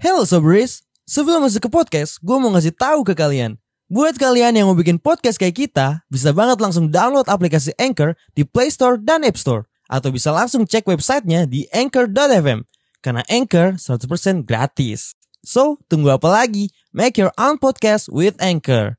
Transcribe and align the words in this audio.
Hello 0.00 0.24
Sobris, 0.24 0.80
sebelum 1.04 1.44
masuk 1.44 1.68
ke 1.68 1.70
podcast, 1.70 2.16
gue 2.24 2.32
mau 2.40 2.48
ngasih 2.56 2.72
tahu 2.72 3.04
ke 3.04 3.12
kalian. 3.12 3.60
Buat 3.92 4.16
kalian 4.16 4.56
yang 4.56 4.72
mau 4.72 4.72
bikin 4.72 4.96
podcast 4.96 5.36
kayak 5.36 5.52
kita, 5.60 6.00
bisa 6.08 6.32
banget 6.32 6.56
langsung 6.56 6.88
download 6.88 7.28
aplikasi 7.28 7.76
Anchor 7.76 8.16
di 8.32 8.48
Play 8.48 8.72
Store 8.72 8.96
dan 8.96 9.28
App 9.28 9.36
Store. 9.36 9.68
Atau 9.92 10.08
bisa 10.08 10.32
langsung 10.32 10.64
cek 10.64 10.88
websitenya 10.88 11.44
di 11.44 11.68
anchor.fm. 11.76 12.64
Karena 13.04 13.20
Anchor 13.28 13.76
100% 13.76 14.48
gratis. 14.48 15.12
So, 15.44 15.76
tunggu 15.92 16.16
apa 16.16 16.32
lagi? 16.32 16.72
Make 16.96 17.20
your 17.20 17.36
own 17.36 17.60
podcast 17.60 18.08
with 18.08 18.40
Anchor. 18.40 18.96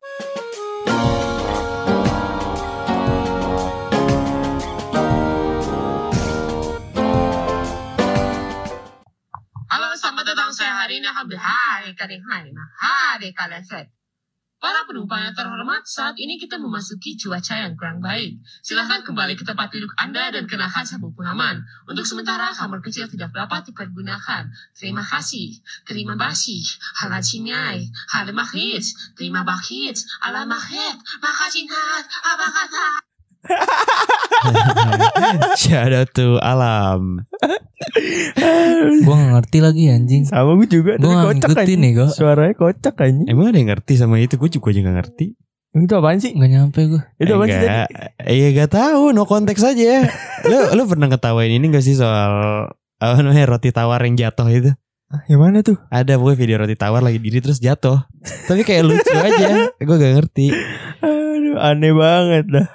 Datang. 10.31 10.47
Saya 10.55 10.71
hari 10.79 11.03
berhari 11.03 11.91
kali 11.91 12.15
hari 12.23 13.35
hari 13.35 13.59
set. 13.67 13.91
Para 14.63 14.87
penumpang 14.87 15.19
yang 15.19 15.35
terhormat, 15.35 15.83
saat 15.83 16.15
ini 16.15 16.39
kita 16.39 16.55
memasuki 16.55 17.19
cuaca 17.19 17.59
yang 17.59 17.75
kurang 17.75 17.99
baik. 17.99 18.39
Silahkan 18.63 19.03
kembali 19.03 19.35
ke 19.35 19.43
tempat 19.43 19.67
duduk 19.75 19.91
Anda 19.99 20.31
dan 20.31 20.47
kenakan 20.47 20.87
sabuk 20.87 21.11
pengaman. 21.19 21.59
Untuk 21.83 22.07
sementara, 22.07 22.47
kamar 22.55 22.79
kecil 22.79 23.11
tidak 23.11 23.35
dapat 23.35 23.67
dipergunakan. 23.67 24.47
Terima 24.71 25.03
kasih. 25.03 25.59
Terima 25.83 26.15
kasih. 26.15 26.63
Halat 27.03 27.27
sinyai. 27.27 27.91
Halat 28.15 28.31
mahit. 28.31 28.87
Terima 29.19 29.43
bakit. 29.43 29.99
Alam 30.23 30.47
mahit. 30.47 30.95
Makasih 31.19 31.67
hat. 31.67 32.05
Apa 32.07 32.47
kata? 32.47 32.87
Shout 35.55 35.91
out 35.91 36.09
to 36.11 36.37
Alam. 36.37 37.25
Gue 39.01 39.13
gak 39.13 39.31
ngerti 39.35 39.57
lagi 39.59 39.83
anjing 39.89 40.23
Sama 40.23 40.53
gue 40.55 40.69
juga 40.69 40.95
Gue 40.95 41.01
tapi 41.03 41.11
gak 41.11 41.25
kocak 41.25 41.49
ngikutin 41.49 41.61
anjing. 41.65 41.79
nih 41.79 41.91
gue 41.93 42.07
Suaranya 42.09 42.53
kocak 42.53 42.95
anjing 42.97 43.27
Emang 43.27 43.45
ada 43.47 43.57
yang 43.57 43.69
ngerti 43.69 43.93
sama 43.95 44.15
itu? 44.17 44.35
Gue 44.35 44.49
juga 44.49 44.69
aja 44.69 44.79
gak 44.81 44.95
ngerti. 44.97 45.25
Itu 45.73 45.93
apaan 45.93 46.17
sih? 46.17 46.31
Gak 46.31 46.45
nyampe 46.47 46.79
gue 46.87 47.01
Itu 47.17 47.31
apaan 47.33 47.49
sih 47.49 47.59
iya 48.23 48.47
gak 48.55 48.71
tahu, 48.71 49.11
no 49.11 49.23
konteks 49.23 49.61
aja. 49.63 50.05
lu 50.43 50.57
lu 50.73 50.83
pernah 50.85 51.07
ketawain 51.07 51.49
ini 51.49 51.65
gak 51.67 51.81
sih 51.81 51.93
soal 51.93 52.65
apa 52.97 53.17
namanya 53.17 53.49
roti 53.49 53.69
tawar 53.69 53.97
yang 53.99 54.13
jatuh 54.13 54.45
itu? 54.47 54.71
Ah, 55.07 55.25
Yang 55.25 55.39
mana 55.41 55.57
tuh? 55.59 55.77
Ada 55.89 56.15
pokoknya 56.15 56.37
video 56.37 56.55
roti 56.59 56.75
tawar 56.75 57.01
lagi 57.01 57.17
diri 57.17 57.39
terus 57.39 57.57
jatuh. 57.57 57.97
Tapi 58.45 58.61
kayak 58.61 58.83
lucu 58.85 59.09
aja. 59.11 59.73
Gue 59.75 59.95
gak 59.97 60.13
ngerti. 60.15 60.53
Aduh 61.01 61.57
aneh 61.57 61.91
banget 61.91 62.45
dah 62.47 62.67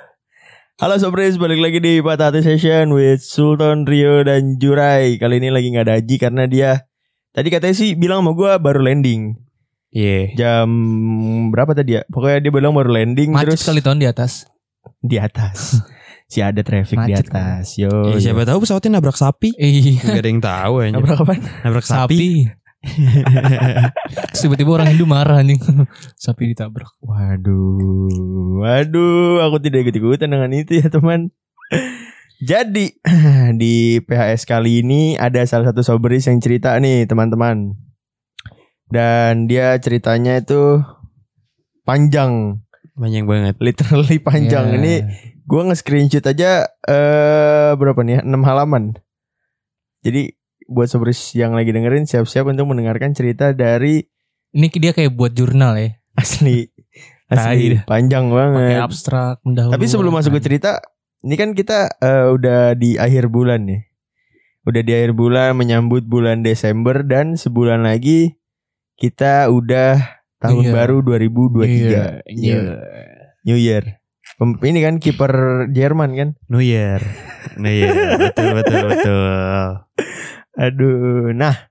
Halo 0.76 1.00
Sobres, 1.00 1.40
balik 1.40 1.56
lagi 1.56 1.80
di 1.80 2.04
Patah 2.04 2.28
Hati 2.28 2.44
Session 2.44 2.92
with 2.92 3.24
Sultan 3.24 3.88
Rio 3.88 4.20
dan 4.20 4.60
Jurai. 4.60 5.16
Kali 5.16 5.40
ini 5.40 5.48
lagi 5.48 5.72
nggak 5.72 5.88
ada 5.88 5.96
Aji 5.96 6.16
karena 6.20 6.44
dia 6.44 6.84
tadi 7.32 7.48
katanya 7.48 7.72
sih 7.72 7.96
bilang 7.96 8.20
sama 8.20 8.36
gue 8.36 8.52
baru 8.60 8.84
landing 8.84 9.40
Iya. 9.88 10.36
jam 10.36 10.68
berapa 11.48 11.72
tadi 11.72 11.96
ya? 11.96 12.04
Pokoknya 12.12 12.44
dia 12.44 12.52
bilang 12.52 12.76
baru 12.76 12.92
landing 12.92 13.32
Macet 13.32 13.56
terus 13.56 13.64
sekali 13.64 13.80
tahun 13.80 14.04
di 14.04 14.08
atas 14.12 14.44
di 15.10 15.16
atas. 15.16 15.80
si 16.32 16.44
ada 16.44 16.60
traffic 16.60 17.00
di 17.08 17.16
Macet 17.16 17.24
atas. 17.32 17.80
Yo. 17.80 18.12
Ya, 18.12 18.20
siapa 18.20 18.44
tahu 18.44 18.68
pesawatnya 18.68 19.00
nabrak 19.00 19.16
sapi. 19.16 19.56
Iya 19.56 20.04
Gak 20.04 20.20
ada 20.20 20.28
yang 20.28 20.42
tahu 20.44 20.74
aja. 20.84 20.92
Nabrak 20.92 21.16
apaan? 21.24 21.40
Nabrak 21.64 21.86
sapi. 21.88 22.20
Sapi 22.20 22.30
tiba-tiba 24.36 24.70
orang 24.78 24.94
Hindu 24.94 25.04
marah 25.04 25.42
anjing 25.42 25.58
Sapi 26.16 26.54
ditabrak 26.54 26.94
Waduh, 27.02 28.60
waduh, 28.62 29.42
aku 29.46 29.56
tidak 29.58 29.86
ikut-ikutan 29.88 30.30
dengan 30.30 30.50
itu 30.52 30.78
ya 30.78 30.88
teman. 30.88 31.30
Jadi 32.36 32.92
di 33.60 33.98
PHS 34.04 34.44
kali 34.44 34.84
ini 34.84 35.16
ada 35.16 35.40
salah 35.48 35.72
satu 35.72 35.80
sobris 35.80 36.28
yang 36.28 36.36
cerita 36.38 36.76
nih 36.76 37.08
teman-teman. 37.08 37.72
Dan 38.86 39.50
dia 39.50 39.74
ceritanya 39.82 40.38
itu 40.38 40.78
panjang, 41.82 42.62
Banyak 42.94 43.24
banget. 43.26 43.54
literally 43.58 44.20
panjang. 44.22 44.70
Ya. 44.70 44.76
Ini 44.78 44.94
gua 45.48 45.66
nge-screenshot 45.72 46.22
aja 46.22 46.70
eh 46.86 47.70
berapa 47.74 47.98
nih? 48.04 48.22
6 48.22 48.30
halaman. 48.46 48.94
Jadi 50.04 50.35
buat 50.66 50.86
sobris 50.86 51.32
yang 51.32 51.52
lagi 51.52 51.70
dengerin 51.70 52.04
siap-siap 52.04 52.46
untuk 52.46 52.66
mendengarkan 52.66 53.10
cerita 53.10 53.50
dari 53.50 54.02
Ini 54.50 54.66
dia 54.70 54.90
kayak 54.90 55.12
buat 55.12 55.30
jurnal 55.30 55.76
ya 55.76 55.90
asli 56.12 56.66
asli 57.32 57.64
dah. 57.72 57.82
panjang 57.84 58.28
banget. 58.28 58.70
Pakai 58.72 58.80
abstrak 58.80 59.36
mendahului 59.42 59.74
Tapi 59.74 59.84
sebelum 59.84 60.12
masuk 60.12 60.32
ke 60.32 60.42
cerita, 60.42 60.78
ini 61.20 61.34
kan 61.34 61.52
kita 61.52 61.90
eh, 61.96 62.26
udah 62.28 62.72
di 62.72 62.94
akhir 62.94 63.26
bulan 63.26 63.66
nih. 63.66 63.82
Udah 64.62 64.80
di 64.80 64.92
akhir 64.92 65.12
bulan 65.12 65.54
menyambut 65.54 66.02
bulan 66.02 66.40
Desember 66.40 67.02
dan 67.02 67.34
sebulan 67.34 67.82
lagi 67.82 68.38
kita 68.94 69.46
udah 69.46 69.98
tahun 70.38 70.64
Iya. 70.66 70.72
baru 70.72 70.96
2023. 71.02 71.66
Iya, 71.66 72.04
iya. 72.26 72.60
New 73.42 73.54
Year. 73.56 74.00
Pem- 74.36 74.58
Ini 74.58 74.80
kan 74.80 74.94
kiper 74.96 75.32
Jerman 75.68 76.10
kan. 76.12 76.28
New 76.46 76.58
Year. 76.58 76.98
New 77.56 77.70
Year. 77.70 77.92
betul 78.20 78.54
betul 78.54 78.80
betul. 78.86 79.66
Aduh. 80.56 81.32
Nah, 81.32 81.68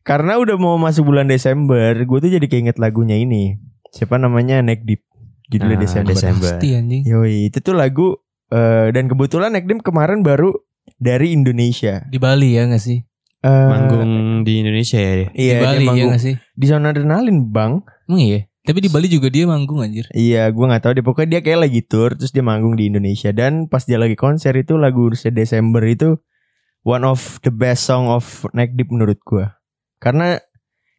karena 0.00 0.38
udah 0.38 0.56
mau 0.56 0.74
masuk 0.76 1.06
bulan 1.06 1.26
Desember, 1.26 1.92
gue 1.94 2.18
tuh 2.18 2.30
jadi 2.30 2.46
keinget 2.46 2.78
lagunya 2.78 3.14
ini. 3.14 3.58
Siapa 3.90 4.16
namanya 4.16 4.62
Neck 4.62 4.82
Deep. 4.82 5.02
Judulnya 5.50 5.76
Ah, 5.76 5.82
Desember. 5.82 6.14
Desember. 6.14 6.50
Pasti 6.54 6.68
anjing 6.72 7.02
Yoi, 7.02 7.50
itu 7.50 7.58
tuh 7.58 7.74
lagu 7.74 8.14
eh, 8.48 8.94
dan 8.94 9.06
kebetulan 9.06 9.50
Neck 9.50 9.66
Deep 9.66 9.82
kemarin 9.82 10.22
baru 10.22 10.54
dari 10.94 11.34
Indonesia. 11.34 12.06
Di 12.06 12.18
Bali 12.18 12.54
ya 12.54 12.66
gak 12.66 12.78
sih 12.78 13.02
Eh, 13.40 13.48
Manggung 13.48 14.44
di 14.44 14.60
Indonesia 14.60 15.00
ya. 15.00 15.12
dia? 15.16 15.28
Di 15.28 15.40
Iya, 15.40 15.54
Bali 15.58 15.74
dia 15.74 15.80
ya 15.80 15.88
manggung 15.88 16.12
gak 16.12 16.22
sih 16.22 16.34
di 16.36 16.64
zona 16.66 16.92
adrenalin, 16.92 17.48
Bang. 17.48 17.82
Emang 18.06 18.20
iya 18.20 18.40
Tapi 18.60 18.78
di 18.78 18.92
Bali 18.92 19.08
juga 19.08 19.26
dia 19.26 19.48
manggung 19.48 19.80
anjir 19.80 20.04
Iya, 20.12 20.44
gua 20.52 20.70
nggak 20.70 20.82
tahu 20.84 20.92
deh. 20.92 21.02
Pokoknya 21.02 21.28
dia 21.32 21.40
kayak 21.42 21.60
lagi 21.64 21.80
tour, 21.82 22.12
terus 22.12 22.30
dia 22.30 22.44
manggung 22.44 22.76
di 22.76 22.86
Indonesia. 22.86 23.32
Dan 23.32 23.66
pas 23.66 23.82
dia 23.82 23.96
lagi 23.96 24.14
konser 24.14 24.52
itu 24.54 24.76
lagu 24.76 25.08
Desember 25.10 25.80
itu 25.82 26.20
one 26.82 27.04
of 27.04 27.38
the 27.44 27.52
best 27.52 27.84
song 27.86 28.08
of 28.08 28.44
Neck 28.56 28.76
Deep 28.76 28.88
menurut 28.92 29.20
gua. 29.24 29.58
Karena 30.00 30.40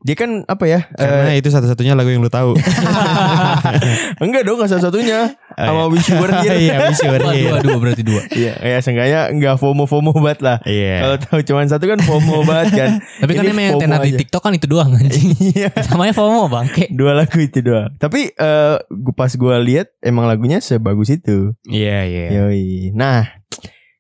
dia 0.02 0.18
kan 0.18 0.42
apa 0.50 0.66
ya? 0.66 0.90
Karena 0.98 1.38
itu 1.38 1.54
satu-satunya 1.54 1.94
lagu 1.94 2.10
yang 2.10 2.26
lu 2.26 2.30
tahu. 2.34 2.58
enggak 4.26 4.42
dong, 4.50 4.58
nggak 4.58 4.74
satu-satunya. 4.74 5.38
Sama 5.54 5.86
Wish 5.94 6.10
You 6.10 6.18
Were 6.18 6.34
Here. 6.42 6.58
Iya, 6.66 6.76
Wish 6.90 7.06
You 7.06 7.14
Were 7.14 7.22
Dua, 7.22 7.34
Here. 7.38 7.54
dua, 7.54 7.60
dua 7.62 7.78
berarti 7.78 8.02
dua 8.02 8.22
Iya, 8.34 8.54
ya 8.58 8.78
seenggaknya 8.82 9.30
nggak 9.38 9.56
FOMO-FOMO 9.62 10.12
banget 10.18 10.40
lah. 10.42 10.58
Iya. 10.66 11.06
Kalau 11.06 11.18
tahu 11.22 11.40
cuma 11.46 11.62
satu 11.70 11.86
kan 11.86 12.00
FOMO 12.02 12.42
banget 12.50 12.70
kan. 12.74 12.90
Tapi 13.22 13.32
kan 13.38 13.44
emang 13.46 13.66
yang 13.70 13.78
tenar 13.78 14.02
di. 14.02 14.18
TikTok 14.18 14.42
kan 14.42 14.54
itu 14.58 14.66
doang 14.66 14.90
anjing 14.98 15.38
Iya. 15.38 15.70
Namanya 15.94 16.14
FOMO 16.18 16.50
bangke 16.50 16.90
Dua 16.90 17.14
lagu 17.14 17.38
itu 17.38 17.62
doang. 17.62 17.94
Tapi 18.02 18.34
eh 18.34 18.76
gua 18.82 19.14
pas 19.14 19.30
gua 19.38 19.62
lihat 19.62 19.94
emang 20.02 20.26
lagunya 20.26 20.58
sebagus 20.66 21.14
itu. 21.14 21.54
Iya, 21.70 22.10
iya. 22.10 22.26
Yoi. 22.42 22.90
Nah, 22.98 23.38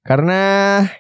karena 0.01 0.41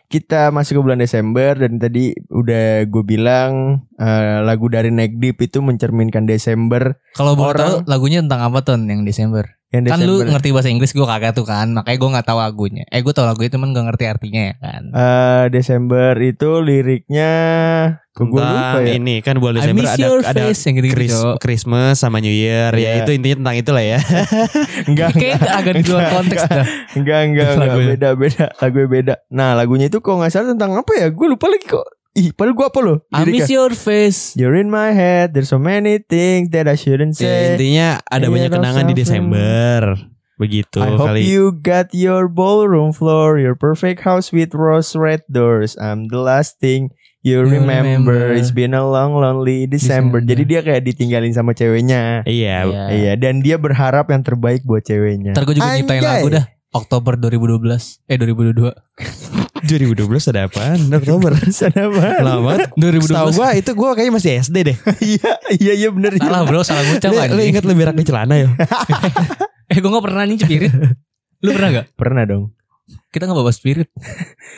kita 0.09 0.53
masuk 0.53 0.77
ke 0.77 0.81
bulan 0.85 1.01
Desember 1.01 1.57
dan 1.57 1.81
tadi 1.81 2.13
udah 2.29 2.85
gue 2.85 3.03
bilang 3.05 3.81
eh, 3.97 4.39
lagu 4.45 4.69
dari 4.69 4.93
Neck 4.93 5.17
Deep 5.17 5.41
itu 5.41 5.61
mencerminkan 5.61 6.29
Desember 6.29 7.01
Kalau 7.17 7.33
boleh 7.33 7.57
tahu 7.57 7.75
lagunya 7.89 8.21
tentang 8.21 8.53
apa 8.53 8.61
tuh 8.61 8.77
yang 8.77 9.01
Desember? 9.01 9.60
Yang 9.71 9.83
Kan 9.85 9.99
lu 10.01 10.19
ngerti 10.21 10.51
bahasa 10.51 10.67
Inggris 10.67 10.91
gue 10.91 11.01
kagak 11.01 11.31
tuh 11.31 11.43
kan 11.43 11.71
Makanya 11.71 11.95
gue 11.95 12.09
gak 12.13 12.27
tahu 12.27 12.37
lagunya 12.37 12.83
Eh 12.85 12.99
gue 12.99 13.09
tau 13.09 13.23
lagunya 13.23 13.47
cuman 13.49 13.71
gak 13.71 13.85
ngerti 13.87 14.03
artinya 14.05 14.41
ya 14.43 14.55
kan 14.57 14.81
Eh, 14.91 15.43
Desember 15.49 16.11
itu 16.17 16.59
liriknya 16.59 17.31
gue 18.11 18.27
lupa 18.27 18.75
Tentang 18.75 18.83
ya. 18.83 18.93
ini 18.93 19.15
kan 19.19 19.35
bulan 19.35 19.55
Desember 19.57 19.87
ada 19.87 19.95
ada 20.27 20.41
yang 20.43 20.75
gitu-gitu 20.75 20.91
Chris- 20.93 21.15
Cok. 21.15 21.35
Christmas 21.39 21.95
sama 21.97 22.19
New 22.19 22.29
Year 22.29 22.69
ya 22.71 22.79
Iya. 22.93 22.93
itu 23.01 23.11
intinya 23.13 23.37
tentang 23.39 23.55
itulah 23.57 23.83
ya. 23.85 23.99
Enggak, 24.91 25.09
Kayak 25.13 25.39
agak 25.41 25.73
di 25.73 25.83
luar 25.85 26.01
Enggak, 26.01 26.11
konteks 26.13 26.41
enggak. 26.41 26.51
dah 26.51 26.65
enggak, 26.91 27.19
enggak, 27.21 27.21
enggak, 27.47 27.47
Lagunya. 27.63 27.89
beda, 27.89 28.09
beda, 28.13 28.45
lagunya 28.57 28.87
beda. 28.89 29.13
Nah, 29.29 29.49
lagunya 29.53 29.87
itu 29.87 29.97
kok 29.97 30.11
nggak 30.13 30.27
salah 30.29 30.47
tentang 30.49 30.71
apa 30.75 30.91
ya? 30.93 31.07
Gue 31.09 31.27
lupa 31.29 31.47
lagi 31.47 31.65
kok. 31.65 31.87
Ih, 32.11 32.35
padahal 32.35 32.53
gue 32.53 32.67
apa 32.67 32.79
loh? 32.83 32.97
I 33.09 33.23
miss 33.23 33.47
your 33.47 33.71
face 33.71 34.35
You're 34.35 34.59
in 34.59 34.67
my 34.67 34.91
head, 34.91 35.31
there's 35.31 35.47
so 35.47 35.55
many 35.55 36.03
things 36.03 36.51
that 36.51 36.67
I 36.67 36.75
shouldn't 36.75 37.15
Ya, 37.15 37.23
say. 37.23 37.41
intinya 37.55 38.03
ada 38.03 38.27
Iya, 38.27 38.31
banyak 38.35 38.49
kenangan 38.51 38.83
di. 38.85 38.93
Desember. 38.93 39.81
Begitu 40.35 40.81
I 40.81 40.91
hope 40.91 41.15
kali. 41.15 41.23
you 41.23 41.55
got 41.55 41.93
your 41.95 42.27
ballroom 42.27 42.91
floor, 42.91 43.39
your 43.39 43.55
perfect 43.55 44.03
house 44.03 44.33
with 44.33 44.51
rose 44.51 44.91
red 44.91 45.23
doors. 45.29 45.79
I'm 45.79 46.11
the 46.11 46.19
last 46.19 46.59
thing 46.59 46.91
you 47.21 47.39
You 47.39 47.47
remember. 47.47 48.11
remember. 48.11 48.19
It's 48.35 48.51
been 48.51 48.73
a 48.73 48.81
long 48.81 49.15
lonely 49.15 49.69
December. 49.69 50.19
December. 50.19 50.35
Jadi 50.35 50.43
dia 50.43 50.59
kayak 50.65 50.83
ditinggalin 50.83 51.31
sama 51.31 51.53
ceweknya. 51.53 52.27
Iya, 52.27 52.65
Iya. 52.67 52.83
Iya, 52.91 53.13
dan 53.15 53.39
dia 53.39 53.55
berharap 53.55 54.09
yang 54.09 54.25
terbaik 54.25 54.65
buat 54.65 54.83
ceweknya. 54.83 55.31
Ntar 55.31 55.47
gue 55.47 55.55
juga 55.55 55.77
nyiptain 55.77 56.03
lagu 56.03 56.27
dah 56.27 56.43
Oktober 56.71 57.15
2012 57.15 57.99
Eh 58.07 58.15
2022 58.15 58.71
2012 59.65 60.31
ada 60.33 60.49
apaan? 60.49 60.79
Oktober. 60.99 61.31
Sana 61.53 61.89
banget. 61.91 62.21
Lama 62.25 62.41
banget. 62.41 62.69
2012 62.77 63.09
Setahu 63.11 63.29
gua 63.37 63.49
itu 63.53 63.71
gua 63.77 63.89
kayaknya 63.93 64.13
masih 64.17 64.31
SD 64.41 64.57
deh. 64.73 64.77
Iya, 65.11 65.31
iya, 65.57 65.73
iya 65.85 65.89
bener. 65.89 66.15
iya. 66.17 66.23
Salah 66.23 66.41
bro 66.45 66.61
salah 66.61 66.83
ngucap 66.85 67.09
Lu, 67.11 67.17
anjing 67.19 67.37
lu 67.37 67.43
inget 67.43 67.63
lu 67.65 67.73
berak 67.75 67.95
di 67.97 68.05
celana 68.05 68.35
ya? 68.37 68.49
Eh 69.71 69.79
gue 69.79 69.87
gak 69.87 70.03
pernah 70.03 70.27
nih 70.27 70.35
spirit 70.35 70.73
Lu 71.39 71.55
pernah 71.55 71.69
gak? 71.71 71.85
Pernah 71.95 72.23
dong. 72.27 72.43
Kita 73.07 73.23
gak 73.23 73.39
bawa 73.39 73.55
spirit 73.55 73.87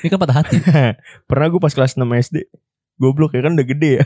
Ini 0.02 0.10
kan 0.10 0.18
patah 0.18 0.42
hati 0.42 0.58
Pernah 1.30 1.48
gue 1.54 1.62
pas 1.62 1.70
kelas 1.70 2.02
6 2.02 2.02
SD. 2.02 2.50
Goblok 2.98 3.38
ya 3.38 3.46
kan 3.46 3.54
udah 3.54 3.66
gede 3.66 4.02
ya. 4.02 4.06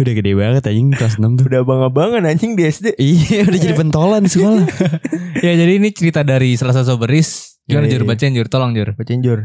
udah 0.00 0.12
gede 0.12 0.32
banget 0.36 0.62
anjing 0.68 0.92
kelas 0.92 1.16
6 1.16 1.40
tuh. 1.40 1.44
Udah 1.48 1.60
abang-abangan 1.64 2.24
anjing 2.28 2.52
di 2.56 2.68
SD. 2.68 2.96
Iya, 3.00 3.48
udah 3.48 3.58
jadi 3.60 3.74
pentolan 3.76 4.20
di 4.24 4.30
sekolah. 4.32 4.64
ya 5.44 5.52
jadi 5.56 5.72
ini 5.80 5.88
cerita 5.92 6.20
dari 6.20 6.56
salah 6.56 6.76
satu 6.76 6.96
soberis. 6.96 7.47
Gimana 7.68 7.84
Iya, 7.84 8.00
Jur? 8.00 8.02
iya. 8.02 8.08
Bacain 8.08 8.32
Jur, 8.32 8.48
tolong 8.48 8.72
Jur. 8.72 8.88
Bacain 8.96 9.20
Jur. 9.20 9.40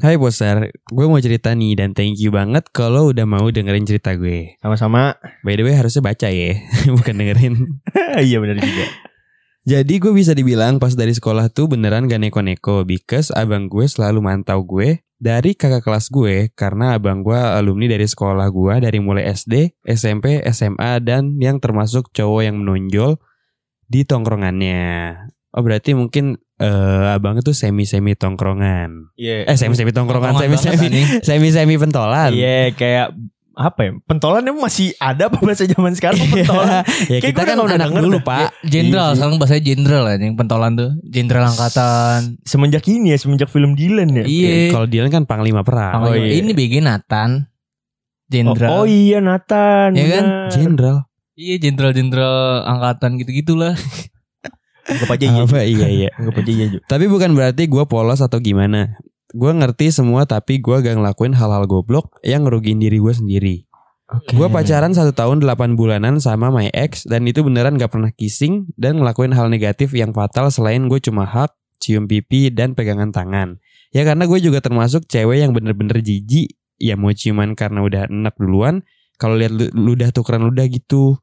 Hai 0.00 0.14
Poster, 0.16 0.70
gue 0.70 1.06
mau 1.10 1.18
cerita 1.18 1.50
nih 1.50 1.74
dan 1.74 1.92
thank 1.92 2.16
you 2.16 2.30
banget 2.30 2.62
kalau 2.70 3.10
udah 3.10 3.26
mau 3.26 3.50
dengerin 3.50 3.84
cerita 3.84 4.14
gue. 4.14 4.54
Sama-sama. 4.62 5.18
By 5.42 5.58
the 5.58 5.66
way 5.66 5.74
harusnya 5.74 6.00
baca 6.00 6.30
ya, 6.30 6.56
bukan 6.96 7.14
dengerin. 7.18 7.54
iya 8.22 8.38
benar 8.38 8.56
juga. 8.62 8.86
Jadi 9.60 10.00
gue 10.00 10.12
bisa 10.14 10.32
dibilang 10.32 10.80
pas 10.80 10.96
dari 10.96 11.12
sekolah 11.12 11.52
tuh 11.52 11.68
beneran 11.68 12.08
gak 12.08 12.22
neko-neko 12.22 12.88
because 12.88 13.28
abang 13.34 13.68
gue 13.68 13.84
selalu 13.84 14.24
mantau 14.24 14.64
gue 14.64 15.04
dari 15.20 15.52
kakak 15.52 15.84
kelas 15.84 16.08
gue 16.08 16.48
karena 16.56 16.96
abang 16.96 17.20
gue 17.20 17.36
alumni 17.36 17.84
dari 17.92 18.08
sekolah 18.08 18.48
gue 18.48 18.74
dari 18.80 18.98
mulai 19.04 19.28
SD, 19.28 19.84
SMP, 19.84 20.40
SMA 20.48 21.02
dan 21.04 21.36
yang 21.36 21.60
termasuk 21.60 22.08
cowok 22.14 22.40
yang 22.46 22.56
menonjol 22.56 23.20
di 23.84 24.06
tongkrongannya. 24.08 25.12
Oh 25.52 25.60
berarti 25.60 25.92
mungkin 25.92 26.38
eh, 26.60 27.06
abang 27.10 27.34
itu 27.34 27.50
semi-semi 27.50 28.12
tongkrongan. 28.12 29.16
Iya. 29.16 29.48
Eh 29.48 29.56
semi-semi 29.56 29.90
tongkrongan, 29.90 30.36
Tongkrongan 30.36 30.52
banget, 30.52 30.60
semi-semi 30.60 30.86
anjing. 30.86 31.06
semi-semi 31.26 31.74
pentolan. 31.74 32.30
Iya 32.30 32.70
kayak 32.70 33.08
apa 33.52 33.80
ya? 33.82 33.92
Pentolan 34.02 34.40
emang 34.42 34.62
masih 34.62 34.96
ada 34.96 35.26
apa 35.26 35.36
bahasa 35.36 35.64
zaman 35.64 35.92
sekarang 35.92 36.16
pentolan? 36.32 36.80
ya 36.80 37.18
Kayak 37.18 37.22
kita 37.28 37.42
kan 37.42 37.56
udah 37.58 37.76
anak 37.76 37.88
denger 37.88 38.02
dulu 38.02 38.18
dah. 38.18 38.24
pak. 38.24 38.48
Jenderal, 38.62 39.08
Iya 39.08 39.16
sekarang 39.16 39.34
bahasanya 39.36 39.62
jenderal 39.62 40.04
ya, 40.04 40.16
yang 40.16 40.34
pentolan 40.34 40.72
tuh. 40.74 40.90
Jenderal 41.02 41.44
angkatan. 41.46 42.18
Semenjak 42.42 42.84
ini 42.86 43.12
ya, 43.12 43.18
semenjak 43.18 43.48
film 43.48 43.72
Dylan 43.74 44.10
ya. 44.14 44.24
Iya. 44.24 44.52
Kalau 44.70 44.86
Dylan 44.86 45.10
kan 45.10 45.24
panglima 45.24 45.60
perang. 45.60 45.92
Oh, 45.98 46.08
Oh, 46.08 46.14
iya. 46.14 46.40
Ini 46.40 46.52
BG 46.52 46.80
Nathan. 46.80 47.30
Oh, 47.42 47.44
Jenderal. 48.30 48.68
oh 48.70 48.84
iya 48.86 49.18
Nathan. 49.18 49.90
Iya 49.92 50.06
kan? 50.08 50.24
Jenderal. 50.48 50.96
Iya, 51.34 51.56
jenderal-jenderal 51.58 52.36
angkatan 52.64 53.18
gitu-gitulah. 53.18 53.74
Anggap 54.90 55.10
aja 55.14 55.24
iya. 55.30 55.42
Apa 55.46 55.58
iya 55.62 55.86
iya. 55.86 56.08
Anggap 56.18 56.42
aja 56.42 56.52
iya. 56.52 56.66
Tapi 56.84 57.04
bukan 57.06 57.30
berarti 57.32 57.70
gue 57.70 57.84
polos 57.86 58.18
atau 58.18 58.38
gimana. 58.42 58.98
Gue 59.30 59.54
ngerti 59.54 59.94
semua 59.94 60.26
tapi 60.26 60.58
gue 60.58 60.74
gak 60.74 60.98
ngelakuin 60.98 61.38
hal-hal 61.38 61.62
goblok 61.70 62.18
yang 62.26 62.42
ngerugiin 62.42 62.82
diri 62.82 62.98
gue 62.98 63.14
sendiri. 63.14 63.56
Gue 64.34 64.50
pacaran 64.50 64.90
satu 64.90 65.14
tahun 65.14 65.38
8 65.38 65.78
bulanan 65.78 66.18
sama 66.18 66.50
my 66.50 66.66
ex 66.74 67.06
dan 67.06 67.22
itu 67.30 67.46
beneran 67.46 67.78
gak 67.78 67.94
pernah 67.94 68.10
kissing 68.10 68.66
dan 68.74 68.98
ngelakuin 68.98 69.30
hal 69.30 69.46
negatif 69.46 69.94
yang 69.94 70.10
fatal 70.10 70.50
selain 70.50 70.90
gue 70.90 70.98
cuma 70.98 71.22
hug, 71.22 71.54
cium 71.78 72.10
pipi 72.10 72.50
dan 72.50 72.74
pegangan 72.74 73.14
tangan. 73.14 73.62
Ya 73.94 74.02
karena 74.02 74.26
gue 74.26 74.38
juga 74.42 74.58
termasuk 74.58 75.06
cewek 75.06 75.46
yang 75.46 75.54
bener-bener 75.54 76.02
jijik. 76.02 76.58
Ya 76.82 76.98
mau 76.98 77.14
ciuman 77.14 77.54
karena 77.54 77.86
udah 77.86 78.02
enak 78.10 78.34
duluan. 78.34 78.82
Kalau 79.14 79.38
lihat 79.38 79.54
lu- 79.54 79.70
ludah 79.70 80.10
tukeran 80.10 80.42
ludah 80.42 80.66
gitu. 80.66 81.14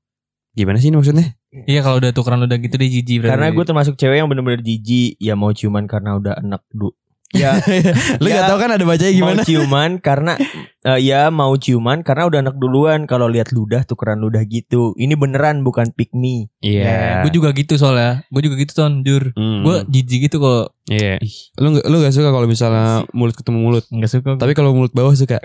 Gimana 0.58 0.82
sih 0.82 0.90
ini 0.90 0.98
maksudnya? 0.98 1.38
Iya, 1.70 1.86
kalau 1.86 2.02
udah 2.02 2.10
tukeran 2.18 2.42
udah 2.42 2.58
gitu 2.58 2.82
deh 2.82 2.90
jijik 2.90 3.22
berarti. 3.22 3.34
Karena 3.38 3.48
gue 3.54 3.64
termasuk 3.64 3.94
cewek 3.94 4.18
yang 4.18 4.26
bener-bener 4.26 4.66
jijik. 4.66 5.14
Ya 5.22 5.38
mau 5.38 5.54
ciuman 5.54 5.86
karena 5.86 6.18
udah 6.18 6.42
enak 6.42 6.66
du. 6.74 6.90
Ya 7.36 7.60
Lu 8.24 8.32
Ya, 8.32 8.40
gak 8.40 8.56
tau 8.56 8.58
kan 8.58 8.72
ada 8.72 8.88
bacanya 8.88 9.12
gimana? 9.12 9.44
mau 9.44 9.44
ciuman 9.44 10.00
karena 10.00 10.40
eh, 10.88 11.00
ya 11.04 11.28
mau 11.28 11.52
ciuman 11.60 12.00
karena 12.02 12.24
udah 12.26 12.40
enak 12.42 12.56
duluan. 12.58 13.06
Kalau 13.06 13.30
lihat 13.30 13.54
ludah 13.54 13.86
tukeran 13.86 14.18
ludah 14.18 14.42
gitu. 14.50 14.98
Ini 14.98 15.14
beneran 15.14 15.62
bukan 15.62 15.94
pick 15.94 16.10
me. 16.18 16.50
Iya. 16.64 17.22
Gue 17.22 17.32
juga 17.36 17.54
gitu 17.54 17.78
soalnya. 17.78 18.26
Gue 18.34 18.42
juga 18.48 18.58
gitu 18.58 18.74
ton, 18.74 19.06
jur. 19.06 19.30
Hmm. 19.38 19.62
Gue 19.62 19.86
jijik 19.86 20.32
gitu 20.32 20.42
kalau 20.42 20.74
Iya. 20.88 21.20
Lu 21.60 21.76
gak, 21.76 21.86
lu 21.86 22.00
gak 22.00 22.16
suka 22.16 22.32
kalau 22.32 22.48
misalnya 22.48 23.04
mulut 23.12 23.36
ketemu 23.36 23.60
mulut. 23.60 23.86
nggak 23.92 24.08
suka. 24.10 24.40
Tapi 24.40 24.56
kalau 24.56 24.72
mulut 24.72 24.96
bawah 24.96 25.12
suka. 25.14 25.38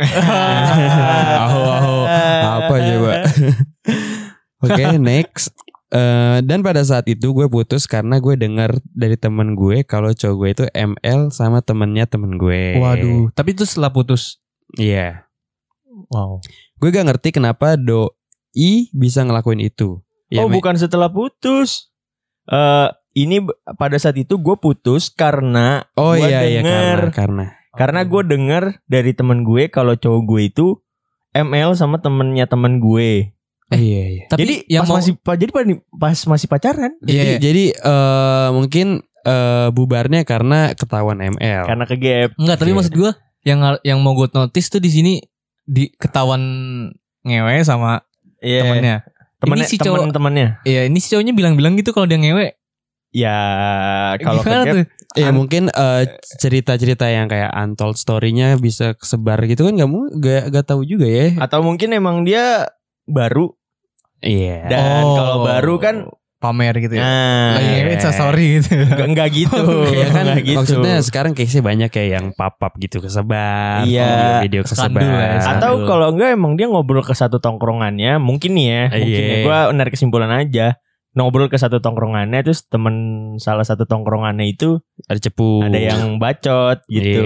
aho 1.45 1.61
aho. 1.67 1.97
Apa 2.63 2.75
coba? 2.79 3.13
Oke, 4.63 4.85
next. 4.99 5.53
Eh, 5.93 6.41
dan 6.41 6.65
pada 6.65 6.81
saat 6.81 7.05
itu 7.05 7.37
gue 7.37 7.45
putus 7.47 7.85
karena 7.85 8.17
gue 8.17 8.33
dengar 8.33 8.81
dari 8.89 9.13
temen 9.15 9.53
gue 9.53 9.85
kalau 9.85 10.09
cowok 10.09 10.37
gue 10.39 10.49
itu 10.51 10.65
ML 10.73 11.29
sama 11.29 11.61
temennya 11.61 12.09
temen 12.09 12.41
gue. 12.41 12.81
Waduh. 12.81 13.29
Tapi 13.31 13.53
itu 13.53 13.69
setelah 13.69 13.93
putus. 13.93 14.41
Iya. 14.73 15.29
Wow. 16.09 16.41
Gue 16.81 16.89
gak 16.89 17.13
ngerti 17.13 17.37
kenapa 17.37 17.77
doi 17.77 18.89
bisa 18.91 19.21
ngelakuin 19.21 19.61
itu. 19.61 20.01
Ya, 20.33 20.41
oh 20.41 20.49
bukan 20.49 20.81
setelah 20.81 21.13
putus. 21.13 21.93
Eh 22.49 22.89
ini 23.13 23.45
pada 23.77 24.01
saat 24.01 24.17
itu 24.17 24.41
gue 24.41 24.57
putus 24.57 25.13
karena 25.13 25.85
Oh 25.95 26.17
iya 26.17 26.41
iya 26.43 26.65
denger- 26.65 27.13
karena 27.13 27.13
karena. 27.13 27.45
karena 27.73 28.01
gue 28.03 28.23
denger 28.25 28.65
dari 28.89 29.13
temen 29.13 29.45
gue 29.45 29.69
kalau 29.69 29.93
cowok 29.93 30.23
gue 30.25 30.43
itu 30.49 30.67
ML 31.33 31.77
sama 31.77 32.01
temennya 32.01 32.49
temen 32.49 32.81
gue. 32.81 33.37
Eh, 33.73 33.81
iya 33.81 34.03
iya. 34.11 34.23
Tapi 34.27 34.41
jadi 34.41 34.55
yang 34.71 34.83
pas 34.83 34.89
mau 34.89 34.97
masih 34.99 35.15
pa- 35.17 35.35
jadi 35.35 35.51
pa- 35.51 35.65
pas 35.93 36.19
masih 36.19 36.47
pacaran 36.47 36.93
Jadi, 36.99 37.17
Iya. 37.17 37.39
jadi 37.39 37.65
eh, 37.73 38.49
mungkin 38.51 38.87
eh, 39.23 39.69
bubarnya 39.69 40.23
karena 40.23 40.73
ketahuan 40.73 41.19
ML. 41.19 41.63
karena 41.65 41.85
ke 41.85 41.97
gap. 41.97 42.31
Enggak, 42.35 42.57
tapi 42.57 42.71
Oke. 42.71 42.77
maksud 42.77 42.95
gue 42.95 43.13
yang 43.43 43.59
yang 43.81 43.99
mau 43.99 44.13
gue 44.13 44.29
notice 44.31 44.69
tuh 44.69 44.79
di 44.79 44.89
sini 44.89 45.13
di 45.63 45.89
ketahuan 45.91 46.43
ngewe 47.21 47.63
sama 47.63 48.03
Iya. 48.39 48.61
temennya. 48.63 48.97
Temennya 49.39 49.59
Ini 49.61 49.69
si 49.69 49.77
cowok- 49.77 49.99
temen-temennya. 50.01 50.49
Iya, 50.63 50.81
ini 50.87 50.99
si 50.99 51.09
cowoknya 51.09 51.33
bilang-bilang 51.33 51.75
gitu 51.75 51.91
kalau 51.91 52.05
dia 52.05 52.17
ngewe. 52.17 52.55
Ya 53.13 53.37
kalau 54.17 54.41
ke 54.41 54.49
Gimana 54.49 54.65
gap 54.65 54.75
tuh? 54.75 54.85
Ya 55.13 55.29
An- 55.29 55.37
mungkin 55.37 55.63
eh, 55.69 56.05
cerita-cerita 56.39 57.05
yang 57.07 57.29
kayak 57.29 57.53
untold 57.53 57.95
story-nya 57.95 58.57
bisa 58.57 58.95
kesebar 58.95 59.37
gitu 59.45 59.63
kan 59.63 59.77
kamu 59.77 59.99
gak 60.17 60.49
gak 60.49 60.65
tahu 60.65 60.83
juga 60.83 61.05
ya. 61.05 61.37
atau 61.39 61.61
mungkin 61.61 61.93
emang 61.93 62.25
dia 62.25 62.65
baru 63.05 63.53
Iya. 64.23 64.59
dan 64.67 65.03
Oh. 65.03 65.15
kalau 65.15 65.37
baru 65.43 65.75
kan 65.77 65.97
pamer 66.39 66.75
gitu 66.77 66.99
ya. 66.99 67.03
nah 67.03 67.55
Lagi 67.55 67.67
ngewe 67.73 67.93
Insta 67.95 68.11
story 68.11 68.59
gitu. 68.59 68.75
enggak, 68.75 69.07
enggak 69.09 69.29
gitu. 69.31 69.63
Iya 69.89 70.07
kan 70.11 70.25
Enggak 70.27 70.43
gitu. 70.43 70.59
maksudnya 70.59 70.95
sekarang 70.99 71.33
case 71.35 71.59
banyak 71.59 71.87
kayak 71.87 72.11
yang 72.13 72.27
pap-pap 72.33 72.75
gitu 72.79 72.99
kesebar, 72.99 73.87
Iya. 73.87 74.43
video, 74.43 74.63
kesebar. 74.63 75.03
ya. 75.03 75.39
Atau 75.39 75.87
kalau 75.87 76.11
enggak 76.11 76.35
emang 76.35 76.55
dia 76.55 76.67
ngobrol 76.67 77.03
ke 77.03 77.15
satu 77.15 77.39
tongkrongannya, 77.39 78.19
mungkin 78.19 78.55
nih 78.55 78.67
ya, 78.67 78.83
mungkin 78.91 79.23
Iya. 79.23 79.31
ya, 79.31 79.39
gue 79.43 79.59
narik 79.73 79.93
kesimpulan 79.95 80.31
aja. 80.33 80.67
Ngobrol 81.13 81.47
ke 81.47 81.61
satu 81.61 81.79
tongkrongannya 81.79 82.41
terus 82.41 82.65
temen 82.67 82.95
salah 83.37 83.63
satu 83.63 83.85
tongkrongannya 83.85 84.49
itu 84.49 84.81
ada 85.07 85.21
cepu. 85.21 85.61
ada 85.63 85.77
yang 85.77 86.17
bacot 86.17 86.83
gitu. 86.89 87.23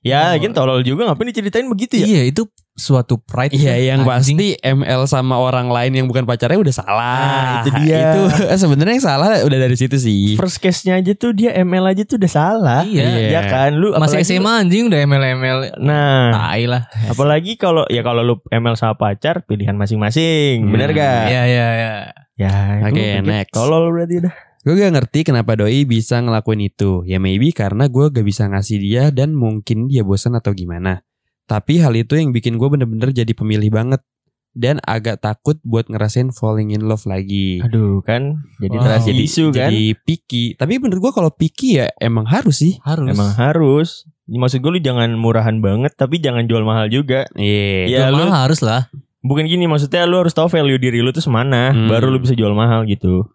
Iya. 0.00 0.32
Ya, 0.32 0.38
Oh. 0.38 0.54
tolol 0.54 0.80
juga 0.80 1.04
ngapain 1.04 1.28
diceritain 1.28 1.66
begitu 1.66 1.98
ya? 1.98 2.06
Iya, 2.06 2.22
itu 2.30 2.46
suatu 2.76 3.16
pride. 3.16 3.50
Iya 3.50 3.96
yang 3.96 4.04
Anjing. 4.04 4.36
pasti 4.36 4.60
ML 4.60 5.02
sama 5.04 5.34
orang 5.34 5.66
lain 5.66 5.92
yang 5.94 6.06
bukan 6.06 6.22
pacarnya 6.22 6.60
udah 6.60 6.70
salah. 6.70 7.16
Nah, 7.18 7.54
itu 7.58 7.70
dia. 7.80 8.12
Itu 8.12 8.20
eh, 8.44 8.58
sebenarnya 8.60 8.94
yang 8.94 9.06
salah 9.06 9.28
udah 9.40 9.58
dari 9.58 9.74
situ 9.74 9.96
sih. 9.96 10.36
First 10.36 10.60
case-nya 10.60 10.94
aja 10.94 11.12
tuh 11.12 11.32
dia 11.32 11.56
ML 11.56 11.88
aja 11.88 12.04
tuh 12.04 12.16
udah 12.16 12.28
salah. 12.28 12.80
Iya. 12.84 13.04
Iya. 13.08 13.28
Ya 13.30 13.40
kan 13.42 13.70
lu 13.74 13.90
Masih 13.90 14.20
apalagi- 14.20 14.28
SMA 14.30 14.52
anjing 14.60 14.84
udah 14.86 15.00
ML-ML. 15.02 15.58
Nah, 15.80 16.28
Tai 16.30 16.64
lah. 16.66 16.82
apalagi 17.08 17.56
kalau 17.56 17.88
ya 17.88 18.04
kalau 18.04 18.20
lu 18.20 18.34
ML 18.46 18.76
sama 18.76 18.92
pacar 18.94 19.42
pilihan 19.42 19.72
masing-masing, 19.72 20.60
Hmm. 20.62 20.70
bener 20.70 20.92
gak? 20.92 21.22
Iya, 21.26 21.42
iya, 21.42 21.66
iya. 21.72 21.92
Ya, 22.36 22.52
Oke, 22.84 23.00
itu 23.16 23.24
next. 23.24 23.56
Tolol 23.56 23.88
berarti 23.88 24.20
udah. 24.20 24.34
Gue 24.60 24.74
gak 24.76 24.92
ngerti 24.92 25.20
kenapa 25.24 25.54
doi 25.54 25.82
bisa 25.82 26.18
ngelakuin 26.18 26.60
itu. 26.60 27.00
Ya 27.02 27.16
maybe 27.16 27.48
karena 27.50 27.86
gue 27.86 28.10
gak 28.10 28.20
bisa 28.20 28.44
ngasih 28.44 28.76
dia 28.76 29.08
dan 29.08 29.32
mungkin 29.32 29.86
dia 29.86 30.02
bosan 30.02 30.34
atau 30.34 30.52
gimana. 30.52 31.00
Tapi 31.46 31.78
hal 31.78 31.94
itu 31.94 32.14
yang 32.14 32.30
bikin 32.30 32.54
gue 32.54 32.66
bener-bener 32.66 33.10
jadi 33.10 33.30
pemilih 33.30 33.70
banget. 33.70 34.02
Dan 34.50 34.80
agak 34.80 35.20
takut 35.20 35.60
buat 35.60 35.84
ngerasain 35.84 36.32
falling 36.32 36.72
in 36.72 36.82
love 36.82 37.04
lagi. 37.04 37.60
Aduh 37.60 38.00
kan, 38.00 38.40
jadi 38.56 38.72
Wow. 38.72 38.82
terasi 38.82 39.08
jadi, 39.12 39.22
isu 39.22 39.44
kan. 39.48 39.68
jadi 39.68 39.84
picky. 39.98 40.44
Tapi 40.54 40.80
menurut 40.80 41.00
gue 41.02 41.12
kalau 41.12 41.28
picky 41.28 41.76
ya 41.76 41.92
emang 41.98 42.24
harus 42.24 42.56
sih. 42.58 42.80
Harus. 42.80 43.04
Emang 43.06 43.30
harus. 43.30 44.08
Maksud 44.24 44.58
gue 44.58 44.70
lu 44.70 44.80
jangan 44.80 45.12
murahan 45.12 45.60
banget 45.60 45.92
tapi 45.94 46.18
jangan 46.18 46.44
jual 46.44 46.64
mahal 46.64 46.88
juga. 46.88 47.28
Iya. 47.32 47.84
Ya, 47.86 47.98
Jual 48.02 48.16
lu- 48.16 48.26
mahal 48.26 48.48
harus 48.48 48.58
lah. 48.58 48.88
Bukan 49.20 49.44
gini 49.44 49.66
maksudnya 49.66 50.02
lu 50.02 50.16
harus 50.16 50.32
tahu 50.32 50.48
value 50.48 50.78
diri 50.78 50.98
lu 50.98 51.10
tuh 51.10 51.20
semana 51.20 51.70
Hmm. 51.70 51.86
baru 51.86 52.08
lu 52.08 52.16
bisa 52.16 52.32
jual 52.32 52.50
mahal 52.50 52.86
gitu. 52.86 53.28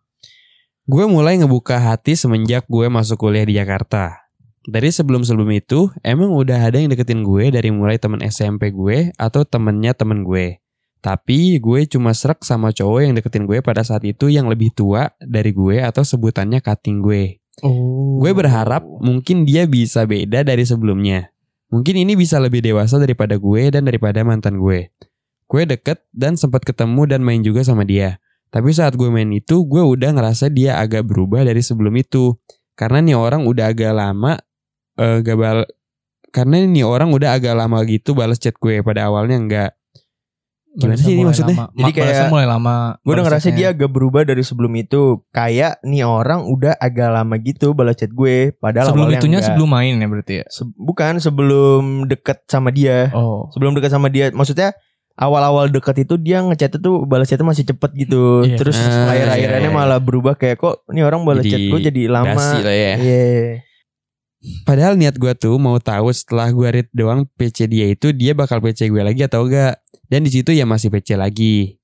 Gue 0.83 1.05
mulai 1.05 1.37
ngebuka 1.37 1.77
hati 1.77 2.17
semenjak 2.17 2.65
gue 2.65 2.89
masuk 2.89 3.21
kuliah 3.21 3.45
di 3.45 3.55
Jakarta. 3.55 4.25
Dari 4.61 4.93
sebelum-sebelum 4.93 5.49
itu, 5.57 5.89
emang 6.05 6.29
udah 6.37 6.69
ada 6.69 6.77
yang 6.77 6.93
deketin 6.93 7.25
gue 7.25 7.49
dari 7.49 7.73
mulai 7.73 7.97
temen 7.97 8.21
SMP 8.21 8.69
gue 8.69 9.09
atau 9.17 9.41
temennya 9.41 9.97
temen 9.97 10.21
gue. 10.21 10.61
Tapi 11.01 11.57
gue 11.57 11.89
cuma 11.89 12.13
serak 12.13 12.45
sama 12.45 12.69
cowok 12.69 12.99
yang 13.01 13.13
deketin 13.17 13.49
gue 13.49 13.57
pada 13.65 13.81
saat 13.81 14.05
itu 14.05 14.29
yang 14.29 14.45
lebih 14.45 14.69
tua 14.69 15.09
dari 15.17 15.49
gue 15.49 15.81
atau 15.81 16.05
sebutannya 16.05 16.61
cutting 16.61 17.01
gue. 17.01 17.41
Oh. 17.65 18.21
Gue 18.21 18.37
berharap 18.37 18.85
mungkin 18.85 19.49
dia 19.49 19.65
bisa 19.65 20.05
beda 20.05 20.45
dari 20.45 20.61
sebelumnya. 20.61 21.33
Mungkin 21.73 21.97
ini 21.97 22.13
bisa 22.13 22.37
lebih 22.37 22.61
dewasa 22.61 23.01
daripada 23.01 23.41
gue 23.41 23.73
dan 23.73 23.89
daripada 23.89 24.21
mantan 24.21 24.61
gue. 24.61 24.93
Gue 25.49 25.65
deket 25.65 26.05
dan 26.13 26.37
sempat 26.37 26.61
ketemu 26.61 27.09
dan 27.09 27.25
main 27.25 27.41
juga 27.41 27.65
sama 27.65 27.81
dia. 27.81 28.21
Tapi 28.53 28.69
saat 28.69 28.93
gue 28.93 29.09
main 29.09 29.31
itu, 29.33 29.65
gue 29.65 29.81
udah 29.81 30.13
ngerasa 30.13 30.53
dia 30.53 30.77
agak 30.77 31.09
berubah 31.09 31.41
dari 31.41 31.65
sebelum 31.65 31.97
itu. 31.97 32.37
Karena 32.77 33.01
nih 33.01 33.17
orang 33.17 33.49
udah 33.49 33.73
agak 33.73 33.95
lama 33.95 34.37
eh 34.95 35.17
gak 35.19 35.35
bal 35.35 35.59
karena 36.29 36.63
nih 36.63 36.81
orang 36.81 37.11
udah 37.11 37.35
agak 37.35 37.53
lama 37.53 37.83
gitu 37.83 38.11
balas 38.11 38.39
chat 38.39 38.55
gue 38.55 38.79
pada 38.79 39.05
awalnya 39.05 39.35
enggak. 39.35 39.71
Gimana 40.71 40.95
sih 40.95 41.11
ini 41.11 41.27
maksudnya? 41.27 41.55
lama. 41.57 41.75
Jadi 41.75 41.91
kayak- 41.91 42.31
mulai 42.31 42.47
lama. 42.47 42.75
Gue 42.97 43.11
udah 43.11 43.25
ngerasa 43.27 43.51
dia 43.51 43.67
agak 43.69 43.91
berubah 43.91 44.23
dari 44.23 44.39
sebelum 44.39 44.71
itu. 44.73 45.19
Kayak 45.29 45.83
nih 45.83 46.01
orang 46.01 46.47
udah 46.47 46.79
agak 46.79 47.11
lama 47.11 47.35
gitu 47.37 47.75
balas 47.75 47.99
chat 47.99 48.07
gue. 48.09 48.55
Padahal 48.55 48.87
sebelum 48.87 49.03
awalnya 49.05 49.19
itunya 49.19 49.37
enggak. 49.37 49.51
sebelum 49.51 49.69
main 49.69 49.93
ya 49.93 50.07
berarti 50.07 50.33
ya. 50.39 50.45
Se- 50.47 50.71
bukan 50.73 51.19
sebelum 51.19 52.07
deket 52.07 52.47
sama 52.47 52.71
dia. 52.71 53.11
Oh. 53.11 53.51
Sebelum 53.51 53.75
deket 53.75 53.91
sama 53.91 54.07
dia, 54.07 54.31
maksudnya 54.31 54.71
awal-awal 55.13 55.67
deket 55.67 56.07
itu 56.07 56.15
dia 56.15 56.39
ngechat 56.39 56.79
tuh 56.79 57.03
balas 57.03 57.27
chatnya 57.27 57.51
masih 57.51 57.67
cepet 57.67 57.91
gitu. 57.99 58.47
Iya. 58.47 58.55
Terus 58.55 58.79
Ah, 58.79 59.11
akhir-akhirnya 59.11 59.59
iya, 59.59 59.67
iya. 59.67 59.75
malah 59.75 59.99
berubah 59.99 60.39
kayak 60.39 60.55
kok 60.55 60.87
nih 60.87 61.03
orang 61.03 61.27
balas 61.27 61.43
chat 61.43 61.59
gue 61.59 61.79
jadi 61.83 62.01
lama. 62.07 62.39
Ya. 62.63 62.95
Iya. 62.95 63.67
Padahal 64.65 64.97
niat 64.97 65.21
gue 65.21 65.33
tuh 65.37 65.61
mau 65.61 65.77
tahu 65.77 66.09
setelah 66.09 66.49
gue 66.49 66.67
read 66.81 66.89
doang 66.97 67.29
PC 67.37 67.69
dia 67.69 67.85
itu 67.93 68.09
dia 68.09 68.33
bakal 68.33 68.57
PC 68.57 68.89
gue 68.89 69.01
lagi 69.05 69.21
atau 69.25 69.45
enggak. 69.45 69.77
Dan 70.09 70.25
di 70.27 70.31
situ 70.33 70.51
ya 70.51 70.65
masih 70.65 70.89
PC 70.89 71.15
lagi. 71.15 71.77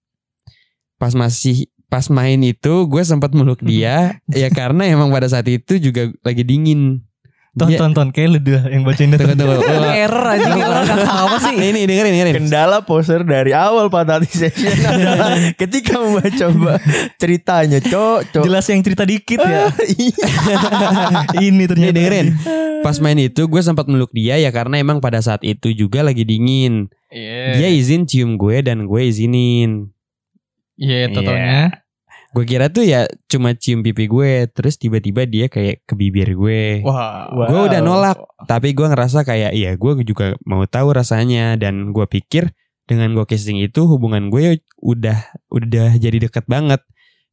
Pas 0.98 1.14
masih 1.14 1.70
pas 1.88 2.04
main 2.12 2.36
itu 2.44 2.84
gue 2.90 3.04
sempat 3.06 3.32
meluk 3.32 3.64
dia 3.64 4.20
ya 4.42 4.52
karena 4.52 4.92
emang 4.92 5.08
pada 5.08 5.32
saat 5.32 5.48
itu 5.48 5.80
juga 5.80 6.12
lagi 6.26 6.44
dingin. 6.44 7.07
Ton 7.58 7.68
Dia- 7.68 7.80
ton 7.82 7.92
ton 7.92 8.08
kayak 8.10 8.30
lu 8.30 8.40
dua 8.40 8.70
yang 8.70 8.86
bacain 8.86 9.10
itu. 9.10 9.18
Tunggu, 9.18 9.34
tunggu. 9.34 9.82
Lu 9.82 9.90
error 9.90 10.26
aja 10.30 10.46
orang 10.54 10.86
apa 11.02 11.38
sih. 11.42 11.56
Nih 11.58 11.84
dengerin 11.84 12.12
dengerin. 12.14 12.34
Kendala 12.38 12.78
poser 12.82 13.26
dari 13.26 13.50
awal 13.50 13.90
Patati 13.90 14.30
Session 14.30 14.78
adalah 14.80 15.34
ketika 15.62 15.98
membaca 15.98 16.46
ba- 16.54 16.82
ceritanya, 17.18 17.82
cok, 17.82 18.20
cok. 18.30 18.44
Jelas 18.46 18.66
yang 18.70 18.82
cerita 18.82 19.04
dikit 19.04 19.42
ya. 19.42 19.74
Iya. 19.90 20.14
Ini 21.40 21.64
ternyata. 21.66 21.94
dengerin. 21.94 22.28
Pas 22.80 22.98
main 23.00 23.18
itu 23.18 23.42
gue 23.44 23.60
sempat 23.60 23.90
meluk 23.90 24.14
dia 24.14 24.38
ya 24.38 24.50
karena 24.50 24.78
emang 24.78 25.02
pada 25.02 25.18
saat 25.18 25.42
itu 25.42 25.74
juga 25.74 26.06
lagi 26.06 26.22
dingin. 26.22 26.94
Iya. 27.10 27.58
Dia 27.58 27.70
izin 27.74 28.06
cium 28.06 28.38
gue 28.38 28.62
dan 28.62 28.86
gue 28.86 29.02
izinin. 29.02 29.90
Iya, 30.78 31.10
totalnya. 31.10 31.87
Gue 32.38 32.46
kira 32.46 32.70
tuh 32.70 32.86
ya 32.86 33.10
cuma 33.26 33.58
cium 33.58 33.82
pipi 33.82 34.06
gue 34.06 34.46
Terus 34.54 34.78
tiba-tiba 34.78 35.26
dia 35.26 35.50
kayak 35.50 35.90
ke 35.90 35.98
bibir 35.98 36.38
gue. 36.38 36.86
Wah. 36.86 37.34
Gue 37.34 37.66
udah 37.66 37.82
nolak 37.82 38.14
Tapi 38.46 38.78
gue 38.78 38.86
ngerasa 38.86 39.26
kayak 39.26 39.58
Iya 39.58 39.74
gue 39.74 40.06
juga 40.06 40.38
mau 40.46 40.62
tahu 40.70 40.94
rasanya 40.94 41.58
Dan 41.58 41.90
gue 41.98 42.06
pikir 42.06 42.54
Dengan 42.86 43.18
gue 43.18 43.26
kissing 43.26 43.58
itu 43.58 43.90
Hubungan 43.90 44.30
gue 44.30 44.62
udah 44.86 45.18
Udah 45.50 45.98
jadi 45.98 46.30
deket 46.30 46.46
banget. 46.46 46.86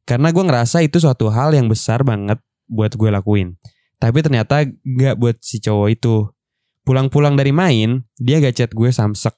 Karena 0.09 0.33
gue 0.33 0.41
ngerasa 0.41 0.81
itu 0.81 0.97
suatu 0.97 1.29
hal 1.29 1.53
yang 1.53 1.69
besar 1.69 2.01
banget 2.01 2.41
Buat 2.65 2.97
gue 2.97 3.13
lakuin. 3.13 3.61
Tapi 4.01 4.25
ternyata 4.25 4.65
gak 4.65 5.21
buat 5.21 5.37
si 5.37 5.61
cowok 5.61 5.87
itu. 5.93 6.33
Pulang-pulang 6.81 7.37
dari 7.37 7.53
main 7.53 8.09
Dia 8.17 8.41
gak 8.41 8.57
chat 8.57 8.71
gue 8.73 8.89
samsek. 8.89 9.37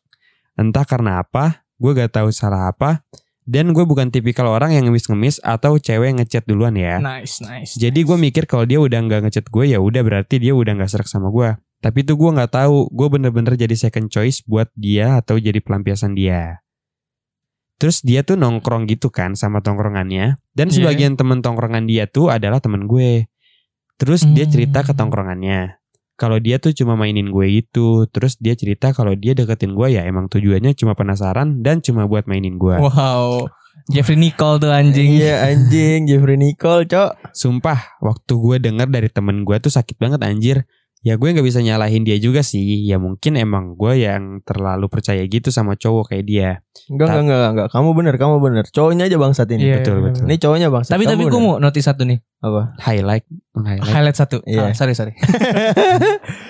Entah 0.56 0.88
karena 0.88 1.20
apa 1.28 1.68
Gue 1.76 1.92
gak 1.92 2.16
tahu 2.16 2.32
salah 2.32 2.72
apa 2.72 3.04
Dan 3.48 3.72
gue 3.72 3.82
bukan 3.82 4.12
tipikal 4.12 4.52
orang 4.52 4.76
yang 4.76 4.84
ngemis-ngemis 4.86 5.40
Atau 5.40 5.80
cewek 5.80 6.20
ngechat 6.20 6.44
duluan 6.44 6.76
ya 6.76 7.00
Nice, 7.00 7.40
nice. 7.40 7.74
jadi 7.74 7.96
gue 7.96 8.18
mikir 8.20 8.44
kalau 8.44 8.68
dia 8.68 8.76
udah 8.78 9.00
nggak 9.00 9.24
ngechat 9.24 9.48
gue 9.48 9.72
ya 9.72 9.80
udah 9.80 10.04
berarti 10.04 10.36
dia 10.38 10.52
udah 10.52 10.76
nggak 10.76 10.92
serak 10.92 11.08
sama 11.08 11.32
gue. 11.32 11.56
Tapi 11.78 12.02
itu 12.02 12.14
gue 12.14 12.30
nggak 12.34 12.52
tahu. 12.52 12.90
Gue 12.90 13.08
bener-bener 13.08 13.54
jadi 13.54 13.72
second 13.72 14.10
choice 14.10 14.44
buat 14.44 14.68
dia 14.74 15.22
atau 15.22 15.38
jadi 15.38 15.62
pelampiasan 15.62 16.12
dia. 16.12 16.60
Terus 17.78 18.02
dia 18.02 18.26
tuh 18.26 18.34
nongkrong 18.36 18.90
gitu 18.90 19.14
kan 19.14 19.38
sama 19.38 19.62
tongkrongannya. 19.62 20.42
Dan 20.52 20.68
Iya. 20.68 20.76
sebagian 20.82 21.14
temen 21.14 21.46
tongkrongan 21.46 21.86
dia 21.86 22.10
tuh 22.10 22.34
adalah 22.34 22.58
temen 22.58 22.90
gue. 22.90 23.30
Terus 23.96 24.26
dia 24.28 24.50
Hmm. 24.50 24.54
cerita 24.54 24.82
ke 24.82 24.92
tongkrongannya. 24.92 25.78
Kalau 26.18 26.42
dia 26.42 26.58
tuh 26.58 26.74
cuma 26.74 26.98
mainin 26.98 27.30
gue 27.30 27.62
itu. 27.62 28.10
Terus 28.10 28.42
dia 28.42 28.58
cerita 28.58 28.90
kalau 28.92 29.14
dia 29.14 29.38
deketin 29.38 29.78
gue 29.78 29.94
ya 29.94 30.02
emang 30.04 30.26
tujuannya 30.28 30.74
cuma 30.74 30.98
penasaran 30.98 31.62
dan 31.62 31.80
cuma 31.86 32.10
buat 32.10 32.26
mainin 32.26 32.58
gue. 32.58 32.74
Wow. 32.74 33.48
Jeffrey 33.88 34.18
Nicole 34.18 34.58
tuh 34.58 34.74
anjing. 34.74 35.16
Iya 35.22 35.48
anjing 35.48 36.10
Jeffrey 36.10 36.36
Nicole, 36.36 36.90
cok. 36.90 37.32
Sumpah, 37.32 38.02
waktu 38.02 38.34
gue 38.34 38.58
denger 38.58 38.88
dari 38.90 39.08
temen 39.14 39.46
gue 39.46 39.56
tuh 39.62 39.72
sakit 39.72 39.96
banget 40.02 40.20
anjir. 40.26 40.66
Ya 41.06 41.14
gue 41.16 41.30
nggak 41.30 41.46
bisa 41.46 41.62
nyalahin 41.62 42.02
dia 42.04 42.18
juga 42.18 42.42
sih. 42.42 42.84
Ya 42.84 42.98
mungkin 42.98 43.38
emang 43.38 43.78
gue 43.78 44.02
yang 44.02 44.42
terlalu 44.44 44.90
percaya 44.90 45.22
gitu 45.24 45.54
sama 45.54 45.78
cowok 45.78 46.10
kayak 46.12 46.26
dia. 46.26 46.50
Enggak, 46.90 47.08
enggak, 47.14 47.22
enggak, 47.24 47.52
enggak. 47.54 47.68
Kamu 47.70 47.90
bener, 47.94 48.14
kamu 48.18 48.36
bener. 48.42 48.64
Cowoknya 48.74 49.06
aja 49.08 49.18
bangsat 49.18 49.48
ini. 49.54 49.62
Iya, 49.62 49.76
betul, 49.80 49.96
iya, 49.96 50.04
betul. 50.04 50.22
iya. 50.22 50.28
Ini 50.28 50.36
cowoknya 50.42 50.68
bangsat. 50.68 50.92
Tapi 50.92 51.04
Kamu 51.06 51.14
tapi 51.14 51.24
gue 51.30 51.42
mau 51.42 51.56
notice 51.58 51.86
satu 51.86 52.02
nih. 52.04 52.20
apa? 52.38 52.62
Highlight, 52.78 53.26
highlight. 53.56 53.88
Highlight 53.88 54.18
satu. 54.18 54.38
Iya. 54.44 54.70
Ah, 54.70 54.74
sorry 54.74 54.94
sorry. 54.94 55.14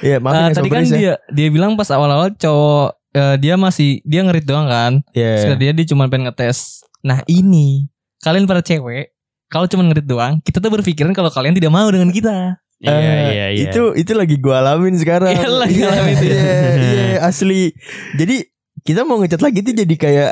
Iya, 0.05 0.17
maafin 0.21 0.41
Eh, 0.41 0.49
ya 0.49 0.55
tadi 0.55 0.69
kan 0.69 0.83
ya. 0.83 0.93
dia 0.93 1.13
dia 1.33 1.47
bilang 1.49 1.73
pas 1.73 1.89
awal-awal 1.89 2.31
cowok 2.33 2.87
eh, 3.13 3.35
dia 3.41 3.55
masih 3.57 3.99
dia 4.03 4.21
ngerit 4.23 4.45
doang 4.45 4.67
kan. 4.69 5.01
Iya. 5.11 5.43
Terus 5.43 5.57
dia 5.57 5.71
dia 5.73 5.85
cuma 5.87 6.05
pengen 6.07 6.29
ngetes. 6.29 6.85
Nah 7.01 7.21
ini 7.25 7.89
kalian 8.21 8.45
para 8.45 8.61
cewek 8.61 9.13
kalau 9.47 9.63
cuma 9.65 9.87
ngerit 9.87 10.03
doang, 10.03 10.43
kita 10.43 10.59
tuh 10.59 10.67
berpikiran 10.67 11.15
kalau 11.15 11.31
kalian 11.31 11.55
tidak 11.55 11.71
mau 11.71 11.87
dengan 11.87 12.11
kita. 12.11 12.59
Iya, 12.77 12.93
Eh, 12.93 13.01
iya, 13.27 13.45
iya. 13.49 13.63
Itu 13.65 13.83
itu 13.93 14.11
lagi 14.13 14.37
gua 14.37 14.61
alamin 14.61 14.93
sekarang. 14.95 15.33
Iya, 15.33 15.49
lagi 15.49 15.77
ngalamin 15.77 16.13
itu 16.13 16.25
ya. 16.25 16.37
Iya, 16.37 16.61
iya, 16.77 17.17
asli. 17.21 17.73
Jadi 18.13 18.37
kita 18.79 19.01
mau 19.01 19.17
ngecat 19.17 19.41
lagi 19.41 19.59
tuh 19.59 19.73
jadi 19.73 19.95
kayak 19.95 20.31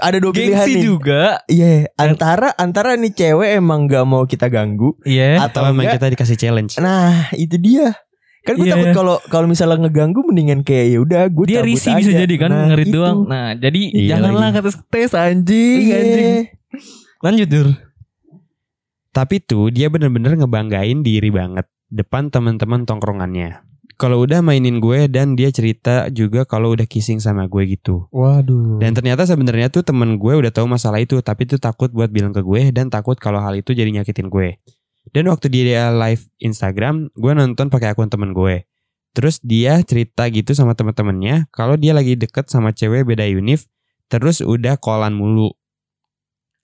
ada 0.00 0.16
dua 0.18 0.28
pilihan 0.30 0.52
Gengsi 0.58 0.72
nih. 0.74 0.82
juga. 0.82 1.22
Iya, 1.46 1.88
antara 1.94 2.52
antara 2.54 2.92
nih 2.92 3.08
cewek 3.10 3.56
emang 3.56 3.86
gak 3.86 4.02
mau 4.02 4.24
kita 4.24 4.46
ganggu 4.46 4.98
Iya. 5.02 5.40
Atau 5.40 5.62
atau 5.62 5.70
emang 5.70 5.86
enggak. 5.86 5.96
kita 5.96 6.06
dikasih 6.12 6.36
challenge. 6.36 6.74
Nah, 6.76 7.30
itu 7.32 7.56
dia. 7.56 7.94
Kan 8.42 8.58
gue 8.58 8.62
Iya. 8.62 8.74
takut 8.74 8.90
kalau 8.92 9.16
kalau 9.26 9.46
misalnya 9.46 9.80
ngeganggu 9.80 10.22
mendingan 10.22 10.60
kayak 10.60 10.86
ya 10.88 10.98
udah 11.00 11.22
gue 11.26 11.44
Dia 11.48 11.62
risih 11.62 11.94
bisa 11.94 12.12
jadi 12.16 12.34
kan 12.36 12.50
ngerit 12.68 12.90
doang. 12.90 13.24
Nah, 13.24 13.54
jadi 13.54 13.80
Iya 13.88 14.08
janganlah 14.12 14.50
kata 14.52 14.70
tes 14.86 15.10
anjing, 15.12 15.80
Iya. 15.84 15.96
anjing. 15.96 16.34
Lanjut, 17.18 17.48
Dur. 17.48 17.68
Tapi 19.08 19.40
tuh 19.40 19.70
dia 19.70 19.86
bener-bener 19.86 20.34
ngebanggain 20.34 21.00
diri 21.00 21.30
banget 21.30 21.64
depan 21.90 22.28
teman-teman 22.32 22.82
tongkrongannya. 22.82 23.62
Kalau 23.96 24.20
udah 24.20 24.44
mainin 24.44 24.76
gue 24.76 25.08
dan 25.08 25.40
dia 25.40 25.48
cerita 25.48 26.12
juga 26.12 26.44
kalau 26.44 26.76
udah 26.76 26.84
kissing 26.84 27.16
sama 27.16 27.48
gue 27.48 27.64
gitu. 27.64 28.04
Waduh. 28.12 28.76
Dan 28.76 28.92
ternyata 28.92 29.24
sebenarnya 29.24 29.72
tuh 29.72 29.88
temen 29.88 30.20
gue 30.20 30.36
udah 30.36 30.52
tahu 30.52 30.68
masalah 30.68 31.00
itu 31.00 31.16
tapi 31.24 31.48
tuh 31.48 31.56
takut 31.56 31.88
buat 31.88 32.12
bilang 32.12 32.36
ke 32.36 32.44
gue 32.44 32.76
dan 32.76 32.92
takut 32.92 33.16
kalau 33.16 33.40
hal 33.40 33.56
itu 33.56 33.72
jadi 33.72 33.88
nyakitin 33.88 34.28
gue. 34.28 34.60
Dan 35.16 35.32
waktu 35.32 35.48
dia 35.48 35.88
live 35.94 36.28
Instagram, 36.42 37.08
gue 37.14 37.32
nonton 37.32 37.72
pakai 37.72 37.96
akun 37.96 38.12
temen 38.12 38.36
gue. 38.36 38.68
Terus 39.16 39.40
dia 39.40 39.80
cerita 39.80 40.28
gitu 40.28 40.52
sama 40.52 40.76
temen-temennya 40.76 41.48
kalau 41.48 41.80
dia 41.80 41.96
lagi 41.96 42.20
deket 42.20 42.52
sama 42.52 42.76
cewek 42.76 43.08
beda 43.08 43.24
univ, 43.32 43.64
terus 44.12 44.44
udah 44.44 44.76
kolan 44.76 45.16
mulu. 45.16 45.56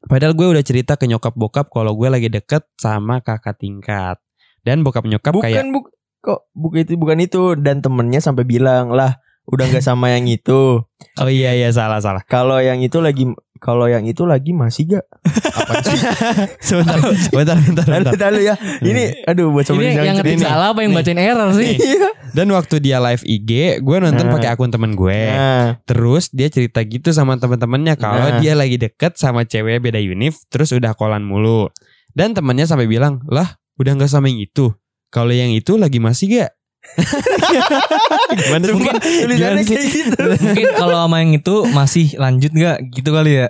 Padahal 0.05 0.37
gue 0.37 0.53
udah 0.53 0.65
cerita 0.67 1.01
ke 1.01 1.09
nyokap 1.09 1.33
bokap 1.33 1.73
kalau 1.73 1.97
gue 1.97 2.13
lagi 2.13 2.29
deket 2.29 2.67
sama 2.77 3.25
kakak 3.25 3.57
tingkat. 3.57 4.21
Dan 4.63 4.83
bokap 4.83 5.05
nyokap 5.05 5.33
bukan 5.35 5.47
kayak 5.47 5.65
buk 5.71 5.91
kok 6.23 6.47
bukan 6.55 6.79
itu 6.87 6.95
bukan 6.95 7.19
itu 7.19 7.43
dan 7.59 7.83
temennya 7.83 8.23
sampai 8.23 8.47
bilang 8.47 8.95
lah 8.95 9.19
udah 9.43 9.67
nggak 9.67 9.83
sama 9.83 10.15
yang 10.15 10.31
itu. 10.31 10.79
oh 11.19 11.29
iya 11.29 11.51
iya 11.53 11.69
salah 11.75 11.99
salah. 11.99 12.23
Kalau 12.23 12.63
yang 12.63 12.79
itu 12.79 13.03
lagi 13.03 13.27
kalau 13.59 13.87
yang 13.87 14.03
itu 14.03 14.23
lagi 14.23 14.51
masih 14.51 14.99
gak? 14.99 15.07
Apa 15.55 15.83
sih? 15.83 15.99
sebentar 16.67 16.99
sebentar 16.99 17.55
sebentar. 17.59 17.85
Lalu, 17.87 18.05
sebentar. 18.07 18.29
lalu 18.31 18.41
ya. 18.43 18.55
Ini 18.83 19.03
aduh 19.23 19.51
buat 19.51 19.67
sobat 19.67 19.83
Ini 19.83 19.99
yang 19.99 20.17
ngetik 20.19 20.35
Ini. 20.35 20.43
salah 20.43 20.75
apa 20.75 20.83
yang 20.83 20.91
Nih. 20.91 20.99
bacain 20.99 21.19
error 21.19 21.51
sih? 21.55 21.75
Iya. 21.75 22.09
Dan 22.33 22.49
waktu 22.51 22.81
dia 22.81 22.99
live 22.99 23.23
IG, 23.23 23.51
gue 23.79 23.97
nonton 23.99 24.27
Nah. 24.27 24.35
pakai 24.35 24.51
akun 24.51 24.71
temen 24.71 24.97
gue. 24.97 25.21
Nah, 25.31 25.79
Terus 25.85 26.31
dia 26.31 26.49
cerita 26.49 26.83
gitu 26.83 27.13
sama 27.13 27.37
temen-temennya 27.37 27.95
kalau 27.95 28.25
Nah. 28.25 28.39
dia 28.41 28.55
lagi 28.55 28.79
deket 28.79 29.15
sama 29.15 29.45
cewek 29.45 29.79
beda 29.79 30.01
univ, 30.01 30.39
terus 30.49 30.73
udah 30.73 30.95
kolan 30.95 31.23
mulu. 31.23 31.69
Dan 32.15 32.33
temennya 32.33 32.65
sampai 32.65 32.87
bilang, 32.87 33.23
lah 33.27 33.62
udah 33.79 33.93
nggak 33.97 34.11
sama 34.11 34.29
yang 34.29 34.41
itu. 34.43 34.73
Kalau 35.13 35.33
yang 35.33 35.53
itu 35.53 35.77
lagi 35.77 36.01
masih 36.01 36.41
gak? 36.41 36.57
Gimana 38.43 38.65
Sumpah, 38.65 38.97
tulisannya 38.99 39.37
Gimana 39.39 39.61
sih? 39.63 39.77
kayak 39.77 39.87
gitu. 39.93 40.17
Mungkin 40.19 40.69
kalau 40.75 40.97
sama 41.05 41.17
yang 41.23 41.33
itu 41.37 41.55
masih 41.71 42.07
lanjut 42.19 42.51
nggak 42.51 42.77
gitu 42.97 43.11
kali 43.13 43.33
ya? 43.45 43.47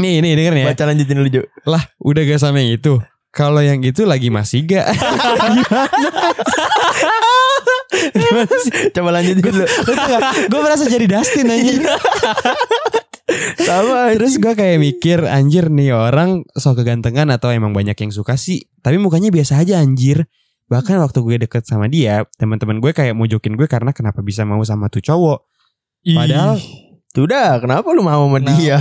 Nih 0.00 0.24
nih 0.24 0.32
denger 0.38 0.54
ya. 0.64 0.66
Baca 0.72 0.84
lanjutin 0.88 1.16
dulu 1.18 1.28
Jo. 1.28 1.42
Lah 1.68 1.82
udah 2.00 2.22
gak 2.24 2.40
sama 2.40 2.62
yang 2.62 2.78
itu. 2.80 2.96
Kalau 3.28 3.60
yang 3.60 3.84
itu 3.84 4.08
lagi 4.08 4.32
masih 4.32 4.64
gak? 4.64 4.86
Gimana? 8.16 8.56
Coba 8.94 9.10
lanjutin 9.12 9.44
dulu. 9.44 9.66
Gue 10.48 10.60
merasa 10.64 10.88
jadi 10.88 11.04
Dustin 11.04 11.50
anjir. 11.52 11.84
Sama 13.60 14.16
Terus 14.16 14.40
gue 14.40 14.52
kayak 14.56 14.78
mikir 14.80 15.18
anjir 15.28 15.68
nih 15.68 15.92
orang 15.92 16.48
sok 16.56 16.80
kegantengan 16.82 17.28
atau 17.28 17.52
emang 17.52 17.76
banyak 17.76 17.96
yang 17.96 18.12
suka 18.12 18.40
sih. 18.40 18.64
Tapi 18.80 18.96
mukanya 18.96 19.28
biasa 19.28 19.60
aja 19.60 19.78
anjir. 19.80 20.26
Bahkan 20.68 21.00
waktu 21.00 21.18
gue 21.24 21.36
deket 21.48 21.64
sama 21.64 21.88
dia, 21.88 22.28
teman-teman 22.36 22.80
gue 22.80 22.92
kayak 22.92 23.16
mojokin 23.16 23.56
gue 23.56 23.64
karena 23.68 23.92
kenapa 23.96 24.20
bisa 24.20 24.44
mau 24.44 24.60
sama 24.64 24.92
tuh 24.92 25.00
cowok. 25.00 25.44
Padahal 26.04 26.60
Sudah, 27.08 27.56
kenapa 27.58 27.88
lu 27.96 28.04
mau 28.04 28.28
sama 28.28 28.38
dia? 28.38 28.76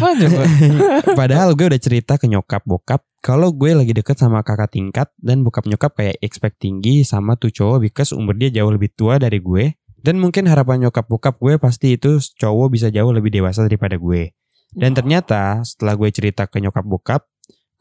Padahal 1.19 1.55
gue 1.55 1.73
udah 1.73 1.81
cerita 1.81 2.19
ke 2.19 2.27
nyokap 2.27 2.61
bokap 2.67 3.01
kalau 3.23 3.55
gue 3.55 3.71
lagi 3.71 3.95
deket 3.95 4.19
sama 4.19 4.43
kakak 4.43 4.77
tingkat 4.77 5.07
dan 5.15 5.41
bokap 5.47 5.63
nyokap 5.63 5.95
kayak 5.95 6.19
expect 6.19 6.59
tinggi 6.59 7.07
sama 7.07 7.39
tuh 7.39 7.49
cowok 7.55 7.87
because 7.87 8.11
umur 8.11 8.35
dia 8.35 8.51
jauh 8.51 8.69
lebih 8.69 8.91
tua 8.93 9.15
dari 9.15 9.39
gue 9.39 9.73
dan 10.01 10.21
mungkin 10.21 10.45
harapan 10.45 10.87
nyokap 10.87 11.05
bokap 11.09 11.35
gue 11.41 11.57
pasti 11.57 11.97
itu 11.97 12.21
cowok 12.21 12.67
bisa 12.73 12.87
jauh 12.93 13.09
lebih 13.09 13.33
dewasa 13.33 13.65
daripada 13.65 13.97
gue. 13.97 14.33
Dan 14.75 14.93
ternyata 14.93 15.63
setelah 15.65 15.97
gue 15.97 16.09
cerita 16.13 16.45
ke 16.45 16.61
nyokap 16.61 16.85
bokap, 16.85 17.21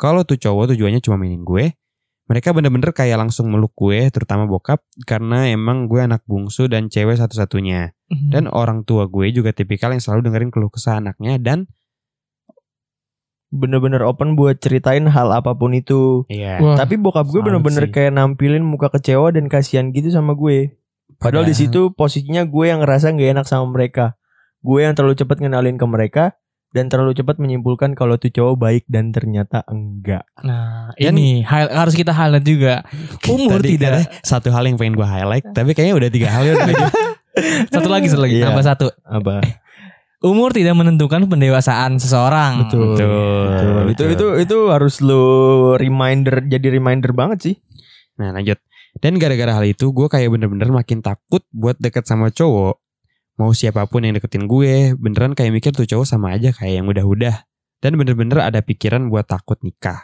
kalau 0.01 0.23
tuh 0.25 0.41
cowok 0.41 0.73
tujuannya 0.73 1.03
cuma 1.05 1.21
mainin 1.21 1.45
gue, 1.45 1.77
mereka 2.27 2.51
bener-bener 2.51 2.91
kayak 2.91 3.23
langsung 3.23 3.53
meluk 3.53 3.75
gue, 3.79 4.11
terutama 4.11 4.51
bokap, 4.51 4.83
karena 5.07 5.47
emang 5.47 5.87
gue 5.87 6.03
anak 6.03 6.27
bungsu 6.27 6.67
dan 6.67 6.91
cewek 6.91 7.21
satu-satunya. 7.21 7.95
Hmm. 8.11 8.31
Dan 8.31 8.45
orang 8.51 8.83
tua 8.83 9.07
gue 9.07 9.31
juga 9.31 9.55
tipikal 9.55 9.95
yang 9.95 10.03
selalu 10.03 10.31
dengerin 10.31 10.51
keluh 10.51 10.71
kesah 10.71 10.99
anaknya 11.03 11.39
dan 11.39 11.71
Bener-bener 13.47 14.03
open 14.03 14.35
buat 14.35 14.59
ceritain 14.59 15.07
hal 15.07 15.31
apa 15.31 15.55
pun 15.55 15.71
itu. 15.71 16.27
Iya. 16.27 16.59
Wah, 16.59 16.77
Tapi 16.77 16.99
bokap 16.99 17.31
gue 17.31 17.41
bener-bener 17.47 17.87
sih. 17.87 17.95
kayak 17.95 18.13
nampilin 18.19 18.67
muka 18.67 18.91
kecewa 18.91 19.31
dan 19.31 19.47
kasihan 19.47 19.95
gitu 19.95 20.11
sama 20.11 20.35
gue. 20.35 20.75
Padahal 21.17 21.45
di 21.45 21.57
situ 21.57 21.91
posisinya 21.91 22.45
gue 22.45 22.65
yang 22.67 22.81
ngerasa 22.81 23.11
nggak 23.11 23.31
enak 23.35 23.47
sama 23.47 23.67
mereka. 23.69 24.15
Gue 24.61 24.85
yang 24.85 24.93
terlalu 24.93 25.15
cepat 25.15 25.39
ngenalin 25.39 25.77
ke 25.77 25.87
mereka 25.87 26.25
dan 26.71 26.93
terlalu 26.93 27.17
cepat 27.17 27.39
menyimpulkan 27.39 27.97
kalau 27.97 28.17
tuh 28.17 28.29
cowok 28.29 28.55
baik 28.59 28.85
dan 28.85 29.09
ternyata 29.09 29.65
enggak. 29.65 30.29
Nah, 30.43 30.93
Dan- 30.93 31.17
ini 31.17 31.41
hal- 31.41 31.73
harus 31.73 31.95
kita 31.95 32.13
highlight 32.13 32.45
juga. 32.45 32.85
Umur 33.25 33.65
Tadi 33.65 33.69
tidak. 33.75 34.05
katanya 34.05 34.09
satu 34.31 34.49
hal 34.51 34.63
yang 34.63 34.77
pengen 34.77 34.95
gue 34.95 35.07
highlight, 35.07 35.47
tapi 35.51 35.73
kayaknya 35.73 35.97
udah 35.97 36.11
tiga 36.11 36.29
hal 36.29 36.43
ya 36.43 36.53
udah 36.55 36.69
aja. 36.69 36.87
Satu 37.69 37.93
lagi, 37.93 38.09
satu 38.09 38.25
lagi. 38.25 38.41
Iya. 38.41 38.49
Tambah 38.49 38.65
satu. 38.65 38.87
Apa? 39.05 39.45
Umur 40.25 40.57
tidak 40.57 40.73
menentukan 40.73 41.29
pendewasaan 41.29 42.01
seseorang. 42.01 42.65
Betul. 42.65 42.97
Betul, 42.97 43.85
Itu 43.93 44.05
itu 44.09 44.27
itu 44.41 44.59
harus 44.73 45.05
lo 45.05 45.25
reminder 45.77 46.41
jadi 46.43 46.73
reminder 46.73 47.13
banget 47.13 47.39
sih. 47.43 47.55
Nah 48.17 48.33
lanjut. 48.33 48.57
Dan 48.97 49.21
gara-gara 49.21 49.53
hal 49.53 49.65
itu 49.65 49.93
gue 49.93 50.09
kayak 50.09 50.33
bener-bener 50.33 50.73
makin 50.73 51.01
takut 51.01 51.45
buat 51.53 51.77
deket 51.77 52.05
sama 52.05 52.33
cowok. 52.33 52.81
Mau 53.37 53.53
siapa 53.53 53.85
pun 53.85 54.01
yang 54.01 54.17
deketin 54.17 54.49
gue, 54.49 54.97
beneran 54.97 55.37
kayak 55.37 55.53
mikir 55.53 55.71
tuh 55.71 55.85
cowok 55.85 56.09
sama 56.09 56.33
aja 56.33 56.57
kayak 56.57 56.81
yang 56.81 56.87
udah-udah. 56.89 57.45
Dan 57.85 58.01
bener-bener 58.01 58.41
ada 58.41 58.65
pikiran 58.65 59.13
buat 59.13 59.29
takut 59.29 59.61
nikah. 59.61 60.01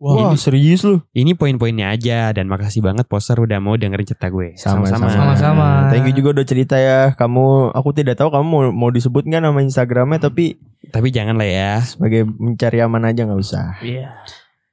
Wah, 0.00 0.32
ini- 0.32 0.40
serius 0.40 0.80
lu. 0.80 1.04
Ini 1.12 1.36
poin-poinnya 1.36 1.92
aja 1.92 2.32
dan 2.32 2.48
makasih 2.48 2.80
banget 2.80 3.04
poster 3.04 3.36
udah 3.36 3.60
mau 3.60 3.76
dengerin 3.76 4.08
cerita 4.08 4.32
gue. 4.32 4.56
Sama-sama. 4.56 5.12
Sama-sama. 5.12 5.92
Thank 5.92 6.08
you 6.08 6.24
juga 6.24 6.40
udah 6.40 6.46
cerita 6.48 6.80
ya. 6.80 7.12
Kamu 7.12 7.76
aku 7.76 7.92
tidak 7.92 8.16
tahu 8.16 8.32
kamu 8.32 8.46
mau, 8.48 8.62
mau 8.72 8.88
disebut 8.88 9.28
nggak 9.28 9.44
nama 9.44 9.60
Instagramnya 9.60 10.16
tapi 10.16 10.56
Tapi 10.88 11.12
jangan 11.12 11.36
lah 11.36 11.44
ya. 11.44 11.72
sebagai 11.84 12.24
mencari 12.24 12.80
aman 12.80 13.12
aja 13.12 13.28
nggak 13.28 13.40
usah. 13.44 13.76
Iya. 13.84 14.16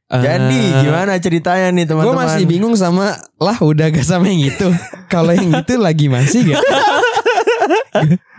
Jadi 0.08 0.60
Eh, 0.66 0.82
gimana 0.82 1.14
ceritanya 1.18 1.68
nih 1.70 1.84
Gue 1.84 1.92
teman-teman? 1.94 2.16
masih 2.26 2.44
bingung 2.44 2.72
sama 2.74 3.12
lah 3.36 3.58
udah 3.60 3.88
gak 3.90 4.02
sama 4.02 4.26
yang 4.26 4.48
itu. 4.48 4.68
Kalau 5.14 5.32
yang 5.32 5.52
itu 5.54 5.76
lagi 5.76 6.08
masih 6.08 6.48
gak? 6.48 6.64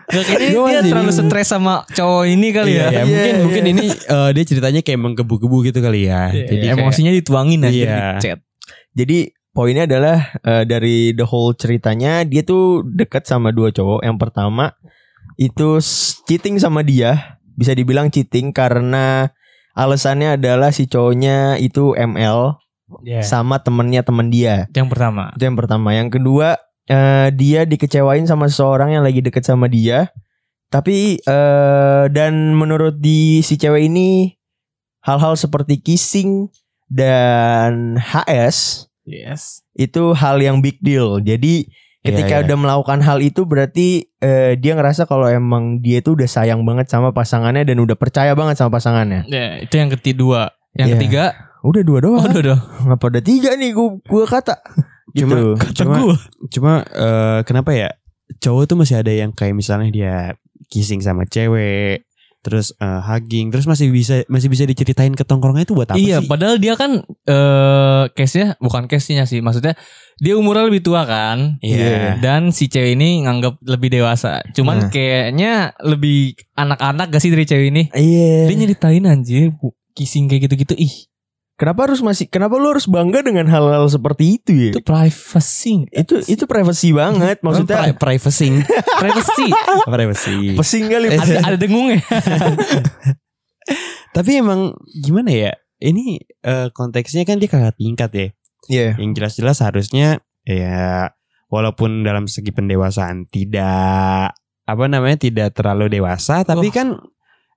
Gak 0.09 0.25
kayaknya 0.25 0.49
Gua 0.51 0.65
dia 0.67 0.81
masih 0.81 0.89
terlalu 0.89 1.11
bingung. 1.13 1.29
stres 1.29 1.47
sama 1.47 1.75
cowok 1.87 2.25
ini 2.27 2.49
kali 2.49 2.71
Iya, 2.73 2.81
ya. 2.81 2.81
ya, 2.81 2.89
Iya, 2.89 3.03
mungkin 3.05 3.29
iya. 3.29 3.43
mungkin 3.45 3.65
ini 3.69 3.85
eh, 3.93 4.31
dia 4.33 4.45
ceritanya 4.47 4.81
kayak 4.81 4.97
menggebu-gebu 4.99 5.57
gitu 5.63 5.79
kali 5.79 6.09
ya. 6.09 6.33
Jadi 6.33 6.49
Jadi 6.49 6.65
kayak- 6.67 6.81
emosinya 6.81 7.13
dituangin 7.13 7.61
aja 7.63 7.77
Iya. 7.77 7.85
di 7.85 8.01
chat. 8.19 8.39
Jadi 8.95 9.19
poinnya 9.51 9.85
adalah 9.85 10.17
eh, 10.41 10.65
dari 10.65 11.13
the 11.13 11.29
whole 11.29 11.53
ceritanya 11.53 12.25
dia 12.25 12.41
tuh 12.41 12.81
dekat 12.83 13.29
sama 13.29 13.53
dua 13.53 13.69
cowok. 13.69 14.01
Yang 14.01 14.17
pertama 14.19 14.65
itu 15.37 15.77
cheating 16.25 16.57
sama 16.57 16.81
dia, 16.81 17.37
bisa 17.53 17.71
dibilang 17.71 18.09
cheating 18.09 18.49
karena 18.51 19.29
alasannya 19.79 20.35
adalah 20.35 20.75
si 20.75 20.91
cowoknya 20.91 21.63
itu 21.63 21.95
ML 21.95 22.59
Iya. 23.05 23.21
sama 23.21 23.61
temennya 23.61 24.01
temen 24.01 24.33
dia. 24.33 24.65
Yang 24.73 24.89
pertama. 24.97 25.29
Itu 25.37 25.45
yang 25.45 25.59
pertama. 25.61 25.93
Yang 25.93 26.09
kedua 26.19 26.57
eh, 26.89 27.29
dia 27.37 27.69
dikecewain 27.69 28.25
sama 28.25 28.49
seseorang 28.49 28.97
yang 28.97 29.05
lagi 29.05 29.21
deket 29.21 29.45
sama 29.45 29.69
dia. 29.69 30.09
Tapi 30.73 31.21
eh, 31.21 32.05
dan 32.09 32.57
menurut 32.57 32.97
di 32.97 33.45
si 33.45 33.61
cewek 33.61 33.93
ini 33.93 34.33
hal-hal 35.05 35.37
seperti 35.37 35.79
kissing 35.79 36.49
dan 36.89 38.01
HS 38.01 38.89
Yes. 39.05 39.65
itu 39.73 40.13
hal 40.13 40.41
yang 40.41 40.61
big 40.61 40.81
deal. 40.81 41.21
Jadi 41.21 41.69
ketika 41.99 42.31
Iya, 42.31 42.41
iya. 42.41 42.47
udah 42.47 42.57
melakukan 42.57 42.99
hal 43.03 43.19
itu 43.21 43.43
berarti 43.43 44.07
eh, 44.19 44.55
dia 44.55 44.73
ngerasa 44.75 45.05
kalau 45.05 45.27
emang 45.27 45.79
dia 45.79 45.99
tuh 45.99 46.15
udah 46.15 46.27
sayang 46.27 46.63
banget 46.63 46.87
sama 46.87 47.11
pasangannya 47.11 47.67
dan 47.67 47.79
udah 47.79 47.99
percaya 47.99 48.33
banget 48.33 48.57
sama 48.57 48.71
pasangannya. 48.73 49.27
Ya, 49.27 49.59
itu 49.59 49.75
yang 49.75 49.91
kedua. 49.91 50.55
Yang 50.75 50.89
Iya. 50.89 50.95
ketiga, 50.97 51.25
Udah 51.67 51.83
dua 51.83 51.99
doang. 51.99 52.23
oh, 52.23 52.31
udah 52.31 52.43
dong. 52.55 52.63
Ngapa 52.87 53.07
ada 53.11 53.21
tiga 53.21 53.51
nih 53.59 53.75
gua, 53.75 53.99
gua 54.07 54.25
kata. 54.25 54.63
Cuma 55.13 55.35
Gitu. 55.39 55.49
cuma 55.75 55.97
cuma 56.49 56.73
eh, 56.87 57.39
kenapa 57.43 57.75
ya 57.75 57.91
cowok 58.39 58.65
tuh 58.69 58.77
masih 58.79 59.01
ada 59.03 59.11
yang 59.11 59.35
kayak 59.35 59.57
misalnya 59.57 59.91
dia 59.91 60.15
kissing 60.69 61.01
sama 61.01 61.25
cewek 61.25 62.05
terus 62.49 62.73
eh, 62.81 63.01
hugging 63.05 63.53
terus 63.53 63.69
masih 63.69 63.93
bisa 63.93 64.25
masih 64.33 64.49
bisa 64.49 64.65
diceritain 64.65 65.13
ke 65.13 65.23
tongkrongnya 65.23 65.69
itu 65.69 65.77
buat 65.77 65.93
apa 65.93 66.01
iya, 66.01 66.19
sih? 66.19 66.27
padahal 66.27 66.57
dia 66.57 66.75
kan 66.75 67.05
eh 67.29 68.05
case-nya 68.17 68.57
bukan 68.59 68.89
case-nya 68.89 69.29
sih, 69.29 69.45
maksudnya 69.45 69.77
dia 70.19 70.35
umurnya 70.35 70.67
lebih 70.67 70.83
tua 70.83 71.07
kan. 71.07 71.63
Iya. 71.63 72.19
Dan 72.19 72.51
si 72.51 72.67
cewek 72.67 72.99
ini 72.99 73.23
nganggap 73.23 73.63
lebih 73.63 73.89
dewasa. 73.95 74.43
Cuman 74.51 74.89
Nah. 74.89 74.91
kayaknya 74.91 75.73
lebih 75.83 76.35
anak-anak 76.59 77.15
gak 77.15 77.23
sih 77.23 77.31
dari 77.31 77.47
cewek 77.47 77.67
ini? 77.71 77.83
Iya. 77.95 78.51
Dia 78.51 78.57
nyeritain 78.59 79.05
anjir, 79.07 79.55
kissing 79.95 80.27
kayak 80.27 80.51
gitu-gitu. 80.51 80.75
Ih, 80.75 81.08
Kenapa 81.59 81.91
harus 81.91 81.99
masih 81.99 82.31
kenapa 82.31 82.55
lu 82.55 82.71
harus 82.71 82.87
bangga 82.87 83.19
dengan 83.19 83.51
hal-hal 83.51 83.83
seperti 83.91 84.39
itu 84.39 84.55
ya? 84.55 84.71
itu 84.71 84.79
privacy. 84.79 85.91
Itu 85.91 86.23
itu 86.23 86.47
privacy 86.47 86.95
banget 86.95 87.43
maksudnya. 87.43 87.91
Pri- 87.91 87.99
privacy 87.99 88.63
privacy. 88.95 89.47
privacy 89.91 90.37
Pesing 90.55 90.87
kali. 90.87 91.11
ada, 91.11 91.35
ada 91.43 91.57
dengungnya. 91.59 91.99
tapi 94.17 94.41
emang 94.41 94.75
gimana 94.97 95.31
ya 95.31 95.53
ini 95.79 96.19
eh, 96.43 96.69
konteksnya 96.73 97.23
kan 97.23 97.39
dia 97.39 97.49
kakak 97.49 97.77
tingkat 97.77 98.11
ya 98.13 98.29
Iya. 98.69 98.89
yang 99.01 99.17
jelas-jelas 99.17 99.59
harusnya 99.59 100.21
ya 100.45 101.09
walaupun 101.49 102.03
dalam 102.03 102.29
segi 102.29 102.51
pendewasaan 102.51 103.25
tidak 103.27 104.35
apa 104.63 104.85
namanya 104.85 105.17
tidak 105.17 105.57
terlalu 105.57 105.89
dewasa 105.89 106.45
tapi 106.45 106.69
Wah. 106.69 106.75
kan 106.75 106.89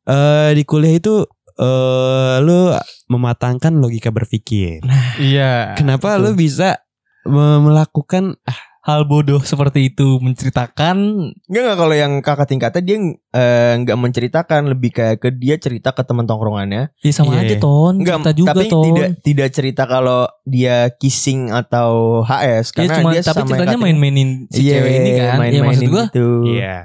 eh 0.02 0.50
di 0.56 0.64
kuliah 0.64 0.96
itu 0.96 1.28
eh 1.62 2.36
lu 2.42 2.74
mematangkan 3.08 3.74
logika 3.74 4.10
berpikir. 4.10 4.82
Iya. 5.18 5.76
Kenapa 5.76 6.18
lu 6.18 6.34
bisa 6.34 6.82
me- 7.24 7.62
melakukan 7.62 8.36
hal 8.82 9.06
bodoh 9.06 9.38
seperti 9.40 9.94
itu 9.94 10.18
menceritakan 10.18 10.98
Enggak 11.46 11.62
enggak 11.62 11.78
kalau 11.78 11.94
yang 11.94 12.14
kakak 12.20 12.50
tingkatnya 12.50 12.82
dia 12.82 12.98
eh, 13.32 13.74
nggak 13.78 13.94
menceritakan 13.96 14.62
lebih 14.68 14.90
kayak 14.92 15.18
ke 15.18 15.30
dia 15.32 15.54
cerita 15.56 15.94
ke 15.94 16.02
teman 16.02 16.26
tongkrongannya. 16.26 16.90
ya 16.98 17.12
sama 17.14 17.38
Iya. 17.38 17.46
aja 17.46 17.56
ton 17.60 18.02
Enggak, 18.02 18.18
cerita 18.18 18.32
juga 18.34 18.50
tapi 18.52 18.66
ton 18.66 18.86
tidak 18.90 19.08
tidak 19.22 19.50
cerita 19.54 19.84
kalau 19.86 20.26
dia 20.44 20.90
kissing 20.92 21.54
atau 21.54 22.26
HS 22.26 22.66
ya 22.68 22.76
karena 22.82 22.96
cuma 22.98 23.10
dia 23.12 23.22
tapi 23.22 23.38
sama 23.38 23.50
ceritanya 23.54 23.78
main-mainin 23.78 24.30
si 24.50 24.66
Iya, 24.66 24.74
cewek 24.74 24.94
ini 24.96 25.10
kan 25.12 25.22
ya 25.22 25.34
main-mainin 25.38 25.62
maksud 25.64 25.86
gua 25.86 26.06
gitu. 26.10 26.28
iya 26.50 26.76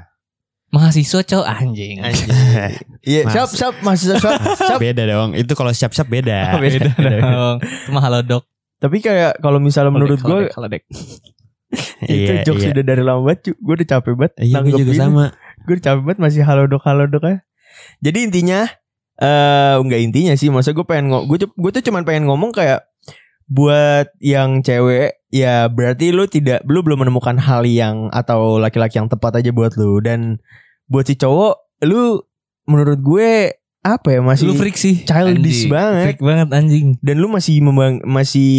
mahasiswa 0.67 1.23
cowok 1.23 1.47
anjing 1.47 2.03
Iya, 3.01 3.23
Mas. 3.23 3.31
siap 3.31 3.49
siap 3.49 3.73
mahasiswa 3.79 4.15
siap. 4.19 4.35
siap. 4.53 4.79
beda 4.83 5.07
dong. 5.07 5.31
Itu 5.31 5.55
kalau 5.55 5.71
siap-siap 5.71 6.07
beda. 6.07 6.53
Beda. 6.63 6.91
dong 7.23 7.57
itu 7.63 7.89
mah 7.89 8.03
halo 8.03 8.19
dok 8.19 8.43
Tapi 8.77 8.99
kayak 8.99 9.39
kalau 9.39 9.57
misalnya 9.57 9.89
menurut 9.89 10.19
gue 10.19 10.51
kalau 10.51 10.67
dek 10.67 10.83
itu 12.03 12.31
Iya, 12.31 12.45
jokes 12.45 12.63
iya. 12.63 12.71
udah 12.71 12.83
dari 12.85 13.03
lama 13.03 13.21
banget. 13.25 13.51
Gue 13.57 13.73
udah 13.75 13.87
capek 13.89 14.13
banget. 14.15 14.33
Iya, 14.39 14.55
gue 14.63 14.73
juga 14.77 14.93
sama. 14.95 15.25
Gue 15.67 15.73
udah 15.75 15.83
capek 15.83 16.01
banget 16.05 16.19
masih 16.21 16.41
halo 16.45 16.63
dok 16.63 16.83
halo 16.85 17.03
dok 17.09 17.23
ya. 17.25 17.37
Jadi 17.99 18.19
intinya 18.23 18.69
eh 19.17 19.75
enggak 19.75 19.99
intinya 19.99 20.33
sih, 20.37 20.53
masa 20.53 20.71
gue 20.71 20.85
pengen 20.85 21.09
gue 21.25 21.71
tuh 21.73 21.83
cuman 21.83 22.05
pengen 22.05 22.29
ngomong 22.29 22.53
kayak 22.53 22.85
buat 23.49 24.13
yang 24.21 24.61
cewek 24.61 25.16
ya 25.29 25.67
berarti 25.67 26.09
lu 26.09 26.25
tidak 26.25 26.63
lu 26.63 26.79
belum 26.79 27.03
menemukan 27.03 27.35
hal 27.37 27.63
yang 27.63 28.07
atau 28.09 28.57
laki-laki 28.57 28.97
yang 28.97 29.07
tepat 29.07 29.39
aja 29.39 29.49
buat 29.49 29.75
lu. 29.75 29.99
Dan 29.99 30.39
buat 30.85 31.03
si 31.03 31.13
cowok 31.13 31.83
lu 31.83 32.23
menurut 32.63 32.99
gue 32.99 33.29
apa 33.81 34.07
ya 34.09 34.19
masih 34.19 34.45
lu 34.45 34.53
freak 34.53 34.75
sih. 34.75 35.03
childish 35.03 35.63
Anjing. 35.63 35.71
banget. 35.71 36.03
freak 36.11 36.21
banget 36.21 36.47
anjing. 36.51 36.87
Dan 36.99 37.15
lu 37.17 37.27
masih 37.27 37.59
membang- 37.59 38.03
masih 38.03 38.51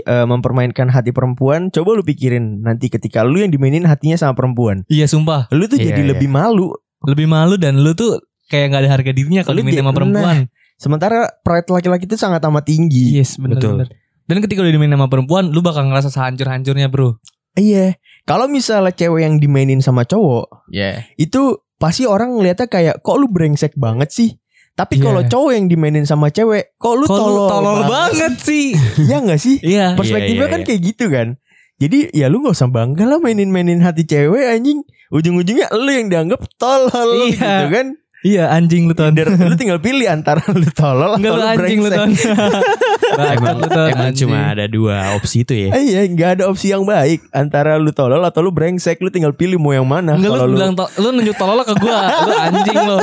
eh, 0.00 0.26
mempermainkan 0.26 0.88
hati 0.88 1.10
perempuan. 1.10 1.70
Coba 1.70 1.94
lu 1.94 2.02
pikirin 2.02 2.58
nanti 2.60 2.88
ketika 2.88 3.22
lu 3.22 3.38
yang 3.38 3.50
dimainin 3.50 3.84
hatinya 3.84 4.14
sama 4.14 4.34
perempuan. 4.34 4.82
Iya 4.86 5.06
sumpah. 5.06 5.46
Lu 5.50 5.66
tuh 5.66 5.78
Iya, 5.78 5.94
jadi 5.94 6.02
iya. 6.02 6.10
lebih 6.14 6.26
malu. 6.26 6.74
Lebih 7.04 7.26
malu 7.26 7.54
dan 7.54 7.78
lu 7.78 7.92
tuh 7.92 8.18
kayak 8.46 8.72
nggak 8.72 8.82
ada 8.82 8.90
harga 8.90 9.10
dirinya 9.10 9.40
Lu 9.40 9.46
kalau 9.46 9.56
diminta 9.60 9.78
di- 9.78 9.82
sama 9.82 9.92
perempuan. 9.92 10.36
Sementara 10.74 11.18
pride 11.40 11.70
laki-laki 11.70 12.04
itu 12.04 12.18
sangat 12.18 12.42
amat 12.42 12.66
tinggi. 12.66 13.14
Yes 13.14 13.38
bener 13.38 13.58
Betul. 13.58 13.72
bener 13.78 13.88
dan 14.24 14.36
ketika 14.40 14.64
udah 14.64 14.72
dimainin 14.72 14.96
sama 14.96 15.08
perempuan 15.08 15.52
lu 15.52 15.60
bakal 15.60 15.84
ngerasa 15.84 16.08
sehancur-hancurnya 16.08 16.88
bro. 16.88 17.16
Iya. 17.54 17.96
Kalau 18.24 18.48
misalnya 18.48 18.90
cewek 18.90 19.20
yang 19.22 19.36
dimainin 19.38 19.78
sama 19.78 20.02
cowok 20.02 20.66
yeah 20.68 21.04
itu 21.14 21.60
pasti 21.76 22.08
orang 22.08 22.32
ngeliatnya 22.34 22.66
kayak 22.66 22.94
kok 23.04 23.16
lu 23.16 23.28
brengsek 23.28 23.76
banget 23.76 24.08
sih? 24.10 24.30
Tapi 24.74 24.98
Iya. 24.98 25.04
kalau 25.06 25.22
cowok 25.22 25.52
yang 25.54 25.66
dimainin 25.68 26.02
sama 26.02 26.32
cewek 26.32 26.74
kok 26.74 26.94
lu 26.96 27.06
Kok 27.06 27.14
tolol, 27.14 27.46
tolol 27.46 27.80
banget 27.86 28.34
sih? 28.40 28.74
Iya 28.98 29.22
gak 29.28 29.38
sih? 29.38 29.56
Iya. 29.62 29.94
Perspektifnya 29.94 30.34
Iya, 30.34 30.46
iya, 30.48 30.54
kan 30.54 30.60
iya. 30.60 30.66
kayak 30.66 30.80
gitu 30.82 31.06
kan. 31.12 31.28
Jadi 31.74 31.98
ya 32.10 32.26
lu 32.26 32.42
gak 32.42 32.54
usah 32.58 32.70
bangga 32.70 33.04
lah 33.04 33.18
mainin-mainin 33.22 33.82
hati 33.82 34.02
cewek 34.02 34.50
anjing. 34.50 34.82
Ujung-ujungnya 35.12 35.70
lu 35.78 35.90
yang 35.94 36.08
dianggap 36.10 36.42
tolol 36.58 36.90
Iya. 37.30 37.30
gitu 37.30 37.66
kan 37.70 37.86
Iya 38.24 38.48
anjing 38.48 38.88
lu 38.88 38.96
ton. 38.96 39.12
Lu 39.12 39.52
tinggal 39.54 39.78
pilih 39.78 40.08
antara 40.08 40.40
lu 40.56 40.64
tolol 40.72 41.20
Enggak 41.20 41.28
atau 41.28 41.36
lu 41.36 41.44
anjing 41.44 41.78
lu 41.78 41.88
ton. 41.92 42.08
Bangsat 42.08 43.36
emang, 43.36 43.56
lu, 43.60 43.68
Ton, 43.68 43.88
emang 43.92 44.08
anjing. 44.08 44.20
cuma 44.24 44.38
ada 44.48 44.64
dua 44.64 44.96
opsi 45.12 45.44
itu 45.44 45.52
ya. 45.52 45.68
Eh, 45.76 45.82
iya, 45.84 46.00
nggak 46.08 46.30
ada 46.40 46.44
opsi 46.48 46.72
yang 46.72 46.88
baik 46.88 47.20
antara 47.30 47.76
lu 47.76 47.92
tolol 47.92 48.24
atau 48.24 48.40
lu 48.40 48.48
brengsek. 48.48 48.96
Lu 48.98 49.12
tinggal 49.12 49.36
pilih 49.36 49.60
mau 49.60 49.70
yang 49.70 49.84
mana. 49.84 50.16
Enggak 50.16 50.40
lu 50.40 50.48
lu, 50.48 50.56
bilang 50.56 50.72
to- 50.72 50.88
lu 50.96 51.12
nunjuk 51.12 51.36
tolol 51.36 51.60
ke 51.62 51.76
gua. 51.76 52.00
Lu 52.24 52.32
anjing 52.32 52.78
lu. 52.80 52.98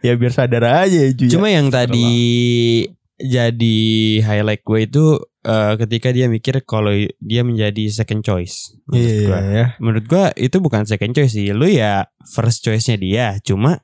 ya 0.00 0.12
biar 0.14 0.32
sadar 0.32 0.84
aja 0.84 1.08
ya. 1.08 1.10
Cuma 1.16 1.48
yang 1.48 1.72
tadi 1.72 2.84
jadi 3.16 3.78
highlight 4.20 4.60
gue 4.60 4.80
itu 4.82 5.04
eh, 5.40 5.72
ketika 5.76 6.08
dia 6.08 6.28
mikir 6.28 6.60
kalau 6.64 6.92
dia 7.16 7.40
menjadi 7.40 7.88
second 7.88 8.20
choice. 8.20 8.76
Menurut 8.84 9.08
Iya, 9.08 9.24
gua. 9.24 9.38
ya. 9.40 9.64
Menurut 9.76 10.04
gua 10.04 10.24
itu 10.36 10.56
bukan 10.58 10.84
second 10.84 11.12
choice 11.12 11.32
sih. 11.32 11.52
Lu 11.52 11.64
ya 11.64 12.08
first 12.28 12.60
choice-nya 12.60 12.96
dia. 12.96 13.26
Cuma 13.40 13.80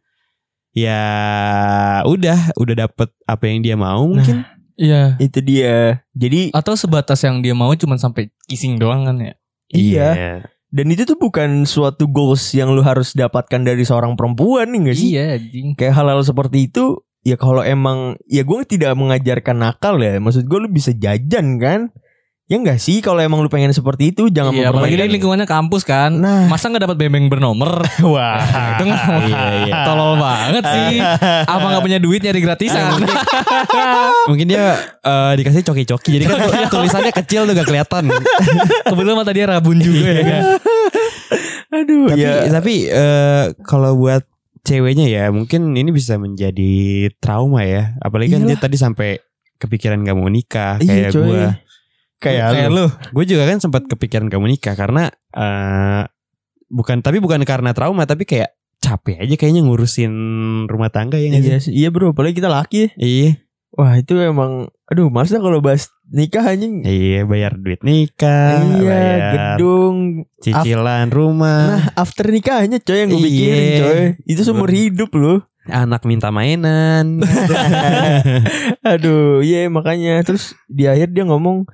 ya 0.77 1.03
udah 2.05 2.53
udah 2.61 2.75
dapet 2.85 3.09
apa 3.25 3.45
yang 3.49 3.65
dia 3.65 3.77
mau 3.81 4.05
mungkin. 4.05 4.45
Iya. 4.77 5.17
Itu 5.17 5.41
dia. 5.41 6.05
Jadi 6.13 6.53
Atau 6.53 6.77
sebatas 6.77 7.25
yang 7.25 7.41
dia 7.41 7.57
mau 7.57 7.73
cuma 7.73 7.97
sampai 7.97 8.29
kissing 8.45 8.77
doang 8.77 9.09
kan 9.09 9.17
ya. 9.17 9.35
iya. 9.73 10.45
Dan 10.69 10.93
itu 10.93 11.09
tuh 11.09 11.17
bukan 11.17 11.65
suatu 11.65 12.05
goals 12.13 12.53
yang 12.53 12.77
lu 12.77 12.85
harus 12.85 13.17
dapatkan 13.17 13.65
dari 13.65 13.89
seorang 13.89 14.13
perempuan 14.21 14.69
nih 14.69 14.93
gak 14.93 14.97
sih? 15.01 15.09
Iya 15.17 15.25
anjing. 15.41 15.69
Kayak 15.73 15.95
hal-hal 15.97 16.21
seperti 16.21 16.69
itu 16.69 17.01
ya 17.25 17.41
kalau 17.41 17.65
emang 17.65 18.21
ya 18.29 18.45
gue 18.45 18.61
tidak 18.69 18.93
mengajarkan 19.01 19.57
nakal 19.57 19.97
ya. 19.97 20.21
Maksud 20.21 20.45
gue 20.45 20.59
lu 20.61 20.69
bisa 20.69 20.93
jajan 20.93 21.57
kan? 21.57 21.81
Ya 22.47 22.63
enggak 22.63 22.79
sih 22.79 23.03
kalau 23.03 23.19
emang 23.19 23.43
lu 23.43 23.51
pengen 23.51 23.75
seperti 23.75 24.15
itu 24.15 24.31
jangan 24.31 24.55
Iya, 24.55 24.71
mempermainkan. 24.71 25.11
di 25.11 25.15
lingkungannya 25.19 25.51
kampus 25.51 25.83
kan. 25.83 26.15
Nah. 26.15 26.47
Masa 26.47 26.71
nggak 26.71 26.87
dapat 26.87 26.95
bembeng 26.95 27.27
bernomor? 27.27 27.83
Wah, 28.15 28.39
itu 28.79 28.87
iya, 29.35 29.67
iya. 29.67 29.75
tolol 29.83 30.15
banget 30.15 30.63
sih. 30.63 31.03
Apa 31.43 31.67
nggak 31.67 31.83
punya 31.83 31.99
duit 31.99 32.23
nyari 32.23 32.39
gratisan? 32.39 33.03
Mungkin 34.31 34.47
dia 34.47 34.79
eh, 35.03 35.33
dikasih 35.43 35.67
coki-coki. 35.67 36.23
Jadi 36.23 36.25
kan 36.31 36.39
tulisannya 36.71 37.11
kecil 37.11 37.51
tuh 37.51 37.55
gak 37.59 37.67
kelihatan. 37.67 38.15
Kebetulan 38.87 39.17
mata 39.19 39.35
dia 39.35 39.51
rabun 39.51 39.83
juga 39.83 40.07
ya 40.07 40.23
kan. 40.23 40.43
Aduh, 41.83 42.15
tapi 42.15 42.23
ya. 42.23 42.47
tapi 42.47 42.75
eh, 42.87 43.45
kalau 43.67 43.99
buat 43.99 44.23
ceweknya 44.63 45.11
ya 45.11 45.25
mungkin 45.35 45.75
ini 45.75 45.91
bisa 45.91 46.15
menjadi 46.15 47.11
trauma 47.19 47.67
ya. 47.67 47.99
Apalagi 47.99 48.39
kan 48.39 48.47
dia 48.47 48.55
tadi 48.55 48.79
sampai 48.79 49.19
kepikiran 49.57 50.05
gak 50.05 50.15
mau 50.15 50.31
nikah 50.31 50.79
Iya, 50.79 51.11
kayak 51.11 51.13
gue. 51.17 51.43
Kayak, 52.17 52.49
Kayak 52.51 52.71
lu. 52.71 52.77
lu. 52.79 52.87
Gue 53.13 53.25
juga 53.27 53.45
kan 53.45 53.59
sempat 53.59 53.85
kepikiran 53.85 54.27
gak 54.27 54.39
mau 54.39 54.47
nikah 54.47 54.73
karena 54.73 55.13
eh 55.31 56.03
bukan 56.67 56.99
tapi 56.99 57.19
bukan 57.19 57.43
karena 57.43 57.71
trauma 57.71 58.03
tapi 58.03 58.25
kayak 58.25 58.51
capek 58.77 59.21
aja 59.21 59.35
kayaknya 59.37 59.63
ngurusin 59.63 60.13
rumah 60.65 60.89
tangga 60.89 61.17
ya 61.17 61.31
sih? 61.35 61.43
Iya, 61.43 61.59
iya 61.69 61.89
bro, 61.89 62.11
apalagi 62.11 62.35
kita 62.35 62.47
laki. 62.47 62.79
ya. 62.79 62.89
Iya, 62.97 63.31
Wah 63.71 63.93
itu 63.95 64.17
emang, 64.17 64.67
aduh 64.87 65.07
masa 65.07 65.37
kalau 65.37 65.61
bahas 65.61 65.93
nikah 66.07 66.47
anjing. 66.47 66.81
iya 66.81 67.23
bayar 67.23 67.55
duit 67.55 67.83
nikah, 67.83 68.63
iya, 68.75 68.81
bayar 68.81 69.21
gedung. 69.59 70.25
cicilan 70.41 71.09
rumah, 71.09 71.61
Nah, 71.69 71.85
after 71.95 72.25
nikahnya 72.27 72.79
coy 72.79 72.97
yang 72.97 73.11
gue 73.11 73.19
Iya. 73.19 73.27
pikirin 73.27 73.69
coy. 73.77 74.01
Itu 74.25 74.41
seumur 74.43 74.71
hidup 74.71 75.13
loh. 75.13 75.45
anak 75.67 76.03
minta 76.03 76.31
mainan. 76.31 77.19
Aduh, 78.87 79.43
iya 79.43 79.67
makanya 79.69 80.23
terus 80.23 80.55
di 80.67 80.87
akhir 80.87 81.11
dia 81.11 81.25
ngomong 81.25 81.67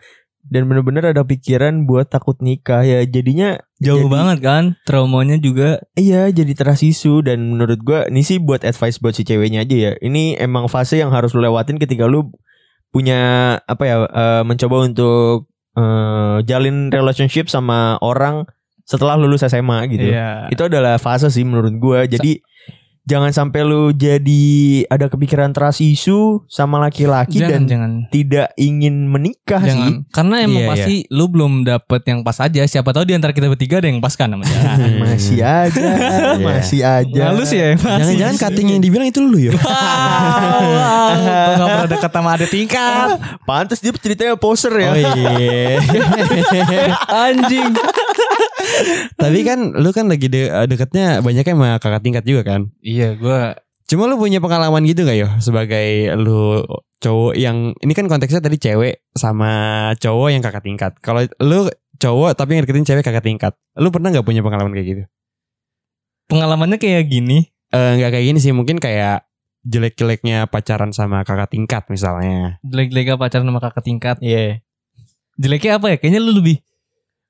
dan 0.43 0.67
bener-bener 0.67 1.15
ada 1.15 1.23
pikiran 1.23 1.87
buat 1.87 2.11
takut 2.11 2.35
nikah 2.43 2.83
ya 2.83 3.07
jadinya 3.07 3.63
Jauh 3.79 4.07
jadi- 4.07 4.11
banget 4.11 4.39
kan. 4.43 4.65
Traumanya 4.83 5.39
juga. 5.39 5.83
Iya 5.95 6.31
jadi 6.35 6.53
terasisu 6.55 7.23
dan 7.23 7.55
menurut 7.55 7.79
gua 7.83 8.11
ini 8.11 8.27
sih 8.27 8.43
buat 8.43 8.67
advice 8.67 8.99
buat 8.99 9.15
si 9.15 9.23
ceweknya 9.23 9.63
aja 9.63 9.77
ya. 9.77 9.93
Ini 9.99 10.39
emang 10.43 10.67
fase 10.67 10.99
yang 10.99 11.15
harus 11.15 11.35
lu 11.35 11.43
lewatin 11.43 11.79
ketika 11.79 12.07
lu 12.11 12.31
punya 12.91 13.57
apa 13.65 13.83
ya 13.87 13.97
eh, 14.07 14.43
mencoba 14.43 14.77
untuk 14.85 15.49
eh, 15.79 16.37
jalin 16.45 16.91
relationship 16.91 17.47
sama 17.49 17.97
orang 18.03 18.45
setelah 18.83 19.15
lulus 19.15 19.47
SMA 19.47 19.79
gitu. 19.89 20.11
Iya. 20.11 20.51
Itu 20.51 20.67
adalah 20.67 20.99
fase 20.99 21.31
sih 21.31 21.47
menurut 21.47 21.75
gua. 21.79 22.05
Jadi 22.05 22.43
jangan 23.03 23.35
sampai 23.35 23.61
lu 23.63 23.91
jadi 23.91 24.45
ada 24.87 25.11
kepikiran 25.11 25.51
trust 25.51 25.83
issue 25.83 26.39
sama 26.47 26.79
laki-laki 26.79 27.43
dan 27.43 27.67
jangan. 27.67 28.07
tidak 28.09 28.55
ingin 28.55 29.11
menikah 29.11 29.59
sih. 29.59 29.75
Jangan. 29.75 29.93
Karena 30.09 30.37
emang 30.41 30.63
Iya, 30.63 30.71
pasti 30.71 30.95
lu 31.11 31.27
belum 31.27 31.67
dapet 31.67 32.03
yang 32.07 32.23
pas 32.23 32.39
aja. 32.39 32.63
Siapa 32.63 32.95
tahu 32.95 33.03
di 33.03 33.15
antara 33.19 33.35
kita 33.35 33.51
bertiga 33.51 33.83
ada 33.83 33.91
yang 33.91 33.99
pas 33.99 34.15
kan 34.15 34.31
sama 34.31 34.47
dia. 34.47 34.61
Masih 35.03 35.41
aja, 35.43 35.89
masih 36.39 36.81
aja. 36.83 37.23
Halus 37.29 37.51
ya. 37.51 37.75
Jangan-jangan 37.75 38.37
cutting 38.39 38.69
yang 38.71 38.81
dibilang 38.81 39.07
itu 39.07 39.19
lu 39.19 39.39
ya? 39.39 39.53
Wow, 40.63 41.59
Gak 41.59 41.67
pernah 41.69 41.89
deket 41.89 42.11
sama 42.13 42.31
ada 42.35 42.47
tingkat. 42.47 43.09
Pantes 43.45 43.79
dia 43.79 43.93
ceritanya 43.93 44.35
poser 44.39 44.73
ya. 44.73 44.91
Oh 44.91 44.99
iya. 44.99 45.79
Anjing. 47.27 47.73
Tapi 49.23 49.39
kan 49.47 49.77
lu 49.77 49.91
kan 49.93 50.09
lagi 50.09 50.27
de 50.29 50.49
deketnya 50.69 51.21
banyaknya 51.21 51.55
sama 51.55 51.69
kakak 51.79 52.03
tingkat 52.03 52.25
juga 52.25 52.43
kan? 52.45 52.71
Iya, 52.81 53.17
gue 53.17 53.41
Cuma 53.91 54.09
lu 54.09 54.17
punya 54.17 54.41
pengalaman 54.41 54.89
gitu 54.89 55.05
gak 55.05 55.19
yo 55.21 55.29
sebagai 55.37 56.17
lu 56.17 56.65
cowok 57.03 57.37
yang 57.37 57.77
ini 57.85 57.93
kan 57.93 58.09
konteksnya 58.09 58.41
tadi 58.41 58.57
cewek 58.57 59.05
sama 59.13 59.93
cowok 60.01 60.29
yang 60.33 60.41
kakak 60.41 60.65
tingkat. 60.65 60.93
Kalau 61.05 61.29
lu 61.45 61.69
cowok 62.01 62.33
tapi 62.33 62.57
yang 62.57 62.65
deketin 62.65 62.89
cewek 62.89 63.05
kakak 63.05 63.27
tingkat, 63.27 63.53
lu 63.77 63.93
pernah 63.93 64.09
nggak 64.09 64.25
punya 64.25 64.41
pengalaman 64.41 64.73
kayak 64.73 64.89
gitu? 64.89 65.05
pengalamannya 66.33 66.81
kayak 66.81 67.13
gini. 67.13 67.53
Eh 67.69 67.93
nggak 68.01 68.11
kayak 68.17 68.27
gini 68.33 68.39
sih, 68.41 68.57
mungkin 68.57 68.81
kayak 68.81 69.29
jelek-jeleknya 69.69 70.49
pacaran 70.49 70.97
sama 70.97 71.21
kakak 71.29 71.53
tingkat 71.53 71.85
misalnya. 71.93 72.57
Jelek-jeleknya 72.65 73.17
pacaran 73.21 73.45
sama 73.45 73.61
kakak 73.61 73.85
tingkat. 73.85 74.17
Iya. 74.25 74.65
Jeleknya 75.37 75.77
apa 75.77 75.87
ya? 75.93 75.97
Kayaknya 76.01 76.21
lu 76.25 76.33
lebih. 76.41 76.65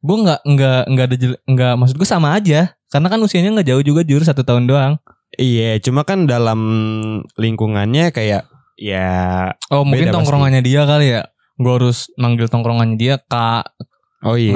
Gue 0.02 0.16
nggak 0.18 0.40
nggak 0.42 0.82
nggak 0.90 1.06
ada 1.06 1.16
jelek, 1.16 1.40
nggak 1.46 1.72
maksud 1.78 1.96
gue 1.96 2.08
sama 2.08 2.34
aja. 2.34 2.74
Karena 2.90 3.06
kan 3.08 3.22
usianya 3.22 3.54
nggak 3.54 3.68
jauh 3.70 3.82
juga 3.86 4.00
jujur 4.02 4.26
satu 4.26 4.42
tahun 4.42 4.66
doang. 4.66 4.98
Iya, 5.38 5.80
cuma 5.80 6.04
kan 6.04 6.28
dalam 6.28 6.60
lingkungannya 7.40 8.12
kayak 8.12 8.44
ya 8.76 9.08
Oh 9.72 9.86
mungkin 9.86 10.10
Beda 10.10 10.12
pasti. 10.12 10.16
tongkrongannya 10.20 10.60
dia 10.60 10.82
kali 10.84 11.06
ya. 11.16 11.22
Gue 11.56 11.72
harus 11.72 12.10
manggil 12.20 12.50
tongkrongannya 12.52 12.96
dia 12.98 13.16
kak. 13.16 13.72
oh 14.26 14.36
iya. 14.36 14.54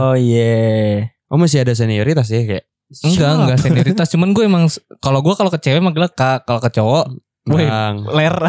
Oh 0.00 0.16
iya. 0.16 1.10
Oh 1.28 1.36
masih 1.36 1.66
ada 1.66 1.74
senioritas 1.76 2.30
ya 2.30 2.46
kayak 2.46 2.64
Enggak 3.04 3.30
enggak 3.36 3.58
senioritas. 3.60 4.08
Cuman 4.14 4.30
gue 4.32 4.44
emang 4.46 4.64
kalau 5.02 5.20
gue 5.20 5.34
kalau 5.34 5.50
ke 5.50 5.58
cewek 5.60 5.82
manggilnya 5.82 6.08
kak. 6.08 6.46
Kalau 6.46 6.60
ke 6.62 6.70
cowok 6.70 7.04
Bang. 7.44 8.08
ler. 8.08 8.32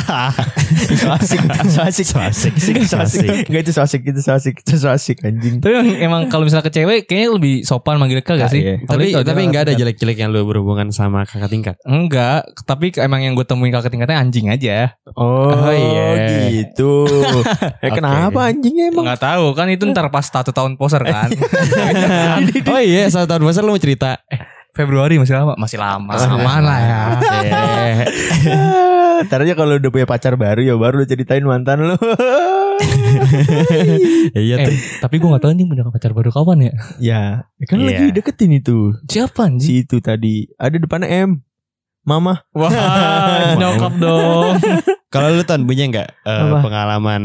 So 0.76 1.12
asik, 1.12 1.40
so 1.68 1.82
asik, 1.84 2.06
so 2.08 2.20
asik, 2.20 2.56
so 2.88 2.98
asik. 3.00 3.28
Enggak 3.48 3.62
itu 3.68 3.72
so 3.72 3.82
asik, 3.84 4.02
itu 4.02 4.20
so 4.20 4.32
asik, 4.34 4.56
itu 4.64 4.76
so 4.76 4.88
asik 4.88 5.18
anjing. 5.22 5.60
Tapi 5.60 5.72
emang, 5.72 5.88
emang 6.00 6.22
kalau 6.28 6.44
misalnya 6.44 6.66
ke 6.66 6.74
cewek 6.74 7.06
kayaknya 7.06 7.30
lebih 7.36 7.54
sopan 7.62 8.00
manggil 8.00 8.24
kak 8.24 8.40
gak 8.40 8.50
sih? 8.50 8.64
Iya. 8.64 8.76
Tapi 8.84 9.12
Apalagi 9.12 9.28
tapi 9.28 9.40
dia 9.40 9.50
nggak 9.52 9.64
ada 9.68 9.74
jelek-jelek 9.76 10.18
yang 10.18 10.30
lu 10.32 10.44
berhubungan 10.48 10.90
sama 10.90 11.24
kakak 11.24 11.52
tingkat. 11.52 11.76
Enggak, 11.84 12.48
tapi 12.64 12.92
emang 12.98 13.22
yang 13.22 13.34
gue 13.36 13.46
temuin 13.46 13.72
kakak 13.72 13.92
tingkatnya 13.92 14.18
anjing 14.20 14.48
aja. 14.48 14.96
Oh, 15.16 15.52
Oh, 15.54 15.72
iya. 15.72 16.50
gitu. 16.50 17.06
eh 17.86 17.92
kenapa 17.92 18.52
anjingnya 18.52 18.90
emang? 18.96 19.06
Enggak 19.06 19.22
tahu 19.22 19.46
kan 19.54 19.68
itu 19.70 19.84
ntar 19.92 20.08
pas 20.10 20.26
satu 20.26 20.50
tahun 20.50 20.76
poser 20.80 21.04
kan. 21.04 21.30
oh 22.74 22.82
iya, 22.82 23.06
satu 23.12 23.28
tahun 23.28 23.44
besar 23.44 23.62
lu 23.64 23.76
mau 23.76 23.82
cerita. 23.82 24.18
Februari 24.76 25.16
masih 25.16 25.34
lama, 25.34 25.54
masih 25.56 25.80
lama. 25.80 26.12
Aman 26.12 26.62
lah 26.62 26.80
ya. 26.80 27.02
Eh, 27.42 27.96
Ntar 29.26 29.40
aja 29.42 29.56
kalau 29.56 29.80
udah 29.80 29.88
punya 29.88 30.04
pacar 30.04 30.36
baru 30.36 30.60
ya 30.60 30.76
baru 30.76 31.00
lu 31.00 31.08
ceritain 31.08 31.42
mantan 31.42 31.88
lu. 31.88 31.96
Iya 34.36 34.56
Eh, 34.58 34.68
tuh. 34.68 34.76
tapi 35.00 35.16
gue 35.18 35.30
gak 35.30 35.42
tahu 35.42 35.54
nih 35.54 35.66
punya 35.66 35.84
pacar 35.88 36.12
baru 36.12 36.30
kapan 36.30 36.58
ya. 36.62 36.74
ya, 37.00 37.24
kan 37.64 37.80
Iya. 37.80 37.88
lagi 37.88 38.06
deketin 38.12 38.52
itu. 38.54 38.92
Siapa 39.06 39.48
anjing? 39.48 39.64
Si 39.64 39.74
itu 39.82 39.98
tadi 40.00 40.44
ada 40.54 40.76
depannya 40.76 41.08
M. 41.24 41.40
Mama. 42.04 42.44
Wah, 42.52 42.70
nyokap 43.60 43.94
dong. 43.98 44.60
Kalau 45.08 45.32
lu 45.32 45.42
tan 45.42 45.64
punya 45.64 45.88
nggak 45.88 46.10
eh, 46.22 46.42
Apa? 46.44 46.58
pengalaman 46.62 47.24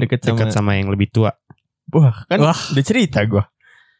Deket 0.00 0.24
deket, 0.24 0.48
sama- 0.50 0.72
sama... 0.72 0.80
yang 0.80 0.88
lebih 0.88 1.12
tua? 1.12 1.30
Wah, 1.88 2.16
kan 2.24 2.40
Wah. 2.40 2.56
udah 2.72 2.84
cerita 2.84 3.22
gua. 3.24 3.44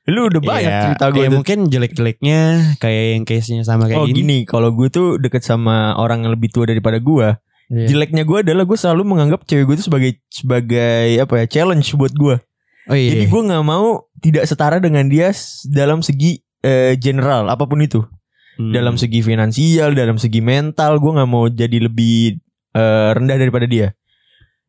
Lu 0.09 0.33
udah 0.33 0.40
banyak 0.40 0.73
Iya, 0.73 0.83
cerita 0.88 1.05
gue 1.12 1.21
kayak 1.21 1.33
mungkin 1.37 1.59
jelek-jeleknya 1.68 2.40
kayak 2.81 3.05
yang 3.12 3.25
case-nya 3.29 3.61
sama 3.61 3.85
kayak 3.92 4.01
Oh 4.01 4.09
gini. 4.09 4.25
gini, 4.25 4.38
kalau 4.49 4.73
gue 4.73 4.88
tuh 4.88 5.21
deket 5.21 5.44
sama 5.44 5.92
orang 6.01 6.25
yang 6.25 6.33
lebih 6.33 6.49
tua 6.49 6.64
daripada 6.64 6.97
gue. 6.97 7.37
Iya. 7.68 7.87
Jeleknya 7.92 8.25
gue 8.25 8.40
adalah 8.40 8.64
gue 8.64 8.79
selalu 8.81 9.05
menganggap 9.05 9.44
cewek 9.44 9.68
gue 9.68 9.77
tuh 9.85 9.87
sebagai 9.92 10.16
sebagai 10.33 11.21
apa 11.21 11.44
ya 11.44 11.47
challenge 11.47 11.92
buat 11.92 12.16
gue. 12.16 12.40
Oh 12.88 12.97
iya. 12.97 13.12
Jadi 13.12 13.25
gue 13.29 13.42
nggak 13.53 13.64
mau 13.68 14.09
tidak 14.25 14.49
setara 14.49 14.81
dengan 14.81 15.05
dia 15.12 15.29
dalam 15.68 16.01
segi 16.01 16.40
eh, 16.64 16.97
general 16.97 17.53
apa 17.53 17.68
pun 17.68 17.85
itu. 17.85 18.01
Hmm. 18.57 18.73
Dalam 18.73 18.97
segi 18.97 19.21
finansial, 19.21 19.92
dalam 19.92 20.16
segi 20.16 20.40
mental, 20.40 20.97
gue 20.99 21.12
nggak 21.21 21.31
mau 21.31 21.47
jadi 21.53 21.79
lebih 21.85 22.40
eh, 22.73 23.11
rendah 23.12 23.37
daripada 23.37 23.68
dia. 23.68 23.92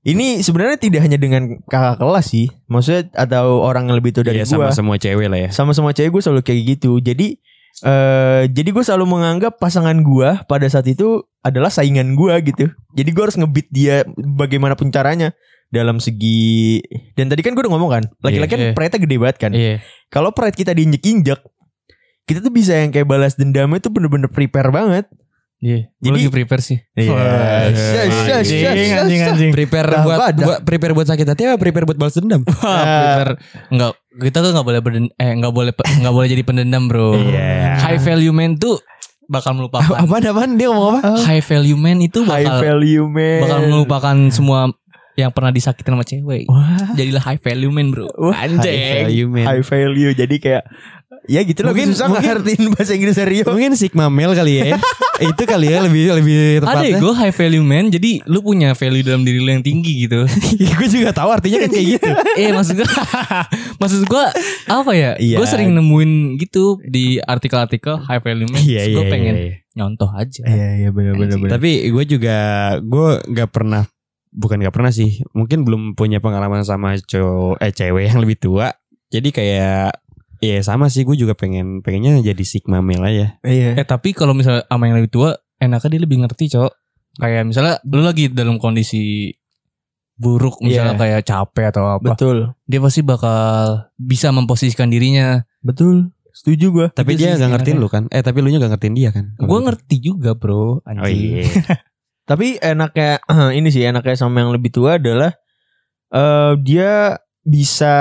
Ini 0.10 0.42
sebenarnya 0.42 0.78
tidak 0.78 1.06
hanya 1.06 1.16
dengan 1.16 1.62
kakak 1.64 2.02
kelas 2.02 2.26
sih, 2.28 2.50
maksudnya 2.66 3.14
atau 3.14 3.62
orang 3.62 3.86
yang 3.86 4.02
lebih 4.02 4.10
tua 4.10 4.26
dari 4.26 4.42
Iya, 4.42 4.50
gue. 4.50 4.58
sama 4.58 4.74
semua 4.74 4.98
cewek 4.98 5.28
lah 5.30 5.40
ya. 5.46 5.50
Sama 5.54 5.72
semua 5.72 5.94
cewek 5.94 6.10
gue 6.10 6.22
selalu 6.22 6.42
kayak 6.42 6.62
gitu. 6.76 6.98
Jadi 6.98 7.38
eh 7.80 8.44
jadi 8.50 8.70
gue 8.70 8.84
selalu 8.84 9.06
menganggap 9.08 9.56
pasangan 9.56 9.94
gue 9.96 10.30
pada 10.44 10.66
saat 10.68 10.90
itu 10.90 11.22
adalah 11.40 11.70
saingan 11.70 12.18
gue 12.18 12.34
gitu. 12.44 12.66
Jadi 12.92 13.10
gue 13.10 13.24
harus 13.24 13.38
ngebit 13.38 13.70
dia 13.70 14.02
bagaimanapun 14.18 14.90
caranya 14.90 15.32
dalam 15.70 16.02
segi 16.02 16.82
dan 17.14 17.30
tadi 17.30 17.46
kan 17.46 17.54
gue 17.54 17.62
udah 17.62 17.70
ngomong 17.70 17.92
kan 17.94 18.04
laki-laki 18.26 18.58
kan 18.58 18.60
Iya. 18.60 18.74
pride-nya 18.74 19.00
gede 19.06 19.16
banget 19.22 19.38
kan. 19.38 19.52
Iya. 19.54 19.76
Kalau 20.10 20.34
pride 20.34 20.58
kita 20.58 20.74
diinjek-injek 20.74 21.40
kita 22.26 22.42
tuh 22.42 22.50
bisa 22.50 22.74
yang 22.74 22.90
kayak 22.90 23.06
balas 23.06 23.38
dendamnya 23.38 23.78
tuh 23.78 23.94
bener-bener 23.94 24.30
prepare 24.30 24.74
banget. 24.74 25.06
Iya. 25.60 25.92
Gue 25.94 26.06
Jadi- 26.06 26.18
lagi 26.18 26.30
prepare 26.32 26.62
sih. 26.62 26.80
Iya. 26.94 27.12
Wah, 27.12 27.20
Yes, 27.20 27.76
yes, 28.26 28.48
yes, 28.48 28.96
anjing, 28.96 29.22
anjing. 29.22 29.52
Prepare 29.52 29.92
Dah 29.92 30.02
buat, 30.02 30.18
pada. 30.18 30.40
buat 30.42 30.60
prepare 30.64 30.94
buat 30.94 31.04
sakit 31.06 31.28
hati 31.28 31.42
apa 31.46 31.56
prepare 31.56 31.84
buat 31.84 32.00
balas 32.00 32.16
dendam? 32.16 32.48
Wah, 32.48 32.56
prepare. 32.80 33.34
Enggak, 33.68 33.92
kita 34.22 34.38
tuh 34.40 34.50
enggak 34.50 34.66
boleh 34.66 34.80
berden 34.80 35.06
eh 35.14 35.32
enggak 35.32 35.52
boleh 35.52 35.72
enggak 35.76 36.14
boleh 36.14 36.28
jadi 36.28 36.44
pendendam, 36.44 36.88
Bro. 36.88 37.12
Iya. 37.14 37.76
High 37.78 38.00
value 38.00 38.32
man 38.32 38.56
tuh 38.56 38.80
bakal 39.28 39.52
melupakan. 39.54 40.00
Apaan 40.00 40.24
apaan 40.26 40.52
dia 40.56 40.68
ngomong 40.68 40.96
apa? 40.98 41.22
High 41.22 41.44
value 41.44 41.76
man 41.76 41.98
itu 42.00 42.24
High 42.24 42.40
bakal 42.42 42.60
value 42.64 43.06
man. 43.06 43.40
bakal 43.44 43.60
melupakan 43.68 44.16
semua 44.30 44.60
yang 45.14 45.30
pernah 45.30 45.52
disakitin 45.52 45.92
sama 45.92 46.08
cewek. 46.08 46.48
Wah. 46.48 46.96
Jadilah 46.96 47.20
high 47.22 47.38
value 47.38 47.68
man, 47.70 47.92
Bro. 47.92 48.08
Wah, 48.16 48.40
Anjing. 48.40 49.04
Value 49.04 49.28
man. 49.28 49.44
High 49.44 49.62
value 49.62 50.16
jadi 50.16 50.36
kayak 50.40 50.64
ya 51.28 51.44
gitu 51.44 51.62
lah 51.62 51.76
Mungkin- 51.76 51.92
susah 51.92 52.08
mungkin- 52.08 52.32
ngertiin 52.32 52.64
bahasa 52.72 52.92
Inggris 52.96 53.20
Rio. 53.20 53.44
Mungkin 53.46 53.76
sigma 53.76 54.08
male 54.08 54.32
kali 54.34 54.54
ya. 54.56 54.80
Itu 55.22 55.44
kali 55.44 55.68
ya 55.68 55.80
lebih 55.82 56.16
lebih 56.16 56.36
Ada 56.60 56.80
tepatnya. 56.80 56.98
gue 56.98 57.14
high 57.14 57.36
value 57.36 57.62
man 57.62 57.86
Jadi 57.88 58.12
lu 58.26 58.40
punya 58.40 58.72
value 58.72 59.04
dalam 59.04 59.22
diri 59.22 59.38
lu 59.38 59.50
yang 59.50 59.62
tinggi 59.62 60.08
gitu 60.08 60.24
gue 60.80 60.88
juga 60.88 61.10
tahu 61.12 61.30
artinya 61.30 61.66
kan 61.66 61.70
kayak 61.70 61.88
gitu. 61.98 62.10
Eh 62.42 62.52
maksud 62.52 62.76
gue 62.78 62.90
Maksud 63.82 64.02
gue 64.06 64.24
Apa 64.66 64.92
ya 64.94 65.12
Iya. 65.16 65.38
Gue 65.38 65.48
sering 65.48 65.72
nemuin 65.72 66.12
gitu 66.38 66.80
Di 66.82 67.20
artikel-artikel 67.20 68.00
high 68.00 68.20
value 68.20 68.48
man 68.48 68.60
Iya 68.60 68.82
iya. 68.88 68.96
gue 68.96 69.04
pengen 69.08 69.36
iya. 69.36 69.54
nyontoh 69.76 70.10
aja 70.12 70.44
Iya 70.44 70.68
iya 70.80 70.90
benar 70.90 71.14
benar 71.16 71.36
Anjing. 71.36 71.42
benar. 71.44 71.54
Tapi 71.56 71.72
gue 71.88 72.04
juga 72.08 72.38
gue 72.80 73.10
nggak 73.28 73.50
pernah 73.50 73.84
bukan 74.30 74.62
nggak 74.62 74.76
pernah 74.76 74.94
sih. 74.94 75.26
Mungkin 75.34 75.66
belum 75.66 75.82
punya 75.98 76.22
pengalaman 76.22 76.62
sama 76.62 76.94
cowok 76.96 77.58
eh 77.60 77.74
cewek 77.74 78.14
yang 78.14 78.20
lebih 78.22 78.38
tua. 78.38 78.70
Jadi 79.10 79.34
kayak 79.34 79.90
ya 80.40 80.60
sama 80.60 80.88
sih 80.88 81.04
gue 81.04 81.16
juga 81.16 81.36
pengen 81.36 81.84
pengennya 81.84 82.24
jadi 82.24 82.44
sigma 82.44 82.80
male 82.80 83.04
aja. 83.06 83.28
Iya. 83.44 83.76
Eh 83.76 83.86
tapi 83.86 84.12
kalau 84.12 84.32
misalnya 84.32 84.64
sama 84.66 84.88
yang 84.88 84.98
lebih 85.00 85.12
tua 85.12 85.36
Enaknya 85.60 85.90
dia 85.92 86.02
lebih 86.08 86.24
ngerti 86.24 86.56
cok 86.56 86.72
Kayak 87.20 87.44
misalnya 87.44 87.84
Lu 87.84 88.00
lagi 88.00 88.32
dalam 88.32 88.56
kondisi 88.56 89.28
Buruk 90.16 90.64
Misalnya 90.64 90.96
Iya. 90.96 91.02
kayak 91.04 91.22
capek 91.28 91.66
atau 91.76 91.84
apa 92.00 92.16
Betul. 92.16 92.56
Dia 92.64 92.80
pasti 92.80 93.04
bakal 93.04 93.92
Bisa 93.96 94.32
memposisikan 94.32 94.88
dirinya 94.88 95.44
Betul. 95.60 96.16
Setuju 96.32 96.66
gua. 96.72 96.88
Tapi 96.96 97.20
Itu 97.20 97.28
dia 97.28 97.36
nggak 97.36 97.52
ngertiin 97.60 97.78
lu 97.84 97.92
kan? 97.92 98.08
Eh 98.08 98.24
tapi 98.24 98.40
lu 98.40 98.48
nya 98.48 98.64
nggak 98.64 98.72
ngertiin 98.80 98.96
dia 98.96 99.12
kan? 99.12 99.36
Gue 99.36 99.60
ngerti 99.60 100.00
juga 100.00 100.32
bro 100.32 100.80
Oh 100.80 100.88
Anjing 100.88 101.44
iya. 101.44 101.44
Tapi 102.30 102.56
enaknya 102.64 103.20
ini 103.60 103.68
sih 103.68 103.84
enaknya 103.84 104.16
sama 104.16 104.40
yang 104.40 104.56
lebih 104.56 104.72
tua 104.72 104.96
adalah 104.96 105.36
eh 106.16 106.54
dia 106.64 107.20
bisa 107.44 107.96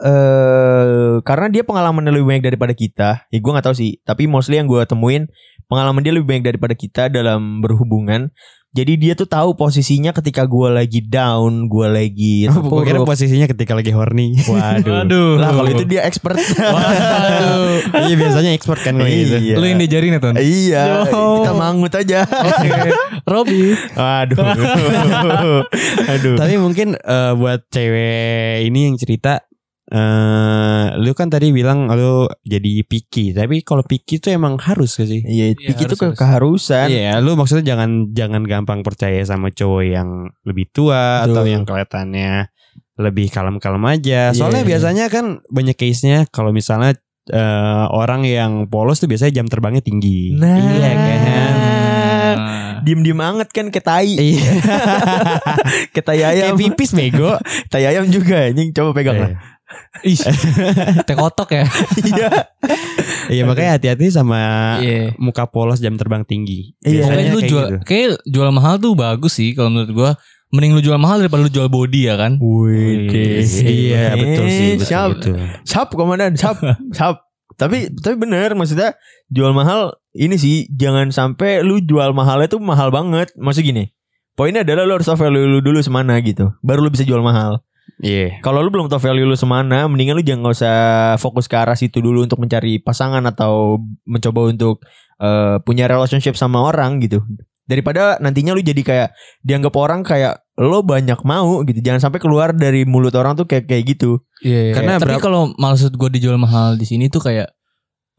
eh 0.00 1.20
karena 1.22 1.46
dia 1.52 1.62
pengalamannya 1.62 2.12
lebih 2.12 2.26
banyak 2.32 2.44
daripada 2.52 2.72
kita. 2.72 3.10
Ya 3.28 3.38
gua 3.38 3.58
nggak 3.58 3.66
tahu 3.70 3.76
sih, 3.76 4.00
tapi 4.02 4.24
mostly 4.26 4.56
yang 4.56 4.66
gua 4.66 4.88
temuin 4.88 5.28
pengalaman 5.70 6.02
dia 6.02 6.10
lebih 6.10 6.26
banyak 6.34 6.44
daripada 6.56 6.74
kita 6.74 7.06
dalam 7.12 7.62
berhubungan. 7.62 8.32
Jadi 8.70 9.02
dia 9.02 9.18
tuh 9.18 9.26
tahu 9.26 9.58
posisinya 9.58 10.14
ketika 10.14 10.46
gua 10.46 10.70
lagi 10.70 11.02
down, 11.02 11.66
gua 11.66 11.90
lagi 11.90 12.46
Gue 12.70 12.86
kira 12.86 13.02
terpuruk. 13.02 13.10
posisinya 13.10 13.50
ketika 13.50 13.74
lagi 13.74 13.90
horny. 13.90 14.38
Waduh. 14.46 14.94
Waduh. 15.02 15.30
Lah 15.42 15.50
kalau 15.58 15.70
itu 15.74 15.84
dia 15.90 16.06
expert. 16.06 16.38
Waduh 16.78 18.06
iya 18.06 18.14
biasanya 18.14 18.50
expert 18.54 18.78
kan 18.86 18.94
kalau 18.94 19.10
gitu. 19.10 19.36
Iya. 19.42 19.54
Lu 19.58 19.66
yang 19.66 19.78
diajarin 19.82 20.14
ya 20.14 20.20
Ton? 20.22 20.34
Iya, 20.38 20.82
Yo. 21.10 21.42
kita 21.42 21.52
mangut 21.58 21.92
aja. 21.98 22.22
Robi 23.26 23.74
Aduh. 23.98 24.38
Aduh. 26.06 26.36
Tapi 26.38 26.54
mungkin 26.62 26.94
eh, 26.94 27.32
buat 27.34 27.66
cewek 27.74 28.70
ini 28.70 28.86
yang 28.86 28.96
cerita 29.02 29.49
eh 29.90 30.86
lu 30.96 31.10
kan 31.12 31.26
tadi 31.26 31.50
bilang 31.50 31.90
lu 31.90 32.24
jadi 32.40 32.86
picky, 32.86 33.34
tapi 33.34 33.60
kalau 33.60 33.82
picky 33.82 34.22
itu 34.22 34.30
emang 34.30 34.54
harus 34.56 34.94
gak 34.94 35.10
sih? 35.10 35.20
Iya, 35.20 35.58
Iya, 35.58 35.74
itu 35.74 35.82
harus, 35.84 35.98
ke 35.98 36.06
harus. 36.06 36.18
keharusan. 36.18 36.86
Iya, 36.88 37.18
lu 37.18 37.34
maksudnya 37.34 37.74
jangan 37.74 38.14
jangan 38.14 38.42
gampang 38.46 38.80
percaya 38.80 39.18
sama 39.22 39.50
cowok 39.50 39.82
yang 39.82 40.08
lebih 40.42 40.70
tua 40.70 41.26
Betul. 41.26 41.34
atau 41.34 41.42
yang 41.44 41.62
kelihatannya 41.66 42.32
lebih 42.96 43.26
kalem-kalem 43.28 43.84
aja. 43.88 44.30
Soalnya 44.30 44.62
Iya. 44.62 44.68
biasanya 44.70 45.04
kan 45.08 45.24
banyak 45.48 45.74
case-nya 45.74 46.28
kalau 46.28 46.54
misalnya 46.54 46.94
eh, 47.26 47.86
orang 47.90 48.22
yang 48.24 48.66
polos 48.66 48.98
tuh 48.98 49.06
biasanya 49.06 49.42
jam 49.42 49.46
terbangnya 49.46 49.82
tinggi. 49.82 50.34
Nah. 50.34 50.56
Iya 50.70 50.90
kan? 50.92 51.18
Nah. 51.20 52.74
Diem-diem 52.80 53.20
anget 53.20 53.48
kan 53.52 53.68
ke 53.68 53.78
tai. 53.78 54.16
Iya. 54.16 54.50
ke 55.94 56.00
tai 56.00 56.20
ayam. 56.24 56.56
Kayak 56.56 56.58
pipis 56.58 56.90
bego. 56.92 57.36
tai 57.72 57.84
ayam 57.86 58.08
juga 58.08 58.48
anjing. 58.48 58.72
Coba 58.72 58.90
pegang 58.96 59.18
lah. 59.20 59.30
Ih, 60.02 60.18
teh 61.06 61.16
kotok 61.16 61.50
ya. 61.52 61.64
Iya. 62.00 62.28
Iya 63.30 63.42
makanya 63.46 63.78
hati-hati 63.78 64.10
sama 64.10 64.38
Iya. 64.82 65.14
muka 65.16 65.46
polos 65.46 65.78
jam 65.78 65.94
terbang 65.94 66.26
tinggi. 66.26 66.74
Iya. 66.82 67.06
Pokoknya 67.06 67.30
lu 67.30 67.42
jual 67.42 67.66
gitu. 67.70 67.78
kayak 67.84 68.08
jual 68.26 68.50
mahal 68.50 68.78
tuh 68.78 68.94
bagus 68.94 69.38
sih 69.38 69.54
kalau 69.54 69.70
menurut 69.70 69.92
gua. 69.92 70.12
Mending 70.50 70.74
lu 70.74 70.82
jual 70.82 70.98
mahal 70.98 71.22
daripada 71.22 71.46
lu 71.46 71.52
jual 71.54 71.70
body 71.70 72.10
ya 72.10 72.18
kan? 72.18 72.34
Wih, 72.42 73.06
Iya 73.62 74.18
betul 74.18 74.46
sih 74.50 74.70
betul, 74.74 74.86
Siap. 74.90 75.08
betul. 75.14 75.34
Sap 75.62 75.88
komandan, 75.94 76.34
sap. 76.34 76.58
Sap. 76.90 77.22
Tapi 77.60 77.92
tapi 77.94 78.16
bener 78.18 78.56
maksudnya 78.58 78.96
jual 79.30 79.52
mahal 79.52 79.94
ini 80.10 80.34
sih 80.34 80.64
jangan 80.72 81.12
sampai 81.12 81.60
lu 81.62 81.78
jual 81.78 82.10
mahalnya 82.10 82.50
tuh 82.50 82.58
mahal 82.58 82.90
banget. 82.90 83.30
Maksud 83.38 83.62
gini. 83.62 83.94
Poinnya 84.34 84.66
adalah 84.66 84.88
lu 84.88 84.98
harus 84.98 85.06
value 85.06 85.46
lu 85.46 85.60
dulu 85.62 85.78
semana 85.84 86.18
gitu. 86.18 86.50
Baru 86.66 86.82
lu 86.82 86.90
bisa 86.90 87.06
jual 87.06 87.22
mahal. 87.22 87.62
Iya. 87.98 88.38
Kalau 88.40 88.62
lu 88.62 88.70
belum 88.70 88.86
tahu 88.86 89.02
value 89.02 89.26
lu 89.26 89.34
semana, 89.34 89.90
mendingan 89.90 90.14
lu 90.14 90.22
jangan 90.22 90.54
usah 90.54 90.76
fokus 91.18 91.50
ke 91.50 91.58
arah 91.58 91.74
situ 91.74 91.98
dulu 91.98 92.22
untuk 92.22 92.38
mencari 92.38 92.78
pasangan 92.78 93.24
atau 93.26 93.82
mencoba 94.06 94.52
untuk 94.54 94.84
eh, 95.18 95.58
punya 95.66 95.90
relationship 95.90 96.38
sama 96.38 96.62
orang 96.62 97.02
gitu. 97.02 97.20
Daripada 97.66 98.18
nantinya 98.18 98.50
lu 98.54 98.62
jadi 98.62 98.82
kayak 98.82 99.08
dianggap 99.46 99.74
orang 99.78 100.00
kayak 100.02 100.42
lo 100.58 100.82
banyak 100.82 101.20
mau 101.22 101.62
gitu. 101.64 101.78
Jangan 101.80 102.10
sampai 102.10 102.20
keluar 102.20 102.50
dari 102.50 102.82
mulut 102.84 103.14
orang 103.14 103.34
tuh 103.38 103.46
kayak 103.46 103.66
kayak 103.70 103.84
gitu. 103.96 104.20
Iya. 104.42 104.74
Karena 104.74 104.98
Tapi 104.98 105.16
berapa- 105.16 105.22
kalau 105.22 105.42
maksud 105.54 105.94
gua 105.94 106.10
dijual 106.10 106.36
mahal 106.36 106.74
di 106.74 106.84
sini 106.88 107.06
tuh 107.08 107.22
kayak 107.22 107.52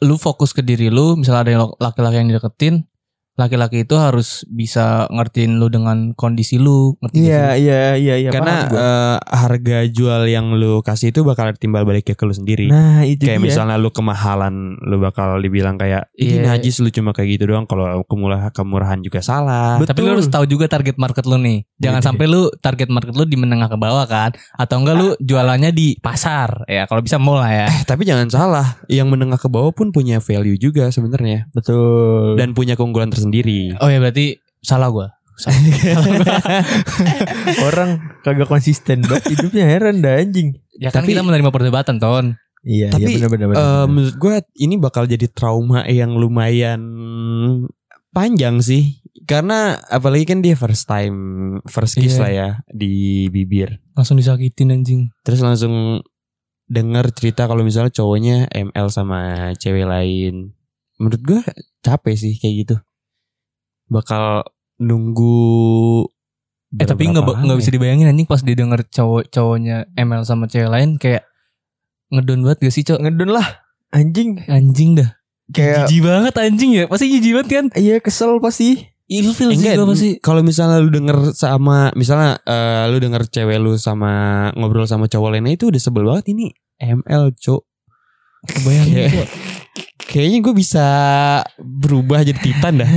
lu 0.01 0.17
fokus 0.17 0.49
ke 0.55 0.65
diri 0.65 0.89
lu, 0.89 1.13
misalnya 1.13 1.41
ada 1.45 1.51
yang 1.53 1.63
laki-laki 1.77 2.15
yang 2.17 2.29
dideketin, 2.33 2.89
laki-laki 3.35 3.83
itu 3.83 3.95
harus 3.95 4.43
bisa 4.45 5.07
ngertiin 5.07 5.55
lu 5.55 5.67
dengan 5.67 6.11
kondisi 6.13 6.57
lu, 6.57 6.99
ngerti 6.99 7.15
gak 7.17 7.23
sih? 7.23 7.63
iya 7.63 7.83
iya 7.95 8.15
iya. 8.19 8.29
Karena 8.29 8.55
eh, 8.67 9.17
harga 9.23 9.77
jual 9.87 10.27
yang 10.27 10.53
lu 10.53 10.79
kasih 10.81 11.09
itu 11.09 11.23
bakal 11.23 11.49
timbal 11.55 11.83
balik 11.83 12.05
ke 12.05 12.23
lu 12.23 12.31
sendiri. 12.31 12.67
nah 12.67 13.01
itu 13.01 13.23
kayak 13.23 13.39
dia. 13.39 13.45
misalnya 13.47 13.75
lu 13.75 13.89
kemahalan 13.89 14.75
lu 14.81 14.99
bakal 14.99 15.39
dibilang 15.39 15.75
kayak 15.75 16.11
ini 16.13 16.39
Iya. 16.39 16.55
najis 16.55 16.79
lu 16.79 16.89
cuma 16.89 17.11
kayak 17.11 17.35
gitu 17.35 17.49
doang 17.49 17.63
kalau 17.65 18.03
kemurah 18.05 18.51
kemurahan 18.51 18.99
juga 18.99 19.19
salah 19.19 19.77
Betul. 19.77 19.89
Tapi 19.91 19.99
lu 20.01 20.09
harus 20.15 20.27
tahu 20.27 20.45
juga 20.45 20.65
target 20.67 20.95
market 20.95 21.23
lu 21.25 21.35
nih. 21.35 21.63
Jangan 21.77 21.99
Iya. 21.99 22.07
sampai 22.07 22.25
lu 22.25 22.41
target 22.57 22.87
market 22.87 23.11
lu 23.11 23.25
di 23.25 23.35
menengah 23.35 23.67
ke 23.67 23.75
bawah 23.75 24.05
kan, 24.05 24.31
atau 24.53 24.75
enggak 24.77 24.95
lu 24.95 25.07
jualannya 25.19 25.71
di 25.71 25.97
pasar. 25.97 26.63
Ya 26.67 26.85
kalau 26.85 27.01
bisa 27.01 27.17
mall 27.17 27.39
lah 27.39 27.51
ya. 27.51 27.67
eh 27.67 27.81
tapi 27.83 28.03
jangan 28.03 28.27
salah 28.27 28.79
yang 28.87 29.07
menengah 29.07 29.35
ke 29.35 29.47
bawah 29.47 29.71
pun 29.71 29.91
punya 29.91 30.19
value 30.19 30.55
juga 30.55 30.87
sebenarnya 30.87 31.47
betul. 31.51 32.35
dan 32.35 32.51
punya 32.51 32.75
keunggulan 32.75 33.11
tersendiri 33.21 33.77
Oh 33.77 33.85
ya 33.85 33.97
berarti 33.97 34.35
salah 34.59 34.89
gua. 34.89 35.07
orang 37.63 37.89
kagak 38.21 38.45
konsisten 38.45 39.01
banget 39.01 39.33
hidupnya 39.33 39.65
heran 39.65 39.99
dah 39.99 40.17
anjing. 40.17 40.57
Ya 40.77 40.89
kan 40.89 41.01
Tapi- 41.01 41.13
kita 41.13 41.21
menerima 41.21 41.49
perdebatan 41.49 41.97
ton. 41.97 42.37
Iya, 42.61 42.93
Tapi, 42.93 43.17
iya 43.17 43.25
benar 43.25 43.49
benar. 43.49 43.57
Eh, 43.57 43.85
menurut 43.89 44.15
gue 44.15 44.33
ini 44.59 44.77
bakal 44.77 45.09
jadi 45.09 45.25
trauma 45.27 45.81
yang 45.85 46.13
lumayan 46.13 46.77
panjang 48.11 48.61
sih 48.61 49.01
karena 49.23 49.81
apalagi 49.83 50.27
kan 50.27 50.39
dia 50.39 50.53
first 50.53 50.85
time 50.85 51.15
first 51.65 51.97
kiss 51.97 52.15
Iya. 52.15 52.21
lah 52.21 52.31
ya 52.31 52.49
di 52.67 52.93
bibir 53.27 53.81
Langsung 53.93 54.13
disakitin 54.15 54.69
anjing. 54.69 55.09
terus 55.21 55.39
langsung 55.39 56.05
dengar 56.67 57.09
cerita 57.09 57.45
kalau 57.45 57.63
misalnya 57.63 57.89
cowoknya 57.89 58.45
ML 58.47 58.87
sama 58.87 59.19
cewek 59.55 59.83
lain 59.83 60.53
menurut 60.95 61.21
gue 61.21 61.41
capek 61.81 62.13
sih 62.13 62.33
kayak 62.35 62.55
gitu 62.61 62.75
bakal 63.91 64.47
nunggu 64.79 66.07
Eh 66.71 66.87
tapi 66.87 67.03
nggak 67.11 67.27
nggak 67.27 67.51
ya? 67.51 67.59
bisa 67.59 67.71
dibayangin 67.75 68.07
anjing 68.07 68.23
pas 68.23 68.39
dia 68.39 68.55
denger 68.55 68.87
cowok 68.87 69.27
cowoknya 69.27 69.91
ML 69.91 70.23
sama 70.23 70.47
cewek 70.47 70.71
lain 70.71 70.95
kayak 70.95 71.27
ngedon 72.15 72.47
banget 72.47 72.63
gak 72.63 72.73
sih 72.79 72.83
cowok 72.87 73.01
ngedon 73.03 73.29
lah. 73.35 73.47
Anjing. 73.91 74.39
Anjing 74.47 74.95
dah. 74.95 75.19
Kayak 75.51 75.91
jijik 75.91 76.07
banget 76.07 76.33
anjing 76.39 76.71
ya. 76.71 76.83
Pasti 76.87 77.11
jijik 77.11 77.31
banget 77.35 77.49
kan? 77.51 77.65
Iya 77.75 77.99
kesel 77.99 78.39
pasti. 78.39 78.87
ilfil 79.11 79.51
sih 79.51 79.59
Enggak, 79.59 79.75
gua 79.75 79.87
pasti 79.91 80.09
kalau 80.23 80.39
misalnya 80.39 80.79
lu 80.79 80.87
denger 80.87 81.35
sama 81.35 81.91
misalnya 81.99 82.39
eh, 82.47 82.87
lu 82.87 82.95
denger 83.03 83.27
cewek 83.27 83.59
lu 83.59 83.75
sama 83.75 84.47
ngobrol 84.55 84.87
sama 84.87 85.11
cowok 85.11 85.35
lainnya 85.35 85.59
itu 85.59 85.67
udah 85.67 85.81
sebel 85.83 86.07
banget 86.07 86.31
ini 86.31 86.55
ML 86.79 87.35
cok. 87.35 87.61
Kebayang 88.47 88.87
Cok. 88.87 89.27
Kayaknya 90.11 90.43
gue 90.43 90.51
bisa 90.51 90.87
berubah 91.55 92.19
jadi 92.27 92.35
Titan 92.35 92.83
dah. 92.83 92.91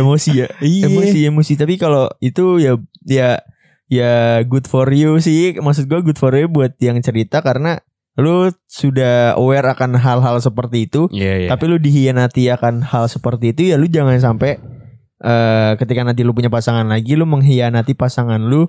emosi 0.00 0.44
ya. 0.44 0.46
Iya. 0.60 0.92
Emosi 0.92 1.18
emosi 1.24 1.52
tapi 1.56 1.80
kalau 1.80 2.12
itu 2.20 2.60
ya 2.60 2.76
ya 3.08 3.40
ya 3.88 4.44
good 4.44 4.68
for 4.68 4.84
you 4.92 5.16
sih. 5.24 5.56
Maksud 5.56 5.88
gue 5.88 6.04
good 6.04 6.20
for 6.20 6.36
you 6.36 6.52
buat 6.52 6.76
yang 6.76 7.00
cerita 7.00 7.40
karena 7.40 7.80
lu 8.20 8.52
sudah 8.68 9.40
aware 9.40 9.72
akan 9.72 9.96
hal-hal 9.96 10.36
seperti 10.44 10.84
itu. 10.84 11.08
Iya, 11.08 11.46
iya. 11.46 11.48
Tapi 11.48 11.64
lu 11.64 11.80
dihianati 11.80 12.52
akan 12.52 12.84
hal 12.84 13.08
seperti 13.08 13.56
itu 13.56 13.72
ya 13.72 13.80
lu 13.80 13.88
jangan 13.88 14.20
sampai 14.20 14.60
eh 15.20 15.72
ketika 15.76 16.00
nanti 16.04 16.24
lu 16.24 16.32
punya 16.36 16.52
pasangan 16.52 16.84
lagi 16.84 17.16
lu 17.16 17.24
mengkhianati 17.24 17.96
pasangan 17.96 18.40
lu. 18.40 18.68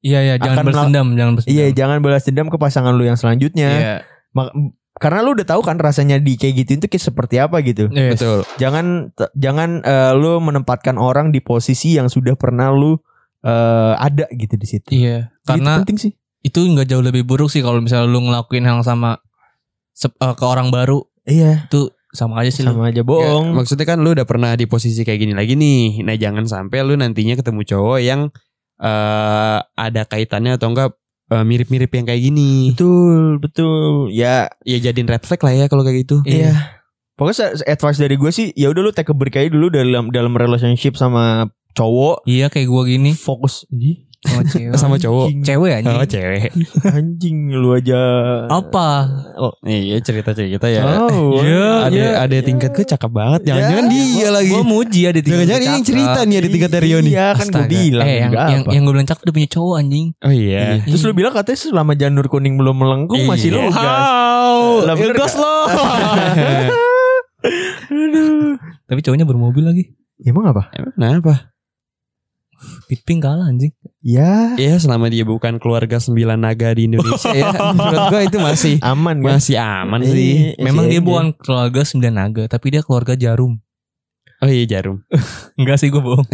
Iya 0.00 0.24
iya 0.24 0.34
jangan 0.40 0.64
Akan 0.64 0.66
balas 0.72 0.84
dendam, 0.88 1.08
jangan 1.12 1.32
balas 1.36 1.44
Iya, 1.44 1.64
jangan 1.76 1.98
balas 2.00 2.24
dendam 2.24 2.48
ke 2.48 2.56
pasangan 2.56 2.96
lu 2.96 3.04
yang 3.04 3.20
selanjutnya. 3.20 3.70
Iya. 3.76 3.96
Karena 5.00 5.24
lu 5.24 5.32
udah 5.32 5.48
tahu 5.48 5.64
kan 5.64 5.74
rasanya 5.74 6.20
di 6.20 6.36
kayak 6.36 6.60
gitu 6.60 6.70
itu 6.76 6.86
kayak 6.86 7.00
seperti 7.02 7.36
apa 7.36 7.58
gitu. 7.60 7.88
Yes. 7.88 8.20
Betul. 8.20 8.44
Jangan 8.56 9.08
jangan 9.32 9.80
eh, 9.80 10.12
lu 10.12 10.36
menempatkan 10.38 10.94
orang 10.94 11.32
di 11.32 11.40
posisi 11.40 11.96
yang 11.96 12.06
sudah 12.06 12.36
pernah 12.36 12.68
lu 12.68 13.00
eh, 13.40 13.92
ada 13.96 14.28
gitu 14.30 14.54
di 14.54 14.66
situ. 14.68 14.92
Iya, 14.92 15.32
Itu 15.34 15.48
karena 15.48 15.80
penting 15.80 15.96
sih. 15.98 16.12
itu 16.40 16.60
nggak 16.60 16.84
jauh 16.86 17.00
lebih 17.00 17.24
buruk 17.24 17.48
sih 17.48 17.60
kalau 17.60 17.80
misalnya 17.80 18.06
lu 18.06 18.20
ngelakuin 18.22 18.64
hal 18.64 18.80
sama 18.80 19.16
eh, 19.98 20.34
ke 20.36 20.44
orang 20.44 20.68
baru 20.68 21.00
Iya, 21.24 21.64
itu 21.64 21.88
sama 22.10 22.42
aja 22.42 22.50
sih 22.50 22.60
lu. 22.60 22.72
sama 22.72 22.88
aja 22.88 23.00
Ya, 23.00 23.06
bohong. 23.06 23.54
maksudnya 23.54 23.86
kan 23.86 24.00
lu 24.00 24.12
udah 24.12 24.24
pernah 24.24 24.52
di 24.52 24.64
posisi 24.64 25.00
kayak 25.00 25.16
gini 25.18 25.32
lagi 25.32 25.54
nih. 25.54 26.02
Nah 26.02 26.12
jangan 26.14 26.44
sampai 26.44 26.80
lu 26.82 26.92
nantinya 26.94 27.36
ketemu 27.36 27.64
cowok 27.64 27.98
yang 28.00 28.28
eh 28.78 29.58
ada 29.60 30.02
kaitannya 30.04 30.56
atau 30.56 30.72
enggak 30.72 30.92
eh, 31.30 31.44
mirip-mirip 31.46 31.90
yang 31.90 32.04
kayak 32.04 32.22
gini. 32.22 32.74
betul, 32.74 33.38
betul. 33.38 34.10
Ya, 34.10 34.50
Ya 34.62 34.78
jadiin 34.78 35.06
red 35.06 35.22
flag 35.22 35.40
lah 35.40 35.54
ya 35.54 35.66
kalau 35.66 35.82
kayak 35.82 36.04
gitu. 36.04 36.20
iya. 36.26 36.82
Pokoknya 37.14 37.36
se- 37.52 37.68
advice 37.68 38.00
dari 38.00 38.16
gue 38.16 38.30
sih, 38.32 38.48
ya 38.56 38.68
udah 38.68 38.80
lu 38.80 38.92
take 38.92 39.12
a 39.12 39.14
break 39.14 39.36
aja 39.36 39.52
dulu 39.52 39.68
dalam 39.68 40.08
dalam 40.08 40.32
relationship 40.32 40.96
sama 40.96 41.52
cowok. 41.76 42.24
Iya 42.24 42.48
kayak 42.48 42.66
gua 42.66 42.82
gini 42.82 43.14
Fokus 43.14 43.62
sama 44.20 44.42
cewek. 44.52 44.76
Sama 44.76 44.96
cowok. 44.96 45.26
Anjing. 45.26 45.40
Cewek 45.42 45.72
anjing. 45.72 45.96
Oh 45.96 46.04
cewek. 46.04 46.50
anjing 46.98 47.36
lu 47.50 47.68
aja. 47.72 48.00
Apa? 48.46 48.88
Iya 49.64 49.96
cerita-cerita 49.98 50.66
ya. 50.68 51.08
Oh, 51.08 51.40
Iya, 51.40 51.88
ada 51.88 51.96
iya. 51.96 52.10
ada 52.20 52.36
tingkat 52.40 52.70
gue 52.70 52.84
cakep 52.84 53.08
banget. 53.08 53.40
Jangan-jangan 53.48 53.86
Ya, 53.88 53.96
dia 53.96 54.28
lagi. 54.28 54.52
Gua 54.52 54.62
muji 54.62 55.00
ada 55.08 55.20
tiga 55.20 55.34
Jangan-jangan 55.40 55.62
ini 55.62 55.72
yang 55.72 55.84
cerita 55.84 56.18
nih 56.22 56.36
ada 56.36 56.48
tingkat 56.48 56.70
dari 56.70 56.84
Rio 56.84 56.98
nih. 57.00 57.12
Iya 57.12 57.28
kan 57.32 57.46
gue 57.48 57.64
bilang 57.64 58.04
eh, 58.04 58.16
yang, 58.18 58.32
yang, 58.32 58.62
yang 58.68 58.82
gue 58.84 58.92
bilang 58.92 59.08
cakep 59.08 59.22
udah 59.24 59.34
punya 59.34 59.48
cowok 59.48 59.74
anjing. 59.80 60.06
Oh 60.20 60.32
iya. 60.32 60.64
Terus 60.84 61.02
lu 61.02 61.12
bilang 61.12 61.32
katanya 61.32 61.58
selama 61.58 61.92
janur 61.94 62.26
kuning 62.28 62.54
belum 62.56 62.76
melengkung 62.76 63.24
masih 63.24 63.56
Iya. 63.56 63.72
gas. 63.72 64.04
Lah, 64.84 64.94
bener 64.94 65.14
Ngegas 65.16 65.32
gak? 65.32 65.40
lo. 65.40 65.56
Tapi 68.84 69.00
cowoknya 69.00 69.24
bermobil 69.24 69.64
lagi. 69.64 69.84
Emang 70.20 70.44
apa? 70.50 70.68
Emang 70.76 70.92
kenapa? 70.92 71.48
Pitping 72.86 73.18
kalah 73.18 73.46
anjing. 73.46 73.72
Ya 74.00 74.52
Ya 74.54 74.76
selama 74.76 75.08
dia 75.08 75.24
bukan 75.24 75.56
keluarga 75.56 75.96
sembilan 75.96 76.36
naga 76.36 76.70
di 76.70 76.86
Indonesia 76.86 77.32
ya. 77.32 77.50
Menurut 77.76 78.04
gue 78.08 78.20
itu 78.26 78.38
masih 78.38 78.74
aman 78.80 79.16
kan? 79.18 79.26
masih 79.34 79.56
aman 79.56 80.00
Iya, 80.00 80.10
sih. 80.10 80.32
Memang 80.58 80.84
iya, 80.84 80.90
dia 80.90 81.00
iya. 81.00 81.04
bukan 81.04 81.26
keluarga 81.34 81.80
sembilan 81.82 82.14
naga, 82.14 82.44
tapi 82.46 82.66
dia 82.70 82.82
keluarga 82.82 83.14
jarum. 83.14 83.56
Oh 84.40 84.48
iya 84.48 84.64
jarum. 84.66 85.04
Enggak 85.60 85.76
sih 85.76 85.88
gue 85.88 86.00
bohong. 86.00 86.24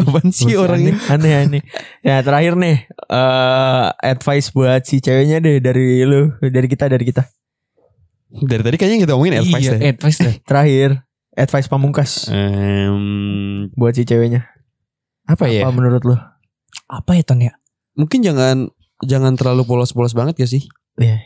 Apaan 0.00 0.28
sih 0.28 0.48
Masih 0.48 0.56
orang 0.56 0.80
ini? 0.82 0.92
aneh 1.08 1.32
aneh. 1.36 1.62
Ya 2.00 2.20
terakhir 2.20 2.56
nih 2.56 2.76
eh 2.88 3.86
advice 4.02 4.48
buat 4.50 4.84
si 4.84 5.00
ceweknya 5.00 5.36
deh 5.38 5.60
dari 5.60 6.00
lu, 6.02 6.32
dari 6.40 6.64
kita 6.64 6.88
dari 6.88 7.04
kita. 7.04 7.28
Dari 8.32 8.60
tadi 8.60 8.76
kayaknya 8.76 9.04
kita 9.04 9.12
ngomongin 9.12 9.40
advice 9.40 9.68
iya, 9.68 9.72
deh. 9.72 9.80
advice 9.90 10.18
deh. 10.18 10.34
Terakhir 10.44 11.04
advice 11.32 11.68
pamungkas 11.68 12.28
Em, 12.28 13.04
buat 13.72 13.92
si 13.92 14.04
ceweknya. 14.04 14.51
Apa 15.26 15.44
ya? 15.48 15.66
Apa 15.66 15.72
menurut 15.74 16.02
lu? 16.04 16.16
Apa 16.88 17.16
ya 17.16 17.22
Ton 17.22 17.40
ya? 17.40 17.52
Mungkin 17.94 18.24
jangan 18.24 18.68
jangan 19.04 19.36
terlalu 19.36 19.66
polos-polos 19.66 20.12
banget 20.12 20.40
ya 20.42 20.46
sih? 20.48 20.62
Iya. 20.98 21.20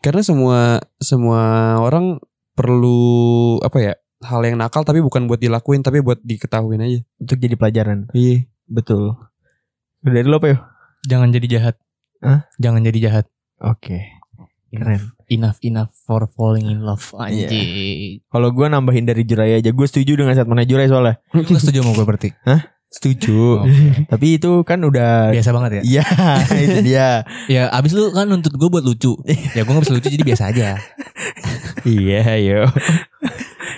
Karena 0.00 0.22
semua 0.22 0.58
semua 0.98 1.42
orang 1.82 2.18
perlu 2.54 3.58
apa 3.62 3.78
ya? 3.80 3.94
Hal 4.22 4.38
yang 4.46 4.54
nakal 4.54 4.86
tapi 4.86 5.02
bukan 5.02 5.26
buat 5.26 5.42
dilakuin 5.42 5.82
tapi 5.82 5.98
buat 5.98 6.22
diketahuin 6.22 6.78
aja. 6.78 7.00
Untuk 7.18 7.38
jadi 7.42 7.54
pelajaran. 7.58 8.06
Iya. 8.14 8.46
Betul. 8.70 9.18
Dari 10.02 10.22
lu 10.26 10.38
apa 10.38 10.48
ya? 10.50 10.58
Jangan 11.10 11.34
jadi 11.34 11.46
jahat. 11.58 11.76
Hah? 12.22 12.46
Jangan 12.62 12.86
jadi 12.86 12.98
jahat. 13.10 13.26
Oke. 13.58 13.98
Keren. 14.72 15.12
Enough 15.28 15.58
enough 15.60 15.92
for 15.92 16.24
falling 16.32 16.70
in 16.70 16.80
love 16.80 17.02
Iya. 17.28 17.50
anjing. 17.50 18.24
Kalau 18.30 18.48
gue 18.54 18.66
nambahin 18.70 19.04
dari 19.04 19.26
Jurai 19.26 19.58
aja, 19.60 19.68
gue 19.68 19.86
setuju 19.86 20.16
dengan 20.16 20.32
saat 20.32 20.48
mana 20.48 20.64
Jurai 20.64 20.86
soalnya. 20.88 21.20
Lu 21.34 21.58
setuju 21.58 21.82
sama 21.84 21.92
gue 21.92 22.06
berarti? 22.06 22.28
Setuju. 22.92 23.64
Oke. 23.64 24.04
Tapi 24.04 24.26
itu 24.36 24.60
kan 24.68 24.84
udah 24.84 25.32
Biasa 25.32 25.50
banget 25.56 25.80
ya? 25.80 25.82
Iya, 25.82 26.04
itu 26.68 26.78
dia. 26.84 27.08
Ya 27.48 27.72
abis 27.72 27.96
lu 27.96 28.12
kan 28.12 28.28
nuntut 28.28 28.52
gue 28.52 28.68
buat 28.68 28.84
lucu 28.84 29.16
Ya 29.56 29.64
gue 29.64 29.72
gak 29.72 29.84
bisa 29.88 29.96
lucu 29.96 30.08
jadi 30.12 30.24
biasa 30.24 30.52
aja 30.52 30.76
iya, 31.88 32.38
yo. 32.38 32.62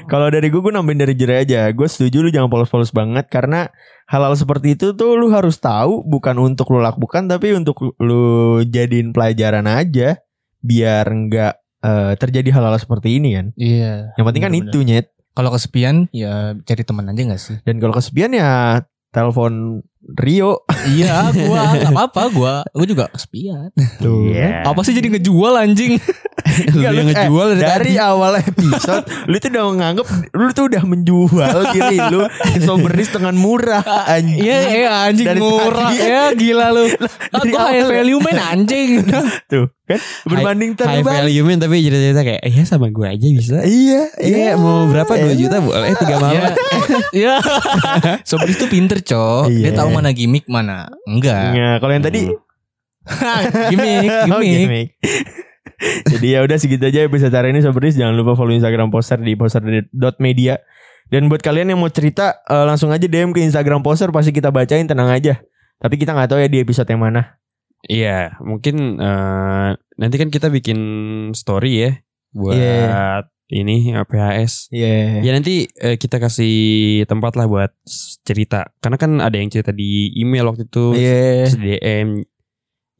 Kalau 0.05 0.29
dari 0.29 0.53
gue, 0.53 0.61
gue 0.61 0.73
nambahin 0.73 1.01
dari 1.01 1.15
Jurai 1.17 1.49
aja. 1.49 1.65
Gue 1.73 1.89
setuju 1.89 2.21
lu 2.21 2.29
jangan 2.29 2.53
polos-polos 2.53 2.93
banget 2.93 3.29
karena 3.33 3.73
hal-hal 4.05 4.37
seperti 4.37 4.77
itu 4.77 4.93
tuh 4.93 5.17
lu 5.17 5.33
harus 5.33 5.57
tahu 5.57 6.05
bukan 6.05 6.37
untuk 6.45 6.69
lu 6.77 6.85
lakukan 6.85 7.25
tapi 7.25 7.57
untuk 7.57 7.97
lu 7.97 8.61
jadiin 8.69 9.17
pelajaran 9.17 9.65
aja 9.65 10.21
biar 10.61 11.09
nggak 11.09 11.55
eh, 11.85 12.13
terjadi 12.21 12.49
hal-hal 12.53 12.77
seperti 12.77 13.17
ini 13.17 13.41
kan. 13.41 13.47
Iya 13.57 14.13
Yang 14.21 14.25
penting 14.29 14.45
kan 14.45 14.55
itu 14.55 14.79
nyet. 14.85 15.07
Kalau 15.35 15.51
kesepian 15.51 16.07
ya 16.15 16.55
cari 16.63 16.83
teman 16.87 17.11
aja 17.11 17.21
gak 17.27 17.43
sih? 17.43 17.59
Dan 17.67 17.83
kalau 17.83 17.91
kesepian 17.91 18.31
ya 18.39 18.87
telepon 19.15 19.83
Rio. 20.07 20.63
Iya 20.85 21.31
gue 21.31 21.49
gak 21.49 21.89
apa-apa 21.89 22.23
gue 22.29 22.55
Gue 22.75 22.87
juga 22.87 23.05
kesepian 23.09 23.73
Tuh. 23.99 24.29
Iya. 24.29 24.61
Apa 24.63 24.81
sih 24.81 24.93
jadi 24.93 25.09
ngejual 25.11 25.55
anjing? 25.57 25.97
Lu 26.45 26.77
Enggak, 26.77 26.93
yang 26.93 26.95
lu- 27.01 27.09
ngejual 27.09 27.47
eh, 27.47 27.57
dari, 27.57 27.65
dari 27.65 27.93
awal 27.97 28.33
episode 28.37 29.05
lu 29.25 29.37
tuh 29.37 29.49
udah 29.49 29.65
menganggap 29.67 30.07
lu 30.31 30.51
tuh 30.53 30.65
udah 30.67 30.83
menjual 30.85 31.57
diri 31.73 31.99
lu 32.05 32.21
ke 32.29 32.61
Soberis 32.61 33.09
dengan 33.09 33.35
murah 33.35 33.81
anjing. 34.07 34.39
Iya 34.39 34.59
iya 34.69 34.91
anjing 35.05 35.25
Dari 35.25 35.41
murah 35.41 35.89
tadi. 35.89 36.05
Ya 36.05 36.23
gila 36.31 36.67
lu 36.71 36.85
Dari 36.85 37.49
Gue 37.49 37.59
high 37.61 37.83
value 37.83 38.21
man 38.21 38.39
anjing 38.39 38.91
Tuh 39.51 39.73
kan 39.85 40.01
berbanding 40.25 40.73
high 40.75 41.01
terbalik. 41.01 41.21
value 41.23 41.45
man 41.45 41.59
tapi 41.59 41.77
cerita-cerita 41.79 42.23
kayak 42.23 42.43
ya 42.43 42.63
sama 42.65 42.89
gue 42.89 43.05
aja 43.07 43.27
bisa. 43.27 43.57
Iya, 43.61 44.03
Iya, 44.17 44.51
mau 44.55 44.85
berapa 44.87 45.11
2 45.11 45.25
Iya. 45.27 45.35
juta 45.39 45.57
boleh 45.59 45.93
3 45.93 46.09
malam. 46.19 46.33
Iya 46.35 46.49
Iya 47.11 47.35
Sobris 48.23 48.57
tuh 48.57 48.67
pinter 48.67 49.01
cok 49.01 49.49
Dia 49.49 49.61
Iya. 49.67 49.71
tahu 49.75 49.89
mana 49.95 50.11
gimmick 50.11 50.47
mana 50.51 50.91
Enggak 51.07 51.55
Nah, 51.55 51.75
kalau 51.79 51.93
yang 51.95 52.05
tadi 52.05 52.23
Gimmick 53.71 54.09
Oh, 54.33 54.41
Gimmick 54.41 54.61
gimmick. 54.65 54.89
Jadi 56.13 56.27
ya 56.33 56.41
udah 56.45 56.57
segitu 56.57 56.85
aja 56.87 57.05
episode 57.05 57.35
hari 57.35 57.53
ini 57.53 57.61
Soberis 57.61 57.97
jangan 57.99 58.15
lupa 58.17 58.33
follow 58.39 58.55
Instagram 58.55 58.89
poster 58.89 59.21
di 59.21 59.37
poster.media 59.37 60.61
dan 61.13 61.29
buat 61.29 61.45
kalian 61.45 61.75
yang 61.75 61.81
mau 61.83 61.91
cerita 61.93 62.41
eh, 62.49 62.65
langsung 62.65 62.89
aja 62.95 63.05
DM 63.05 63.37
ke 63.37 63.45
Instagram 63.45 63.85
poster 63.85 64.09
pasti 64.09 64.33
kita 64.33 64.49
bacain 64.49 64.89
tenang 64.89 65.11
aja. 65.13 65.41
Tapi 65.83 66.01
kita 66.01 66.17
nggak 66.17 66.31
tahu 66.33 66.41
ya 66.41 66.49
di 66.49 66.63
episode 66.63 66.89
yang 66.89 67.03
mana. 67.05 67.37
Iya, 67.85 68.41
mungkin 68.41 68.97
eh, 68.97 69.69
nanti 69.77 70.17
kan 70.17 70.33
kita 70.33 70.49
bikin 70.49 70.79
story 71.37 71.73
ya 71.85 71.91
buat 72.33 72.57
Iya. 72.57 73.29
Ini 73.53 73.93
eh, 73.93 74.05
PHS. 74.07 74.73
Iya. 74.73 75.21
Ya 75.21 75.31
nanti 75.37 75.69
eh, 75.69 75.97
kita 76.01 76.17
kasih 76.17 76.57
tempat 77.05 77.37
lah 77.37 77.45
buat 77.45 77.73
cerita. 78.25 78.73
Karena 78.81 78.97
kan 78.97 79.21
ada 79.21 79.37
yang 79.37 79.53
cerita 79.53 79.71
di 79.71 80.13
email 80.17 80.49
waktu 80.49 80.65
itu, 80.65 80.97
Iya. 80.97 81.49
terus 81.49 81.57
di 81.61 81.77
DM. 81.77 82.09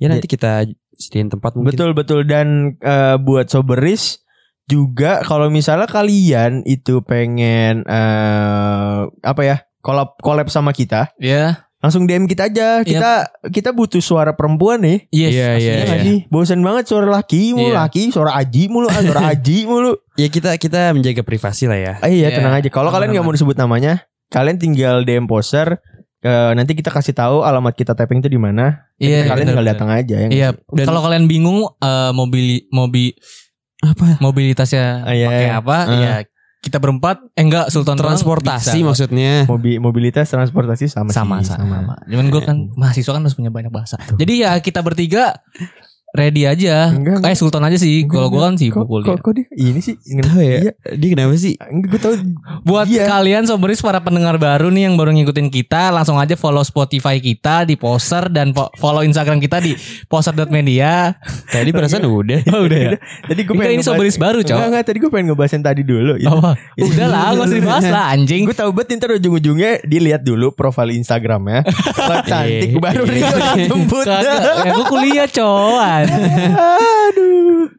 Ya 0.03 0.07
nanti 0.11 0.27
kita 0.29 0.69
sediain 0.95 1.33
tempat 1.33 1.57
mungkin. 1.57 1.73
Betul 1.73 1.91
betul 1.97 2.21
dan 2.29 2.77
eh, 2.79 3.17
buat 3.17 3.49
soberis 3.49 4.21
juga 4.65 5.21
kalau 5.21 5.53
misalnya 5.53 5.85
kalian 5.85 6.65
itu 6.65 7.05
pengen 7.05 7.85
eh 7.85 8.99
apa 9.21 9.43
ya 9.45 9.57
collab 9.85 10.17
collab 10.25 10.49
sama 10.49 10.73
kita 10.73 11.13
Ya 11.21 11.69
langsung 11.85 12.09
DM 12.09 12.25
kita 12.25 12.49
aja 12.49 12.81
kita 12.81 13.13
kita 13.45 13.71
butuh 13.71 14.01
suara 14.01 14.33
perempuan 14.33 14.81
nih 14.81 15.05
Yes 15.11 15.31
Iya, 15.31 15.49
iya, 15.55 15.73
Iya 15.93 16.25
bosan 16.27 16.59
banget 16.59 16.89
suara 16.89 17.05
laki 17.05 17.53
mulu 17.53 17.71
Iya. 17.71 17.85
laki 17.85 18.09
suara 18.09 18.33
aji 18.35 18.63
mulu 18.67 18.89
ah, 18.89 18.99
suara 18.99 19.29
aji 19.29 19.59
mulu 19.65 19.93
Ya 20.17 20.27
kita 20.27 20.57
kita 20.57 20.91
menjaga 20.91 21.21
privasi 21.21 21.67
lah 21.67 21.77
ya. 21.77 21.93
ah, 21.99 22.09
iya 22.09 22.33
Iya, 22.33 22.41
tenang 22.41 22.57
aja 22.57 22.69
kalau 22.69 22.89
kalian 22.89 23.13
nggak 23.13 23.21
mau 23.23 23.31
disebut 23.31 23.53
namanya 23.55 24.01
kalian 24.27 24.57
tinggal 24.57 25.05
DM 25.05 25.27
poster 25.27 25.77
eh, 26.21 26.51
nanti 26.53 26.73
kita 26.73 26.89
kasih 26.89 27.13
tahu 27.13 27.45
alamat 27.45 27.77
kita 27.77 27.93
tapping 27.93 28.19
itu 28.19 28.29
di 28.29 28.41
mana 28.41 28.89
Iya 28.97 29.29
kalian 29.29 29.53
tinggal 29.53 29.69
datang 29.69 29.93
aja 29.93 30.17
ya 30.17 30.29
Iya, 30.29 30.49
sih? 30.51 30.81
Dan- 30.81 30.89
kalau 30.89 31.05
kalian 31.05 31.29
bingung 31.29 31.69
eh, 31.69 32.11
mobil 32.11 32.65
mobil 32.71 33.13
Apa? 33.79 34.17
mobilitasnya 34.19 35.05
Ah, 35.05 35.13
iya, 35.13 35.29
pakai 35.29 35.45
iya. 35.45 35.61
apa? 35.61 35.77
Ah. 35.77 35.93
Ya 35.95 36.15
kita 36.65 36.81
berempat, 36.81 37.21
eh 37.37 37.45
enggak 37.45 37.69
Sultan 37.69 38.01
Transportasi 38.01 38.81
bisa. 38.81 38.89
maksudnya. 38.89 39.45
Mobi- 39.45 39.77
mobilitas 39.77 40.33
transportasi 40.33 40.89
sama 40.89 41.13
sama 41.13 41.45
sih, 41.45 41.53
sama. 41.53 42.01
Cuman 42.09 42.27
gue 42.33 42.41
kan 42.41 42.57
mahasiswa 42.73 43.13
kan 43.13 43.21
harus 43.21 43.37
punya 43.37 43.53
banyak 43.53 43.69
bahasa. 43.69 44.01
Jadi 44.17 44.41
ya 44.41 44.57
kita 44.59 44.81
bertiga 44.81 45.37
ready 46.15 46.47
aja. 46.47 46.89
Enggak, 46.89 47.21
Kayak 47.21 47.37
Sultan 47.37 47.61
aja 47.61 47.75
sih. 47.75 48.07
Kalau 48.07 48.29
gue 48.29 48.39
kan 48.39 48.55
sibuk 48.55 48.75
kok, 48.77 48.87
kuliah. 48.87 49.07
kok, 49.11 49.19
kok 49.21 49.33
dia 49.35 49.47
ini 49.53 49.81
sih 49.81 49.99
Tahu 49.99 50.39
ya? 50.39 50.59
Iya, 50.61 50.73
Dia 50.95 51.09
kenapa 51.11 51.35
sih? 51.35 51.59
enggak 51.59 51.89
gue 51.91 52.01
tahu 52.01 52.15
Buat 52.63 52.87
Iya. 52.87 53.05
kalian 53.05 53.45
soberis 53.45 53.79
para 53.79 53.99
pendengar 53.99 54.37
baru 54.37 54.69
nih 54.69 54.87
yang 54.87 54.95
baru 54.95 55.11
ngikutin 55.13 55.49
kita, 55.49 55.91
langsung 55.91 56.17
aja 56.17 56.33
follow 56.33 56.63
Spotify 56.63 57.19
kita 57.19 57.65
di 57.65 57.75
Poser 57.75 58.31
dan 58.31 58.51
fo- 58.51 58.71
follow 58.75 59.03
Instagram 59.03 59.37
kita 59.37 59.59
di 59.59 59.75
poser.media. 60.11 61.19
Tadi 61.45 61.71
perasaan 61.71 62.05
udah. 62.05 62.41
Oh 62.49 62.63
udah 62.67 62.79
ya. 62.79 62.91
Tadi 63.25 63.41
gue 63.41 63.51
Enggak, 63.51 63.67
pengen 63.67 63.77
ini 63.77 63.85
soberis 63.85 64.17
baru, 64.17 64.39
Cok. 64.41 64.55
Enggak, 64.55 64.69
enggak, 64.71 64.85
tadi 64.85 64.99
gue 64.99 65.11
pengen 65.11 65.27
ngebahas 65.29 65.53
yang 65.53 65.65
tadi 65.65 65.83
dulu 65.83 66.13
gitu. 66.17 66.31
Apa? 66.31 66.51
Udah 66.77 67.07
lah, 67.07 67.23
gak 67.33 67.45
usah 67.45 67.59
dibahas 67.59 67.85
lah 67.87 68.05
anjing. 68.09 68.43
Gue 68.45 68.55
tahu 68.55 68.71
banget 68.71 68.97
ntar 68.97 69.11
ujung-ujungnya 69.13 69.83
dilihat 69.83 70.23
dulu 70.23 70.51
profil 70.51 70.95
Instagramnya 70.95 71.67
Kalau 71.99 72.23
cantik 72.23 72.71
baru 72.77 73.03
Rio 73.03 73.29
jemput 73.59 74.05
Kagak, 74.05 74.63
ya 74.63 74.71
gue 74.71 74.87
kuliah 74.87 75.27
cowan. 75.27 76.04
Aduh 76.05 77.71